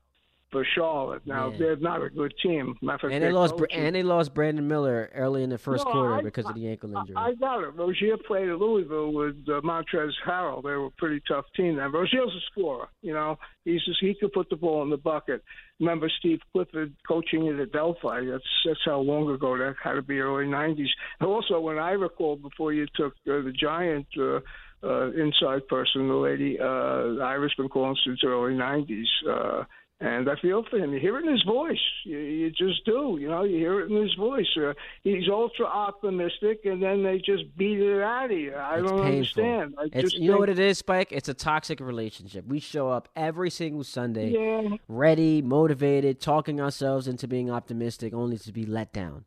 for 0.52 0.66
Charlotte. 0.76 1.22
Now 1.26 1.50
yeah. 1.50 1.58
they're 1.58 1.76
not 1.78 2.02
a 2.02 2.10
good 2.10 2.34
team. 2.42 2.76
And 2.82 3.24
they 3.24 3.32
lost 3.32 3.58
coaching. 3.58 3.80
and 3.80 3.96
they 3.96 4.04
lost 4.04 4.34
Brandon 4.34 4.68
Miller 4.68 5.12
early 5.14 5.44
in 5.44 5.50
the 5.50 5.58
first 5.58 5.86
no, 5.86 5.92
quarter 5.92 6.16
I, 6.16 6.22
because 6.22 6.46
of 6.46 6.56
the 6.56 6.68
ankle 6.68 6.96
injury. 6.96 7.16
I, 7.16 7.30
I 7.30 7.34
got 7.36 7.64
it. 7.64 7.76
Rozier 7.76 8.18
played 8.26 8.50
at 8.50 8.58
Louisville 8.58 9.14
with 9.14 9.36
uh, 9.48 9.62
Montrezl 9.62 10.12
Harrell. 10.26 10.64
They 10.64 10.72
were 10.72 10.88
a 10.88 10.92
pretty 10.92 11.22
tough 11.28 11.46
team. 11.56 11.76
Then 11.76 11.92
Rozier's 11.92 12.34
a 12.36 12.42
scorer. 12.52 12.88
You 13.02 13.14
know, 13.14 13.38
he's 13.66 13.84
just 13.86 14.00
he 14.02 14.16
could 14.20 14.34
put 14.34 14.50
the 14.50 14.56
ball 14.56 14.82
in 14.84 14.90
the 14.90 14.98
bucket. 14.98 15.44
Remember 15.80 16.10
Steve 16.20 16.40
Clifford 16.52 16.94
coaching 17.08 17.48
at 17.48 17.60
Adelphi? 17.60 18.26
That's 18.30 18.44
that's 18.66 18.80
how 18.86 19.00
long 19.00 19.30
ago 19.30 19.58
that 19.58 19.76
had 19.84 19.94
to 19.94 20.02
be 20.02 20.20
early 20.20 20.46
'90s. 20.46 20.88
And 21.20 21.30
also, 21.30 21.60
when 21.60 21.78
I 21.78 21.92
recall, 21.92 22.36
before 22.36 22.74
you 22.74 22.88
took 22.96 23.14
uh, 23.28 23.42
the 23.42 23.54
Giant. 23.58 24.08
Uh, 24.20 24.40
uh, 24.82 25.12
inside 25.12 25.68
person, 25.68 26.08
the 26.08 26.14
lady 26.14 26.58
uh, 26.58 27.22
Ira's 27.22 27.54
been 27.58 27.68
calling 27.68 27.98
since 28.06 28.22
early 28.24 28.54
'90s. 28.54 29.04
Uh, 29.30 29.64
and 30.02 30.30
I 30.30 30.36
feel 30.42 30.64
for 30.70 30.78
him. 30.78 30.94
You 30.94 31.00
hear 31.00 31.18
it 31.18 31.26
in 31.26 31.32
his 31.32 31.44
voice. 31.44 31.80
You, 32.06 32.18
you 32.18 32.50
just 32.52 32.86
do. 32.86 33.18
You 33.20 33.28
know, 33.28 33.44
you 33.44 33.58
hear 33.58 33.82
it 33.82 33.92
in 33.92 34.02
his 34.02 34.14
voice. 34.16 34.48
Uh, 34.56 34.74
he's 35.04 35.28
ultra 35.30 35.66
optimistic, 35.66 36.62
and 36.64 36.82
then 36.82 37.04
they 37.04 37.18
just 37.18 37.44
beat 37.58 37.80
it 37.80 38.02
out 38.02 38.32
of 38.32 38.38
you. 38.38 38.54
I 38.54 38.80
it's 38.80 38.90
don't 38.90 39.04
painful. 39.04 39.44
understand. 39.44 39.76
I 39.78 39.84
it's, 39.92 40.14
you 40.14 40.20
think... 40.20 40.32
know 40.32 40.38
what 40.38 40.50
it 40.50 40.60
is, 40.60 40.78
Spike? 40.78 41.12
It's 41.12 41.28
a 41.28 41.34
toxic 41.34 41.82
relationship. 41.82 42.46
We 42.48 42.62
show 42.62 42.90
up 42.90 43.10
every 43.16 43.50
single 43.50 43.84
Sunday, 43.84 44.32
yeah. 44.32 44.78
ready, 44.88 45.42
motivated, 45.42 46.22
talking 46.22 46.62
ourselves 46.62 47.08
into 47.08 47.28
being 47.28 47.52
optimistic, 47.52 48.14
only 48.14 48.38
to 48.38 48.54
be 48.54 48.66
let 48.66 48.94
down. 48.94 49.26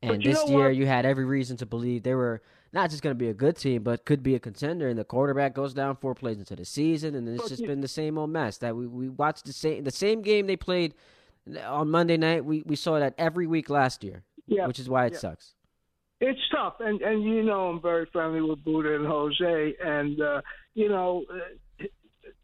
And 0.00 0.22
this 0.22 0.48
year, 0.48 0.66
what? 0.66 0.76
you 0.76 0.86
had 0.86 1.06
every 1.06 1.24
reason 1.24 1.56
to 1.56 1.66
believe 1.66 2.02
they 2.02 2.14
were 2.14 2.42
not 2.74 2.90
just 2.90 3.02
going 3.02 3.14
to 3.14 3.18
be 3.18 3.28
a 3.28 3.34
good 3.34 3.56
team, 3.56 3.84
but 3.84 4.04
could 4.04 4.22
be 4.22 4.34
a 4.34 4.40
contender. 4.40 4.88
And 4.88 4.98
the 4.98 5.04
quarterback 5.04 5.54
goes 5.54 5.72
down 5.72 5.96
four 5.96 6.14
plays 6.14 6.38
into 6.38 6.56
the 6.56 6.64
season, 6.64 7.14
and 7.14 7.26
it's 7.28 7.48
just 7.48 7.64
been 7.64 7.80
the 7.80 7.88
same 7.88 8.18
old 8.18 8.30
mess 8.30 8.58
that 8.58 8.76
we, 8.76 8.86
we 8.86 9.08
watched 9.08 9.46
the 9.46 9.52
same 9.52 9.84
the 9.84 9.92
same 9.92 10.20
game 10.22 10.46
they 10.46 10.56
played 10.56 10.94
on 11.64 11.88
Monday 11.88 12.16
night. 12.16 12.44
We 12.44 12.62
we 12.66 12.76
saw 12.76 12.98
that 12.98 13.14
every 13.16 13.46
week 13.46 13.70
last 13.70 14.02
year, 14.02 14.24
yeah, 14.46 14.66
which 14.66 14.80
is 14.80 14.88
why 14.88 15.06
it 15.06 15.12
yeah. 15.12 15.18
sucks. 15.20 15.54
It's 16.20 16.40
tough, 16.50 16.74
and 16.80 17.00
and 17.00 17.22
you 17.22 17.44
know 17.44 17.68
I'm 17.68 17.80
very 17.80 18.06
friendly 18.12 18.40
with 18.40 18.64
Buddha 18.64 18.96
and 18.96 19.06
Jose, 19.06 19.74
and 19.82 20.20
uh, 20.20 20.42
you 20.74 20.88
know. 20.88 21.24
Uh, 21.32 21.38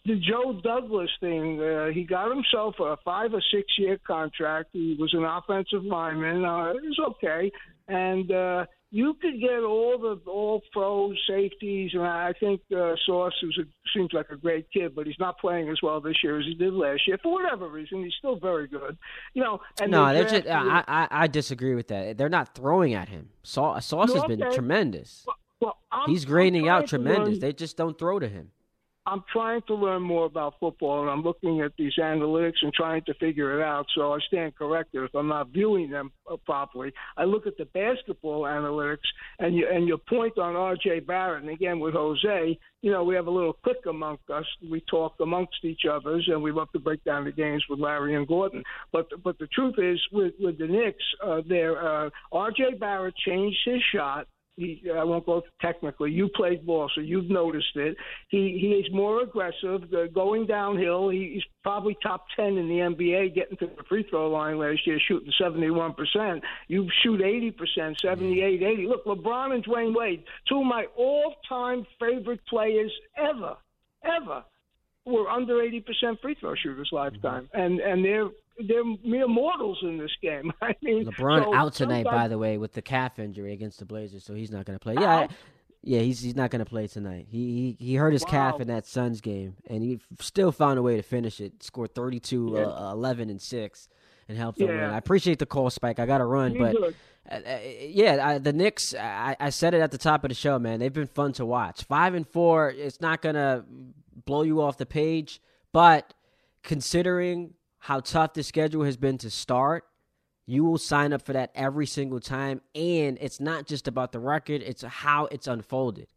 the 0.07 0.17
Joe 0.17 0.59
Douglas 0.65 1.11
thing, 1.21 1.61
uh, 1.61 1.89
he 1.89 2.05
got 2.05 2.35
himself 2.35 2.75
a 2.81 2.97
five 3.05 3.35
or 3.35 3.43
six 3.53 3.67
year 3.79 3.99
contract. 4.07 4.71
He 4.73 4.97
was 4.99 5.13
an 5.13 5.25
offensive 5.25 5.85
lineman. 5.85 6.43
Uh, 6.43 6.71
it 6.71 6.83
was 6.83 6.99
okay. 7.11 7.53
And 7.87 8.33
uh, 8.33 8.65
you 8.93 9.15
could 9.15 9.39
get 9.41 9.61
all 9.63 9.99
the 9.99 10.21
all 10.29 10.63
pro 10.73 11.13
safeties, 11.29 11.93
and 11.95 12.03
I 12.03 12.33
think 12.39 12.61
uh, 12.77 12.95
Sauce 13.07 13.33
is 13.43 13.57
a, 13.59 13.63
seems 13.97 14.13
like 14.13 14.31
a 14.31 14.37
great 14.37 14.67
kid, 14.73 14.95
but 14.95 15.07
he's 15.07 15.19
not 15.19 15.39
playing 15.39 15.69
as 15.69 15.79
well 15.83 16.01
this 16.01 16.17
year 16.25 16.39
as 16.41 16.45
he 16.47 16.55
did 16.55 16.73
last 16.73 17.07
year 17.07 17.19
for 17.23 17.33
whatever 17.33 17.69
reason. 17.69 18.03
He's 18.03 18.15
still 18.19 18.37
very 18.37 18.67
good, 18.67 18.99
you 19.35 19.43
know. 19.43 19.61
And 19.81 19.91
no, 19.93 20.13
just, 20.25 20.47
I, 20.47 20.83
I 20.89 21.09
I 21.11 21.27
disagree 21.29 21.75
with 21.75 21.89
that. 21.89 22.19
They're 22.19 22.29
not 22.29 22.55
throwing 22.55 22.95
at 22.95 23.09
him. 23.09 23.29
Sauce, 23.43 23.87
Sauce 23.87 24.09
No, 24.09 24.15
has 24.17 24.25
been 24.25 24.43
okay. 24.43 24.55
tremendous. 24.55 25.25
Well, 25.61 25.77
well, 25.93 26.03
He's 26.07 26.25
grading 26.25 26.69
out 26.69 26.87
tremendous. 26.89 27.29
learn- 27.35 27.39
They 27.41 27.53
just 27.53 27.77
don't 27.77 27.99
throw 27.99 28.19
to 28.19 28.29
him. 28.29 28.51
I'm 29.07 29.25
trying 29.33 29.63
to 29.67 29.75
learn 29.75 30.03
more 30.03 30.27
about 30.27 30.55
football, 30.61 31.01
and 31.01 31.11
I'm 31.11 31.23
looking 31.23 31.63
at 31.63 31.73
these 31.79 31.95
analytics 31.99 32.63
and 32.63 32.73
trying 32.73 33.03
to 33.05 33.15
figure 33.15 33.59
it 33.59 33.65
out. 33.65 33.87
So 33.95 34.13
I 34.13 34.19
stand 34.29 34.55
corrected 34.57 35.03
if 35.03 35.15
I'm 35.15 35.29
not 35.29 35.49
viewing 35.49 35.91
them 35.91 36.13
uh, 36.31 36.37
properly. 36.37 36.93
I 37.17 37.25
look 37.25 37.47
at 37.47 37.57
the 37.57 37.65
basketball 37.65 38.43
analytics, 38.43 38.99
and 39.39 39.57
you, 39.57 39.67
and 39.73 39.89
your 39.89 39.99
point 39.99 40.39
on 40.39 40.55
R.J. 40.55 41.01
Barrett, 41.01 41.43
and 41.43 41.51
again 41.51 41.81
with 41.81 41.95
Jose, 41.95 42.59
you 42.83 42.91
know, 42.91 43.03
we 43.03 43.15
have 43.15 43.27
a 43.27 43.31
little 43.31 43.55
clique 43.55 43.87
amongst 43.89 44.29
us. 44.29 44.45
We 44.71 44.83
talk 44.83 45.15
amongst 45.21 45.65
each 45.65 45.83
others, 45.91 46.29
and 46.31 46.43
we 46.43 46.53
love 46.53 46.71
to 46.73 46.79
break 46.79 47.03
down 47.05 47.25
the 47.25 47.33
games 47.33 47.65
with 47.71 47.79
Larry 47.79 48.15
and 48.17 48.29
Gordon. 48.29 48.63
But 48.93 49.09
but 49.25 49.39
the 49.39 49.47
truth 49.49 49.77
is, 49.79 50.01
with 50.13 50.35
with 50.39 50.59
the 50.59 50.67
Knicks, 50.67 51.05
uh, 51.25 51.41
their 51.49 52.07
uh, 52.07 52.11
R.J. 52.33 52.75
Barrett 52.79 53.17
changed 53.17 53.59
his 53.65 53.81
shot 53.95 54.27
he, 54.57 54.83
I 54.95 55.05
won't 55.05 55.27
go 55.27 55.43
technically. 55.61 56.11
You 56.11 56.29
played 56.35 56.67
ball, 56.67 56.91
so 56.95 57.01
you've 57.01 57.31
noticed 57.31 57.75
it. 57.77 57.97
He 58.29 58.59
he 58.61 58.69
is 58.73 58.93
more 58.93 59.23
aggressive, 59.23 59.83
uh, 59.95 60.07
going 60.13 60.47
downhill. 60.47 61.09
He, 61.09 61.33
he's 61.35 61.45
probably 61.63 61.97
top 62.03 62.27
ten 62.37 62.59
in 62.59 62.69
the 62.69 62.75
NBA, 62.75 63.35
getting 63.35 63.57
to 63.59 63.67
the 63.67 63.83
free 63.89 64.05
throw 64.11 64.31
line 64.31 64.59
last 64.59 64.87
year, 64.87 64.99
shooting 65.09 65.33
seventy 65.41 65.71
one 65.71 65.95
percent. 65.95 66.43
You 66.69 66.89
shoot 67.03 67.23
eighty 67.23 67.51
percent, 67.51 67.99
seventy 68.01 68.43
eight, 68.43 68.63
eighty. 68.63 68.87
Look, 68.87 69.05
LeBron 69.07 69.55
and 69.55 69.65
Dwyane 69.65 69.95
Wade, 69.95 70.25
two 70.49 70.61
of 70.61 70.67
my 70.67 70.87
all 70.97 71.37
time 71.49 71.87
favorite 71.99 72.41
players 72.47 72.93
ever, 73.17 73.57
ever, 74.05 74.45
were 75.07 75.29
under 75.29 75.63
eighty 75.63 75.81
percent 75.81 76.21
free 76.21 76.37
throw 76.39 76.55
shooters 76.55 76.91
lifetime, 76.93 77.49
and 77.55 77.81
and 77.81 78.05
they're 78.05 78.29
they're 78.69 78.85
mere 79.05 79.29
mortals 79.29 79.79
in 79.83 79.99
this 79.99 80.11
game. 80.23 80.53
I 80.63 80.75
mean, 80.83 81.07
LeBron 81.07 81.45
so 81.45 81.55
out 81.55 81.75
tonight, 81.75 82.05
by 82.05 82.29
the 82.29 82.39
way, 82.39 82.59
with 82.59 82.73
the 82.73 82.83
calf 82.83 83.19
injury 83.19 83.53
against 83.53 83.79
the 83.79 83.85
Blazers, 83.85 84.25
so 84.25 84.35
he's 84.35 84.51
not 84.51 84.65
going 84.67 84.79
to 84.79 84.83
play. 84.83 84.95
Yeah, 84.95 85.17
Out? 85.21 85.31
yeah, 85.83 86.01
he's 86.01 86.21
he's 86.21 86.37
not 86.37 86.51
going 86.51 86.61
to 86.61 86.69
play 86.71 86.87
tonight. 86.87 87.27
He, 87.31 87.77
he 87.79 87.85
he 87.87 87.95
hurt 87.97 88.13
his 88.13 88.25
calf 88.25 88.61
in 88.61 88.69
that 88.69 88.87
Suns 88.87 89.21
game, 89.21 89.57
and 89.69 89.83
he 89.83 90.01
still 90.21 90.53
found 90.53 90.79
a 90.79 90.83
way 90.83 90.97
to 90.97 91.03
finish 91.03 91.41
it. 91.41 91.63
Scored 91.63 91.95
32, 91.95 92.53
Yeah. 92.57 92.63
uh, 92.65 92.93
11, 92.93 93.31
and 93.31 93.41
six, 93.41 93.89
and 94.29 94.37
helped 94.37 94.59
them 94.59 94.69
win. 94.69 94.79
I 94.81 94.99
appreciate 94.99 95.39
the 95.39 95.47
call, 95.47 95.71
Spike. 95.71 95.99
I 95.99 96.07
got 96.07 96.19
to 96.19 96.25
run, 96.27 96.57
but. 96.59 96.73
good. 96.73 96.95
Uh, 97.31 97.35
uh, 97.35 97.59
yeah, 97.81 98.27
I, 98.29 98.39
the 98.39 98.53
Knicks. 98.53 98.95
I, 98.95 99.37
I 99.39 99.51
said 99.51 99.75
it 99.75 99.81
at 99.83 99.91
the 99.93 99.99
top 99.99 100.25
of 100.25 100.31
the 100.31 100.35
show, 100.35 100.59
man. 100.59 100.81
They've 100.81 100.93
been 100.93 101.07
fun 101.07 101.33
to 101.35 101.45
watch. 101.47 101.85
Five 101.85 102.15
and 102.15 102.27
four. 102.27 102.71
It's 102.71 103.01
not 103.01 103.21
gonna 103.23 103.65
blow 104.25 104.43
you 104.43 104.63
off 104.63 104.79
the 104.79 104.87
page, 104.87 105.41
but 105.73 106.13
considering 106.63 107.55
how 107.81 108.01
tough 108.01 108.35
the 108.35 108.43
schedule 108.43 108.85
has 108.85 108.97
been 108.97 109.19
to 109.19 109.31
start, 109.31 109.85
you 110.47 110.65
will 110.65 110.79
sign 110.79 111.13
up 111.13 111.23
for 111.23 111.33
that 111.33 111.51
every 111.55 111.87
single 111.87 112.21
time. 112.21 112.61
And 112.75 113.19
it's 113.21 113.41
not 113.41 113.67
just 113.67 113.89
about 113.89 114.13
the 114.13 114.21
record; 114.21 114.63
it's 114.63 114.83
how 114.83 115.27
it's 115.27 115.47
unfolded. 115.47 116.09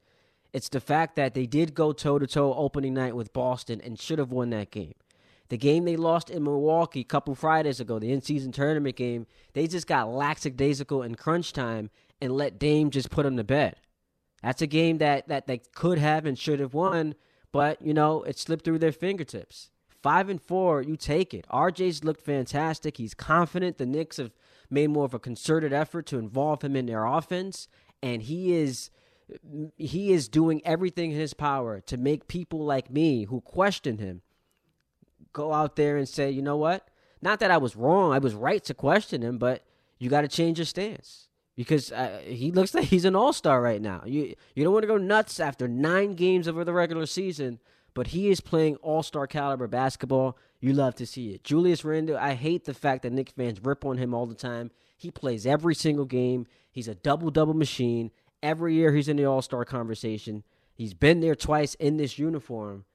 It's 0.51 0.69
the 0.69 0.79
fact 0.79 1.15
that 1.15 1.33
they 1.33 1.47
did 1.47 1.73
go 1.73 1.93
toe 1.93 2.19
to 2.19 2.27
toe 2.27 2.53
opening 2.53 2.93
night 2.93 3.15
with 3.15 3.33
Boston 3.33 3.81
and 3.81 3.99
should 3.99 4.19
have 4.19 4.31
won 4.31 4.51
that 4.51 4.69
game. 4.69 4.93
The 5.49 5.57
game 5.57 5.85
they 5.85 5.95
lost 5.95 6.29
in 6.29 6.43
Milwaukee 6.43 7.01
a 7.01 7.05
couple 7.05 7.35
Fridays 7.35 7.79
ago, 7.79 7.99
the 7.99 8.11
in-season 8.11 8.51
tournament 8.51 8.95
game, 8.95 9.25
they 9.53 9.67
just 9.67 9.87
got 9.87 10.09
lackadaisical 10.09 11.03
in 11.03 11.15
crunch 11.15 11.53
time 11.53 11.89
and 12.21 12.31
let 12.31 12.59
Dame 12.59 12.89
just 12.89 13.09
put 13.09 13.23
them 13.23 13.37
to 13.37 13.43
bed. 13.43 13.75
That's 14.41 14.61
a 14.61 14.67
game 14.67 14.97
that 14.97 15.27
that 15.27 15.47
they 15.47 15.59
could 15.73 15.97
have 15.97 16.25
and 16.25 16.37
should 16.37 16.59
have 16.59 16.73
won, 16.73 17.15
but 17.51 17.81
you 17.81 17.93
know 17.93 18.23
it 18.23 18.37
slipped 18.37 18.65
through 18.65 18.79
their 18.79 18.91
fingertips. 18.91 19.69
Five 20.03 20.27
and 20.29 20.41
four, 20.41 20.81
you 20.81 20.97
take 20.97 21.33
it. 21.33 21.47
RJ's 21.49 22.03
looked 22.03 22.21
fantastic. 22.21 22.97
He's 22.97 23.13
confident. 23.13 23.77
The 23.77 23.85
Knicks 23.85 24.17
have 24.17 24.31
made 24.69 24.89
more 24.89 25.05
of 25.05 25.13
a 25.13 25.19
concerted 25.19 25.71
effort 25.71 26.05
to 26.07 26.19
involve 26.19 26.61
him 26.61 26.75
in 26.75 26.87
their 26.87 27.05
offense, 27.05 27.69
and 28.01 28.21
he 28.21 28.53
is 28.53 28.91
he 29.77 30.11
is 30.11 30.27
doing 30.27 30.61
everything 30.65 31.11
in 31.11 31.17
his 31.17 31.33
power 31.33 31.79
to 31.79 31.95
make 31.95 32.27
people 32.27 32.65
like 32.65 32.91
me 32.91 33.23
who 33.23 33.39
question 33.39 33.97
him 33.97 34.21
go 35.31 35.53
out 35.53 35.77
there 35.77 35.95
and 35.95 36.07
say, 36.07 36.29
you 36.29 36.41
know 36.41 36.57
what? 36.57 36.89
Not 37.21 37.39
that 37.39 37.49
I 37.49 37.57
was 37.57 37.75
wrong. 37.75 38.11
I 38.11 38.19
was 38.19 38.35
right 38.35 38.63
to 38.65 38.73
question 38.73 39.21
him, 39.21 39.37
but 39.37 39.63
you 39.97 40.09
got 40.09 40.21
to 40.21 40.27
change 40.27 40.59
your 40.59 40.65
stance 40.65 41.29
because 41.55 41.91
uh, 41.93 42.19
he 42.25 42.51
looks 42.51 42.75
like 42.75 42.85
he's 42.85 43.05
an 43.05 43.15
all 43.15 43.31
star 43.31 43.61
right 43.61 43.81
now. 43.81 44.03
You 44.05 44.35
you 44.53 44.63
don't 44.65 44.73
want 44.73 44.83
to 44.83 44.87
go 44.87 44.97
nuts 44.97 45.39
after 45.39 45.67
nine 45.67 46.15
games 46.15 46.47
over 46.47 46.65
the 46.65 46.73
regular 46.73 47.05
season, 47.05 47.59
but 47.93 48.07
he 48.07 48.29
is 48.29 48.41
playing 48.41 48.75
all 48.77 49.03
star 49.03 49.27
caliber 49.27 49.67
basketball. 49.67 50.37
You 50.59 50.73
love 50.73 50.95
to 50.95 51.05
see 51.05 51.31
it. 51.31 51.43
Julius 51.43 51.83
Randle, 51.83 52.17
I 52.17 52.33
hate 52.33 52.65
the 52.65 52.73
fact 52.73 53.03
that 53.03 53.11
Knicks 53.11 53.33
fans 53.33 53.59
rip 53.63 53.85
on 53.85 53.97
him 53.97 54.13
all 54.13 54.25
the 54.25 54.35
time. 54.35 54.71
He 54.97 55.11
plays 55.11 55.45
every 55.45 55.75
single 55.75 56.05
game. 56.05 56.47
He's 56.71 56.87
a 56.87 56.95
double 56.95 57.29
double 57.29 57.53
machine. 57.53 58.11
Every 58.41 58.75
year 58.75 58.93
he's 58.93 59.07
in 59.07 59.17
the 59.17 59.25
all 59.25 59.41
star 59.41 59.65
conversation. 59.65 60.43
He's 60.75 60.93
been 60.93 61.19
there 61.19 61.35
twice 61.35 61.75
in 61.75 61.97
this 61.97 62.17
uniform. 62.17 62.85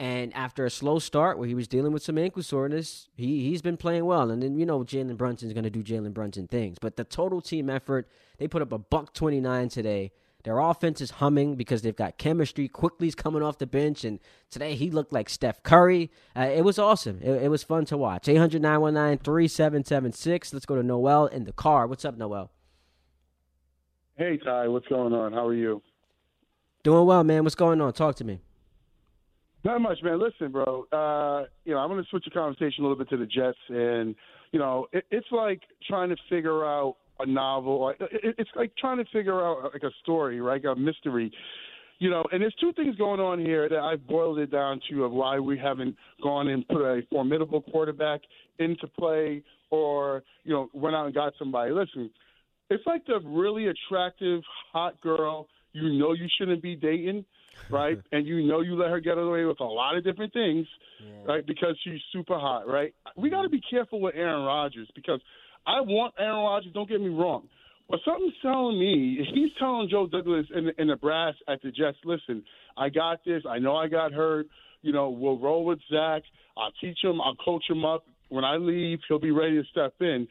And 0.00 0.34
after 0.34 0.64
a 0.64 0.70
slow 0.70 0.98
start 0.98 1.38
where 1.38 1.46
he 1.46 1.54
was 1.54 1.68
dealing 1.68 1.92
with 1.92 2.02
some 2.02 2.18
ankle 2.18 2.42
soreness, 2.42 3.08
he, 3.16 3.48
he's 3.48 3.62
been 3.62 3.76
playing 3.76 4.04
well. 4.04 4.30
And 4.30 4.42
then, 4.42 4.56
you 4.58 4.66
know, 4.66 4.80
Jalen 4.80 5.16
Brunson's 5.16 5.52
going 5.52 5.64
to 5.64 5.70
do 5.70 5.84
Jalen 5.84 6.12
Brunson 6.12 6.48
things. 6.48 6.78
But 6.80 6.96
the 6.96 7.04
total 7.04 7.40
team 7.40 7.70
effort, 7.70 8.08
they 8.38 8.48
put 8.48 8.60
up 8.60 8.72
a 8.72 8.78
buck 8.78 9.14
29 9.14 9.68
today. 9.68 10.12
Their 10.44 10.58
offense 10.58 11.00
is 11.00 11.12
humming 11.12 11.56
because 11.56 11.80
they've 11.80 11.96
got 11.96 12.18
chemistry. 12.18 12.68
Quickley's 12.68 13.14
coming 13.14 13.42
off 13.42 13.56
the 13.56 13.66
bench, 13.66 14.04
and 14.04 14.20
today 14.50 14.74
he 14.74 14.90
looked 14.90 15.10
like 15.10 15.30
Steph 15.30 15.62
Curry. 15.62 16.10
Uh, 16.36 16.42
it 16.42 16.62
was 16.62 16.78
awesome. 16.78 17.18
It, 17.22 17.44
it, 17.44 17.48
was 17.48 17.62
fun 17.62 17.86
to 17.86 17.96
watch. 17.96 18.28
800 18.28 18.60
919 18.60 19.24
3776. 19.24 20.52
Let's 20.52 20.66
go 20.66 20.76
to 20.76 20.82
Noel 20.82 21.26
in 21.26 21.44
the 21.44 21.52
car. 21.52 21.86
What's 21.86 22.04
up, 22.04 22.18
Noel? 22.18 22.50
Hey, 24.16 24.36
Ty. 24.36 24.68
What's 24.68 24.86
going 24.86 25.14
on? 25.14 25.32
How 25.32 25.46
are 25.46 25.54
you? 25.54 25.82
Doing 26.82 27.06
well, 27.06 27.24
man. 27.24 27.42
What's 27.42 27.54
going 27.54 27.80
on? 27.80 27.94
Talk 27.94 28.16
to 28.16 28.24
me. 28.24 28.40
Not 29.64 29.80
much, 29.80 30.02
man. 30.02 30.20
Listen, 30.20 30.52
bro. 30.52 30.86
Uh, 30.92 31.46
you 31.64 31.72
know, 31.72 31.78
I'm 31.78 31.88
going 31.88 32.02
to 32.02 32.08
switch 32.10 32.24
the 32.26 32.30
conversation 32.30 32.84
a 32.84 32.86
little 32.86 32.98
bit 32.98 33.08
to 33.08 33.16
the 33.16 33.24
Jets, 33.24 33.56
and 33.70 34.14
you 34.52 34.58
know, 34.58 34.88
it, 34.92 35.06
it's 35.10 35.26
like 35.32 35.62
trying 35.88 36.10
to 36.10 36.16
figure 36.28 36.66
out 36.66 36.96
a 37.20 37.26
novel. 37.26 37.92
It's 38.00 38.50
like 38.56 38.72
trying 38.76 38.98
to 38.98 39.04
figure 39.12 39.40
out 39.44 39.64
uh, 39.64 39.68
like 39.72 39.82
a 39.82 39.90
story, 40.02 40.40
right? 40.40 40.64
A 40.64 40.74
mystery. 40.74 41.32
You 42.00 42.10
know, 42.10 42.24
and 42.32 42.42
there's 42.42 42.54
two 42.60 42.72
things 42.72 42.96
going 42.96 43.20
on 43.20 43.38
here 43.38 43.68
that 43.68 43.78
I've 43.78 44.06
boiled 44.06 44.38
it 44.38 44.50
down 44.50 44.80
to 44.90 45.04
of 45.04 45.12
why 45.12 45.38
we 45.38 45.56
haven't 45.56 45.96
gone 46.22 46.48
and 46.48 46.66
put 46.66 46.82
a 46.82 47.02
formidable 47.10 47.62
quarterback 47.62 48.20
into 48.58 48.86
play, 48.98 49.42
or 49.70 50.22
you 50.42 50.52
know, 50.52 50.68
went 50.74 50.96
out 50.96 51.06
and 51.06 51.14
got 51.14 51.34
somebody. 51.38 51.70
Listen, 51.70 52.10
it's 52.68 52.84
like 52.86 53.06
the 53.06 53.20
really 53.24 53.68
attractive 53.68 54.42
hot 54.72 55.00
girl 55.00 55.46
you 55.72 55.92
know 55.98 56.12
you 56.12 56.26
shouldn't 56.38 56.62
be 56.62 56.76
dating 56.76 57.24
right? 57.70 57.98
and 58.12 58.26
you 58.26 58.46
know 58.46 58.60
you 58.60 58.74
let 58.76 58.90
her 58.90 59.00
get 59.00 59.18
away 59.18 59.44
with 59.44 59.60
a 59.60 59.64
lot 59.64 59.96
of 59.96 60.04
different 60.04 60.32
things, 60.32 60.66
yeah. 61.00 61.32
right? 61.32 61.46
Because 61.46 61.78
she's 61.84 62.00
super 62.12 62.38
hot, 62.38 62.66
right? 62.66 62.94
We 63.16 63.30
got 63.30 63.42
to 63.42 63.48
be 63.48 63.60
careful 63.70 64.00
with 64.00 64.14
Aaron 64.16 64.44
Rodgers 64.44 64.88
because 64.94 65.20
I 65.66 65.80
want 65.80 66.14
Aaron 66.18 66.36
Rodgers. 66.36 66.72
Don't 66.72 66.88
get 66.88 67.00
me 67.00 67.08
wrong, 67.08 67.48
but 67.88 68.00
something's 68.04 68.34
telling 68.42 68.78
me 68.78 69.18
he's 69.34 69.50
telling 69.58 69.88
Joe 69.90 70.06
Douglas 70.06 70.46
and, 70.54 70.72
and 70.78 70.90
the 70.90 70.96
brass 70.96 71.34
at 71.48 71.62
the 71.62 71.70
Jets, 71.70 71.98
listen, 72.04 72.42
I 72.76 72.88
got 72.88 73.24
this. 73.24 73.42
I 73.48 73.58
know 73.58 73.76
I 73.76 73.88
got 73.88 74.12
hurt. 74.12 74.46
You 74.82 74.92
know, 74.92 75.10
we'll 75.10 75.38
roll 75.38 75.64
with 75.64 75.78
Zach. 75.90 76.22
I'll 76.56 76.72
teach 76.80 76.98
him. 77.02 77.20
I'll 77.20 77.36
coach 77.36 77.64
him 77.68 77.84
up. 77.84 78.04
When 78.28 78.44
I 78.44 78.56
leave, 78.56 78.98
he'll 79.08 79.18
be 79.18 79.30
ready 79.30 79.60
to 79.60 79.68
step 79.70 79.94
in 80.00 80.26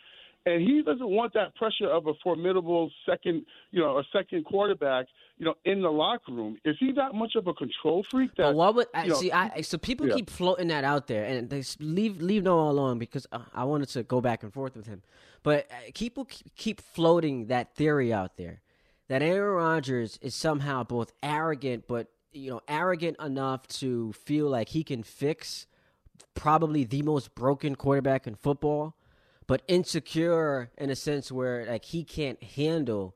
and 0.46 0.62
he 0.62 0.82
doesn't 0.82 1.10
want 1.10 1.34
that 1.34 1.56
pressure 1.56 1.88
of 1.88 2.08
a 2.08 2.14
formidable 2.22 2.92
second, 3.06 3.46
you 3.72 3.80
know, 3.80 3.98
a 3.98 4.04
second 4.12 4.46
quarterback, 4.46 5.06
you 5.38 5.46
know, 5.46 5.56
in 5.66 5.82
the 5.82 5.90
locker 5.90 6.32
room. 6.32 6.58
Is 6.66 6.76
he 6.80 6.92
that 6.94 7.14
much 7.14 7.36
of 7.36 7.48
a 7.48 7.54
control 7.54 8.06
freak? 8.12 8.32
That 8.36 8.44
but 8.44 8.56
what 8.56 8.76
would 8.76 8.88
I, 8.94 9.10
see? 9.10 9.32
I 9.32 9.62
so 9.62 9.78
people 9.78 10.08
yeah. 10.08 10.16
keep 10.16 10.30
floating 10.30 10.68
that 10.68 10.84
out 10.84 11.08
there, 11.08 11.24
and 11.24 11.50
they 11.50 11.64
leave 11.80 12.22
leave 12.22 12.44
Noah 12.44 12.72
alone 12.72 13.00
because 13.00 13.26
uh, 13.32 13.40
I 13.54 13.64
wanted 13.64 13.90
to 13.90 14.04
go 14.04 14.20
back 14.20 14.44
and 14.44 14.54
forth 14.54 14.76
with 14.76 14.86
him. 14.86 15.02
But 15.44 15.68
uh, 15.72 15.92
people 15.94 16.28
keep 16.56 16.82
floating 16.82 17.48
that 17.48 17.76
theory 17.76 18.12
out 18.12 18.38
there 18.38 18.62
that 19.08 19.22
Aaron 19.22 19.56
Rodgers 19.56 20.18
is 20.22 20.36
somehow 20.36 20.84
both 20.84 21.14
arrogant, 21.22 21.86
but 21.88 22.08
you 22.34 22.50
know, 22.50 22.62
arrogant 22.68 23.18
enough 23.22 23.68
to 23.68 24.12
feel 24.14 24.50
like 24.50 24.70
he 24.70 24.84
can 24.84 25.04
fix 25.04 25.68
probably 26.34 26.84
the 26.84 27.02
most 27.02 27.36
broken 27.36 27.76
quarterback 27.76 28.28
in 28.28 28.36
football 28.36 28.96
but 29.48 29.62
insecure 29.68 30.72
in 30.78 30.90
a 30.90 30.96
sense 30.96 31.32
where 31.32 31.66
like 31.66 31.86
he 31.86 32.04
can't 32.04 32.42
handle 32.42 33.16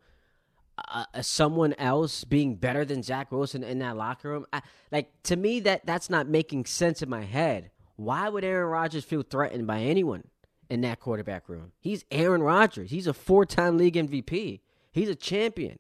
uh, 0.78 1.05
uh, 1.13 1.21
someone 1.21 1.73
else 1.80 2.23
being 2.23 2.55
better 2.55 2.86
than 2.86 3.01
Zach 3.01 3.32
Wilson 3.32 3.63
in 3.63 3.80
that 3.80 3.97
locker 3.97 4.30
room. 4.30 4.45
I, 4.53 4.61
like 4.91 5.11
to 5.23 5.36
me, 5.36 5.59
that 5.61 5.86
that's 5.86 6.09
not 6.09 6.28
making 6.28 6.65
sense 6.65 7.01
in 7.01 7.09
my 7.09 7.23
head. 7.23 7.71
Why 7.95 8.30
would 8.30 8.43
Aaron 8.43 8.69
Rodgers 8.69 9.03
feel 9.03 9.23
threatened 9.23 9.65
by 9.65 9.80
anyone 9.80 10.25
in 10.69 10.82
that 10.82 10.99
quarterback 10.99 11.49
room? 11.49 11.71
He's 11.80 12.05
Aaron 12.11 12.43
Rodgers. 12.43 12.91
He's 12.91 13.07
a 13.07 13.13
four-time 13.13 13.78
league 13.78 13.95
MVP. 13.95 14.59
He's 14.91 15.09
a 15.09 15.15
champion. 15.15 15.80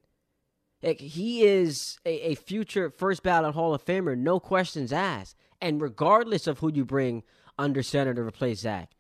Like 0.81 0.99
he 0.99 1.43
is 1.43 1.99
a, 2.05 2.31
a 2.31 2.35
future 2.35 2.89
first 2.89 3.23
ballot 3.23 3.53
Hall 3.53 3.73
of 3.73 3.85
Famer, 3.85 4.17
no 4.17 4.39
questions 4.39 4.93
asked. 4.93 5.35
And 5.61 5.81
regardless 5.81 6.47
of 6.47 6.59
who 6.59 6.71
you 6.71 6.85
bring 6.85 7.23
under 7.57 7.81
center 7.81 8.13
to 8.13 8.21
replace 8.21 8.59
Zach, 8.59 8.91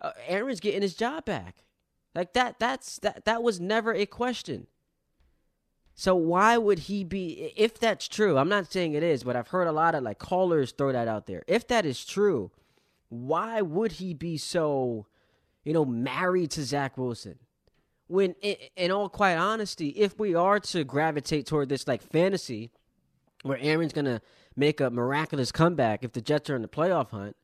uh, 0.00 0.12
Aaron's 0.26 0.60
getting 0.60 0.82
his 0.82 0.94
job 0.94 1.24
back. 1.24 1.64
Like 2.14 2.32
that 2.32 2.58
that's 2.58 2.98
that 3.00 3.24
that 3.24 3.42
was 3.42 3.60
never 3.60 3.94
a 3.94 4.06
question. 4.06 4.66
So 5.94 6.14
why 6.14 6.58
would 6.58 6.80
he 6.80 7.02
be 7.02 7.52
if 7.56 7.78
that's 7.78 8.06
true? 8.06 8.38
I'm 8.38 8.48
not 8.48 8.70
saying 8.70 8.94
it 8.94 9.02
is, 9.02 9.24
but 9.24 9.34
I've 9.34 9.48
heard 9.48 9.66
a 9.66 9.72
lot 9.72 9.94
of 9.94 10.04
like 10.04 10.18
callers 10.18 10.72
throw 10.72 10.92
that 10.92 11.08
out 11.08 11.26
there. 11.26 11.42
If 11.46 11.66
that 11.68 11.84
is 11.84 12.04
true, 12.04 12.52
why 13.08 13.60
would 13.62 13.92
he 13.92 14.14
be 14.14 14.36
so, 14.36 15.06
you 15.64 15.72
know, 15.72 15.84
married 15.84 16.52
to 16.52 16.64
Zach 16.64 16.96
Wilson? 16.96 17.38
When 18.06 18.32
in 18.34 18.90
all 18.90 19.08
quiet 19.08 19.38
honesty, 19.38 19.88
if 19.88 20.18
we 20.18 20.34
are 20.34 20.60
to 20.60 20.84
gravitate 20.84 21.46
toward 21.46 21.68
this 21.68 21.86
like 21.86 22.02
fantasy 22.02 22.70
where 23.42 23.58
Aaron's 23.60 23.92
going 23.92 24.04
to 24.04 24.20
make 24.56 24.80
a 24.80 24.90
miraculous 24.90 25.52
comeback 25.52 26.04
if 26.04 26.12
the 26.12 26.20
Jets 26.20 26.48
are 26.48 26.56
in 26.56 26.62
the 26.62 26.68
playoff 26.68 27.10
hunt, 27.10 27.36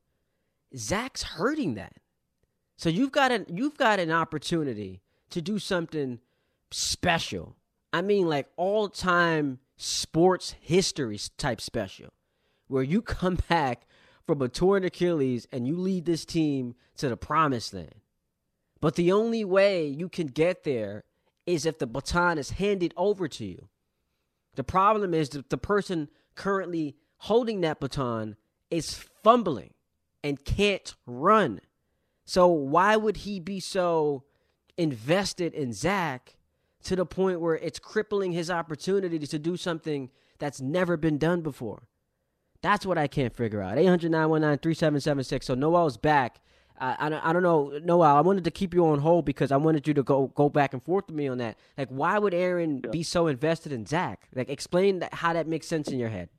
Zach's 0.76 1.22
hurting 1.22 1.74
that. 1.74 1.94
So 2.76 2.88
you've 2.88 3.12
got 3.12 3.32
an 3.32 3.46
you've 3.48 3.76
got 3.76 4.00
an 4.00 4.10
opportunity 4.10 5.00
to 5.30 5.40
do 5.40 5.58
something 5.58 6.20
special. 6.70 7.56
I 7.92 8.02
mean 8.02 8.28
like 8.28 8.48
all-time 8.56 9.60
sports 9.76 10.54
history 10.60 11.18
type 11.36 11.60
special 11.60 12.12
where 12.68 12.82
you 12.82 13.02
come 13.20 13.38
back 13.48 13.86
from 14.26 14.40
a 14.42 14.48
torn 14.48 14.84
Achilles 14.84 15.46
and 15.52 15.66
you 15.66 15.76
lead 15.76 16.04
this 16.04 16.24
team 16.24 16.74
to 16.96 17.08
the 17.08 17.16
promised 17.16 17.74
land. 17.74 17.94
But 18.80 18.96
the 18.96 19.12
only 19.12 19.44
way 19.44 19.86
you 19.86 20.08
can 20.08 20.26
get 20.26 20.64
there 20.64 21.04
is 21.46 21.66
if 21.66 21.78
the 21.78 21.86
baton 21.86 22.38
is 22.38 22.52
handed 22.52 22.92
over 22.96 23.28
to 23.28 23.44
you. 23.44 23.68
The 24.56 24.64
problem 24.64 25.14
is 25.14 25.30
that 25.30 25.50
the 25.50 25.58
person 25.58 26.08
currently 26.34 26.96
holding 27.18 27.60
that 27.62 27.80
baton 27.80 28.36
is 28.70 28.94
fumbling 29.22 29.74
and 30.22 30.44
can't 30.44 30.94
run. 31.06 31.60
So 32.24 32.48
why 32.48 32.96
would 32.96 33.18
he 33.18 33.40
be 33.40 33.60
so 33.60 34.24
invested 34.76 35.54
in 35.54 35.72
Zach 35.72 36.36
to 36.84 36.96
the 36.96 37.06
point 37.06 37.40
where 37.40 37.56
it's 37.56 37.78
crippling 37.78 38.32
his 38.32 38.50
opportunity 38.50 39.18
to 39.18 39.38
do 39.38 39.56
something 39.56 40.10
that's 40.38 40.60
never 40.60 40.96
been 40.96 41.18
done 41.18 41.42
before? 41.42 41.86
That's 42.62 42.86
what 42.86 42.96
I 42.96 43.06
can't 43.06 43.34
figure 43.34 43.60
out. 43.60 43.76
800 43.76 44.10
919 44.10 44.58
3776. 44.58 45.46
So 45.46 45.54
Noel's 45.54 45.98
back. 45.98 46.40
I, 46.80 46.96
I, 46.98 47.08
don't, 47.08 47.26
I 47.26 47.32
don't 47.32 47.42
know, 47.42 47.78
Noel. 47.84 48.16
I 48.16 48.20
wanted 48.20 48.44
to 48.44 48.50
keep 48.50 48.74
you 48.74 48.86
on 48.86 49.00
hold 49.00 49.26
because 49.26 49.52
I 49.52 49.56
wanted 49.56 49.86
you 49.86 49.94
to 49.94 50.02
go 50.02 50.28
go 50.34 50.48
back 50.48 50.72
and 50.72 50.82
forth 50.82 51.06
with 51.06 51.14
me 51.14 51.28
on 51.28 51.38
that. 51.38 51.58
Like, 51.76 51.88
why 51.88 52.18
would 52.18 52.34
Aaron 52.34 52.80
yeah. 52.82 52.90
be 52.90 53.02
so 53.02 53.26
invested 53.26 53.70
in 53.70 53.86
Zach? 53.86 54.28
Like, 54.34 54.48
explain 54.48 55.00
that, 55.00 55.14
how 55.14 55.34
that 55.34 55.46
makes 55.46 55.66
sense 55.66 55.88
in 55.88 55.98
your 55.98 56.08
head. 56.08 56.30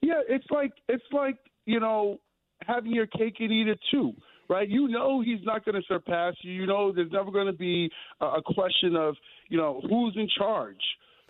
Yeah, 0.00 0.20
it's 0.28 0.46
like 0.50 0.72
it's 0.88 1.04
like 1.12 1.38
you 1.66 1.80
know 1.80 2.20
having 2.66 2.92
your 2.92 3.06
cake 3.06 3.36
and 3.40 3.52
eat 3.52 3.68
it 3.68 3.78
too, 3.90 4.12
right? 4.48 4.68
You 4.68 4.88
know 4.88 5.20
he's 5.20 5.44
not 5.44 5.64
going 5.64 5.74
to 5.74 5.86
surpass 5.86 6.34
you. 6.42 6.52
You 6.52 6.66
know 6.66 6.92
there's 6.92 7.12
never 7.12 7.30
going 7.30 7.46
to 7.46 7.52
be 7.52 7.90
a, 8.20 8.40
question 8.42 8.96
of 8.96 9.16
you 9.48 9.58
know 9.58 9.80
who's 9.88 10.14
in 10.16 10.28
charge, 10.38 10.82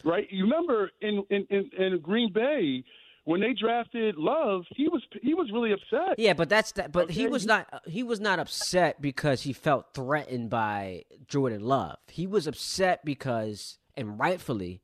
right? 0.04 0.26
You 0.30 0.44
remember 0.44 0.90
in 1.00 1.24
in 1.30 1.46
in, 1.50 1.70
in 1.78 2.00
Green 2.00 2.32
Bay 2.32 2.84
when 3.28 3.42
they 3.42 3.52
drafted 3.52 4.16
Love, 4.16 4.64
he 4.74 4.88
was 4.88 5.02
he 5.20 5.34
was 5.34 5.50
really 5.52 5.72
upset. 5.72 6.18
Yeah, 6.18 6.32
but 6.32 6.48
that's 6.48 6.72
that. 6.72 6.92
But 6.92 7.04
okay. 7.04 7.12
he 7.12 7.26
was 7.26 7.44
not 7.44 7.82
he 7.86 8.02
was 8.02 8.20
not 8.20 8.38
upset 8.38 9.02
because 9.02 9.42
he 9.42 9.52
felt 9.52 9.92
threatened 9.92 10.48
by 10.48 11.04
Jordan 11.26 11.60
Love. 11.60 11.98
He 12.06 12.26
was 12.26 12.46
upset 12.46 13.04
because, 13.04 13.76
and 13.98 14.18
rightfully, 14.18 14.80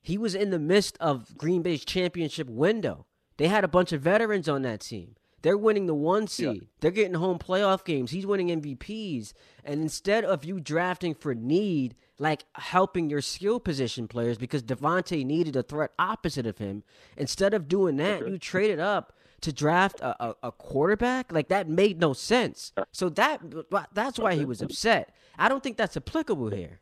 he 0.00 0.16
was 0.16 0.36
in 0.36 0.50
the 0.50 0.60
midst 0.60 0.96
of 1.00 1.36
Green 1.36 1.62
Bay's 1.62 1.84
championship 1.84 2.48
window. 2.48 3.06
They 3.36 3.48
had 3.48 3.64
a 3.64 3.68
bunch 3.68 3.92
of 3.92 4.00
veterans 4.00 4.48
on 4.48 4.62
that 4.62 4.80
team. 4.80 5.16
They're 5.42 5.58
winning 5.58 5.86
the 5.86 5.94
one 5.94 6.26
seed. 6.26 6.54
Yeah. 6.54 6.68
They're 6.80 6.90
getting 6.90 7.14
home 7.14 7.38
playoff 7.38 7.84
games. 7.84 8.10
He's 8.10 8.26
winning 8.26 8.48
MVPs. 8.48 9.32
And 9.64 9.80
instead 9.80 10.24
of 10.24 10.44
you 10.44 10.60
drafting 10.60 11.14
for 11.14 11.34
need, 11.34 11.94
like 12.18 12.44
helping 12.54 13.08
your 13.08 13.20
skill 13.20 13.60
position 13.60 14.08
players, 14.08 14.38
because 14.38 14.62
Davante 14.62 15.24
needed 15.24 15.54
a 15.54 15.62
threat 15.62 15.92
opposite 15.98 16.46
of 16.46 16.58
him, 16.58 16.82
instead 17.16 17.54
of 17.54 17.68
doing 17.68 17.96
that, 17.98 18.22
okay. 18.22 18.32
you 18.32 18.38
traded 18.38 18.80
up 18.80 19.12
to 19.40 19.52
draft 19.52 20.00
a, 20.00 20.24
a, 20.24 20.34
a, 20.44 20.52
quarterback. 20.52 21.32
Like 21.32 21.48
that 21.48 21.68
made 21.68 22.00
no 22.00 22.12
sense. 22.12 22.72
So 22.90 23.08
that 23.10 23.40
that's 23.92 24.18
why 24.18 24.34
he 24.34 24.44
was 24.44 24.62
upset. 24.62 25.14
I 25.38 25.48
don't 25.48 25.62
think 25.62 25.76
that's 25.76 25.96
applicable 25.96 26.50
here. 26.50 26.80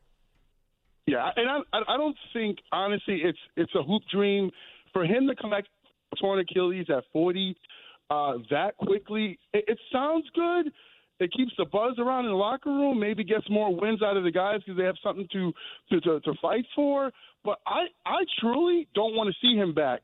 Yeah, 1.05 1.29
and 1.35 1.47
I 1.49 1.79
I 1.87 1.97
don't 1.97 2.17
think 2.33 2.57
honestly 2.71 3.21
it's 3.23 3.37
it's 3.55 3.73
a 3.75 3.83
hoop 3.83 4.03
dream 4.11 4.51
for 4.91 5.05
him 5.05 5.27
to 5.27 5.35
come 5.35 5.51
back 5.51 5.65
torn 6.19 6.39
Achilles 6.39 6.87
at 6.89 7.03
forty 7.13 7.55
uh, 8.09 8.33
that 8.49 8.77
quickly. 8.77 9.39
It, 9.53 9.65
it 9.67 9.79
sounds 9.91 10.25
good. 10.33 10.71
It 11.19 11.31
keeps 11.33 11.51
the 11.57 11.65
buzz 11.65 11.97
around 11.97 12.25
in 12.25 12.31
the 12.31 12.37
locker 12.37 12.69
room. 12.69 12.99
Maybe 12.99 13.23
gets 13.23 13.49
more 13.49 13.75
wins 13.75 14.03
out 14.03 14.17
of 14.17 14.23
the 14.23 14.31
guys 14.31 14.59
because 14.59 14.77
they 14.77 14.85
have 14.85 14.95
something 15.03 15.27
to, 15.33 15.51
to 15.91 16.01
to 16.01 16.19
to 16.21 16.33
fight 16.41 16.65
for. 16.75 17.11
But 17.43 17.59
I 17.65 17.85
I 18.05 18.23
truly 18.39 18.87
don't 18.93 19.15
want 19.15 19.33
to 19.33 19.35
see 19.41 19.55
him 19.57 19.73
back 19.73 20.01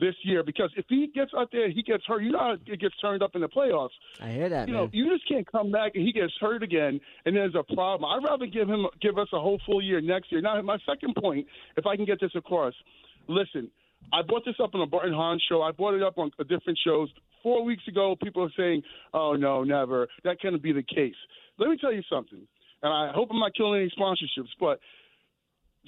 this 0.00 0.14
year 0.22 0.42
because 0.42 0.70
if 0.76 0.86
he 0.88 1.10
gets 1.14 1.32
out 1.36 1.50
there, 1.52 1.70
he 1.70 1.82
gets 1.82 2.04
hurt. 2.06 2.22
You 2.22 2.32
know, 2.32 2.56
it 2.66 2.80
gets 2.80 2.96
turned 2.98 3.22
up 3.22 3.32
in 3.34 3.42
the 3.42 3.48
playoffs. 3.48 3.90
I 4.20 4.30
hear 4.30 4.48
that. 4.48 4.68
You 4.68 4.74
man. 4.74 4.84
know, 4.84 4.90
you 4.92 5.10
just 5.10 5.28
can't 5.28 5.50
come 5.50 5.70
back 5.70 5.92
and 5.94 6.04
he 6.04 6.12
gets 6.12 6.32
hurt 6.40 6.62
again, 6.62 6.98
and 7.26 7.36
there's 7.36 7.54
a 7.54 7.74
problem. 7.74 8.10
I'd 8.10 8.26
rather 8.26 8.46
give 8.46 8.68
him 8.68 8.86
give 9.00 9.18
us 9.18 9.28
a 9.32 9.40
whole 9.40 9.60
full 9.66 9.82
year 9.82 10.00
next 10.00 10.32
year. 10.32 10.40
Now, 10.40 10.60
my 10.62 10.78
second 10.86 11.14
point, 11.20 11.46
if 11.76 11.86
I 11.86 11.96
can 11.96 12.04
get 12.04 12.20
this 12.20 12.32
across, 12.34 12.74
listen. 13.28 13.70
I 14.12 14.22
brought 14.22 14.44
this 14.44 14.56
up 14.62 14.74
on 14.74 14.80
a 14.80 14.86
Bart 14.86 15.06
and 15.06 15.14
Hahn 15.14 15.38
show. 15.48 15.62
I 15.62 15.72
brought 15.72 15.94
it 15.94 16.02
up 16.02 16.18
on 16.18 16.30
different 16.48 16.78
shows. 16.84 17.08
Four 17.42 17.64
weeks 17.64 17.86
ago, 17.88 18.16
people 18.22 18.44
are 18.44 18.52
saying, 18.56 18.82
oh, 19.14 19.34
no, 19.34 19.64
never. 19.64 20.06
That 20.24 20.40
can't 20.40 20.62
be 20.62 20.72
the 20.72 20.82
case. 20.82 21.14
Let 21.58 21.70
me 21.70 21.76
tell 21.76 21.92
you 21.92 22.02
something, 22.10 22.40
and 22.82 22.92
I 22.92 23.12
hope 23.12 23.28
I'm 23.30 23.38
not 23.38 23.54
killing 23.54 23.80
any 23.80 23.90
sponsorships, 23.90 24.50
but 24.60 24.80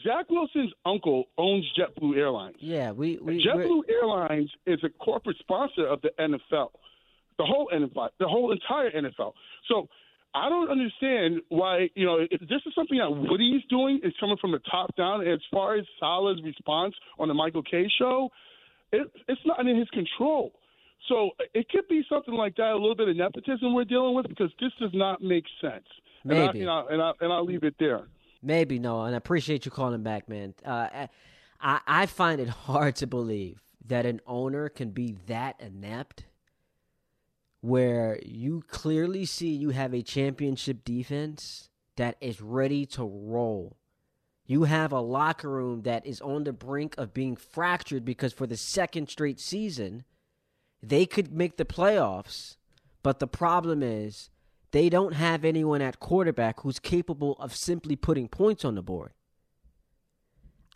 Zach 0.02 0.28
Wilson's 0.28 0.72
uncle 0.84 1.26
owns 1.38 1.64
JetBlue 1.78 2.16
Airlines. 2.16 2.56
Yeah, 2.58 2.90
we, 2.92 3.18
we 3.18 3.44
JetBlue 3.44 3.82
Airlines 3.88 4.50
is 4.66 4.80
a 4.82 4.88
corporate 4.88 5.36
sponsor 5.38 5.86
of 5.86 6.00
the 6.02 6.10
NFL, 6.18 6.70
the 7.38 7.44
whole 7.44 7.70
NFL, 7.72 8.08
the 8.18 8.28
whole 8.28 8.52
entire 8.52 8.90
NFL. 8.90 9.32
So 9.68 9.88
I 10.34 10.48
don't 10.48 10.68
understand 10.68 11.42
why, 11.48 11.88
you 11.94 12.04
know, 12.04 12.18
if 12.18 12.40
this 12.40 12.60
is 12.66 12.74
something 12.74 12.98
that 12.98 13.08
Woody's 13.08 13.62
doing, 13.70 14.00
is 14.02 14.12
coming 14.18 14.36
from 14.40 14.50
the 14.50 14.58
top 14.70 14.94
down. 14.96 15.26
As 15.26 15.38
far 15.52 15.76
as 15.76 15.84
Saleh's 16.00 16.42
response 16.42 16.94
on 17.18 17.28
the 17.28 17.34
Michael 17.34 17.62
Kay 17.62 17.88
show, 17.98 18.30
it, 18.92 19.08
it's 19.28 19.40
not 19.46 19.60
in 19.60 19.78
his 19.78 19.88
control. 19.90 20.52
So 21.08 21.30
it 21.52 21.68
could 21.68 21.86
be 21.88 22.02
something 22.08 22.34
like 22.34 22.56
that, 22.56 22.72
a 22.72 22.76
little 22.76 22.96
bit 22.96 23.08
of 23.08 23.16
nepotism 23.16 23.74
we're 23.74 23.84
dealing 23.84 24.14
with, 24.14 24.26
because 24.28 24.50
this 24.60 24.72
does 24.80 24.90
not 24.92 25.22
make 25.22 25.44
sense. 25.60 25.84
Maybe. 26.24 26.40
And, 26.40 26.50
I, 26.50 26.52
you 26.54 26.64
know, 26.66 26.86
and, 26.90 27.02
I, 27.02 27.12
and 27.20 27.32
I'll 27.32 27.44
leave 27.44 27.62
it 27.62 27.74
there. 27.78 28.08
Maybe, 28.42 28.78
no, 28.78 29.02
and 29.02 29.14
I 29.14 29.18
appreciate 29.18 29.64
you 29.64 29.70
calling 29.70 30.02
back, 30.02 30.28
man. 30.28 30.54
Uh, 30.64 31.06
I, 31.60 31.80
I 31.86 32.06
find 32.06 32.40
it 32.40 32.48
hard 32.48 32.96
to 32.96 33.06
believe 33.06 33.62
that 33.86 34.04
an 34.04 34.20
owner 34.26 34.68
can 34.68 34.90
be 34.90 35.16
that 35.26 35.60
inept 35.60 36.24
where 37.64 38.18
you 38.22 38.62
clearly 38.68 39.24
see 39.24 39.48
you 39.48 39.70
have 39.70 39.94
a 39.94 40.02
championship 40.02 40.84
defense 40.84 41.70
that 41.96 42.14
is 42.20 42.42
ready 42.42 42.84
to 42.84 43.02
roll. 43.02 43.78
You 44.44 44.64
have 44.64 44.92
a 44.92 45.00
locker 45.00 45.48
room 45.48 45.80
that 45.84 46.04
is 46.04 46.20
on 46.20 46.44
the 46.44 46.52
brink 46.52 46.94
of 46.98 47.14
being 47.14 47.36
fractured 47.36 48.04
because 48.04 48.34
for 48.34 48.46
the 48.46 48.58
second 48.58 49.08
straight 49.08 49.40
season, 49.40 50.04
they 50.82 51.06
could 51.06 51.32
make 51.32 51.56
the 51.56 51.64
playoffs, 51.64 52.56
but 53.02 53.18
the 53.18 53.26
problem 53.26 53.82
is 53.82 54.28
they 54.70 54.90
don't 54.90 55.14
have 55.14 55.42
anyone 55.42 55.80
at 55.80 56.00
quarterback 56.00 56.60
who's 56.60 56.78
capable 56.78 57.32
of 57.40 57.56
simply 57.56 57.96
putting 57.96 58.28
points 58.28 58.66
on 58.66 58.74
the 58.74 58.82
board. 58.82 59.12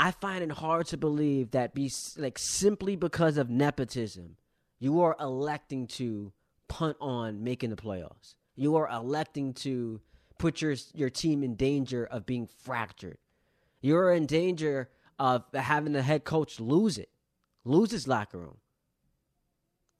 I 0.01 0.11
find 0.11 0.43
it 0.43 0.53
hard 0.53 0.86
to 0.86 0.97
believe 0.97 1.51
that 1.51 1.74
be 1.74 1.93
like 2.16 2.39
simply 2.39 2.97
because 2.97 3.36
of 3.36 3.51
nepotism, 3.51 4.39
you 4.78 5.03
are 5.03 5.16
electing 5.20 5.86
to 5.89 6.32
punt 6.68 6.96
on 7.00 7.42
making 7.42 7.70
the 7.70 7.76
playoffs. 7.76 8.34
You 8.54 8.76
are 8.76 8.88
electing 8.88 9.54
to 9.54 10.00
put 10.38 10.60
your 10.62 10.74
your 10.94 11.10
team 11.10 11.42
in 11.42 11.54
danger 11.54 12.04
of 12.04 12.26
being 12.26 12.46
fractured. 12.46 13.18
You're 13.80 14.12
in 14.12 14.26
danger 14.26 14.90
of 15.18 15.44
having 15.54 15.92
the 15.92 16.02
head 16.02 16.24
coach 16.24 16.60
lose 16.60 16.98
it, 16.98 17.10
lose 17.64 17.90
his 17.90 18.08
locker 18.08 18.38
room, 18.38 18.58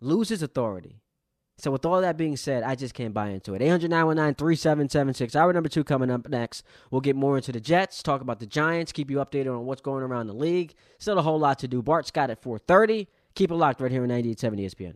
lose 0.01 0.29
his 0.29 0.43
authority. 0.43 1.01
So 1.61 1.73
with 1.73 1.85
all 1.85 2.01
that 2.01 2.17
being 2.17 2.37
said, 2.37 2.63
I 2.63 2.77
just 2.77 2.95
can't 2.95 3.13
buy 3.13 3.31
into 3.31 3.55
it. 3.55 3.63
800-919-3776. 3.63 5.35
Hour 5.35 5.53
number 5.53 5.69
two 5.69 5.83
coming 5.83 6.09
up 6.09 6.29
next. 6.29 6.63
We'll 6.93 7.01
get 7.01 7.17
more 7.17 7.37
into 7.37 7.51
the 7.51 7.59
Jets, 7.59 8.01
talk 8.01 8.21
about 8.21 8.39
the 8.39 8.47
Giants, 8.47 8.93
keep 8.93 9.11
you 9.11 9.17
updated 9.17 9.53
on 9.59 9.67
what's 9.67 9.81
going 9.81 10.05
around 10.05 10.29
the 10.29 10.35
league. 10.35 10.75
Still 11.01 11.19
a 11.19 11.23
whole 11.23 11.41
lot 11.41 11.59
to 11.59 11.69
do. 11.69 11.83
Bart 11.83 12.07
Scott 12.07 12.31
at 12.31 12.41
430. 12.41 13.09
Keep 13.35 13.51
it 13.51 13.55
locked 13.57 13.81
right 13.81 13.91
here 13.91 14.05
on 14.05 14.09
98.7 14.09 14.61
ESPN. 14.61 14.95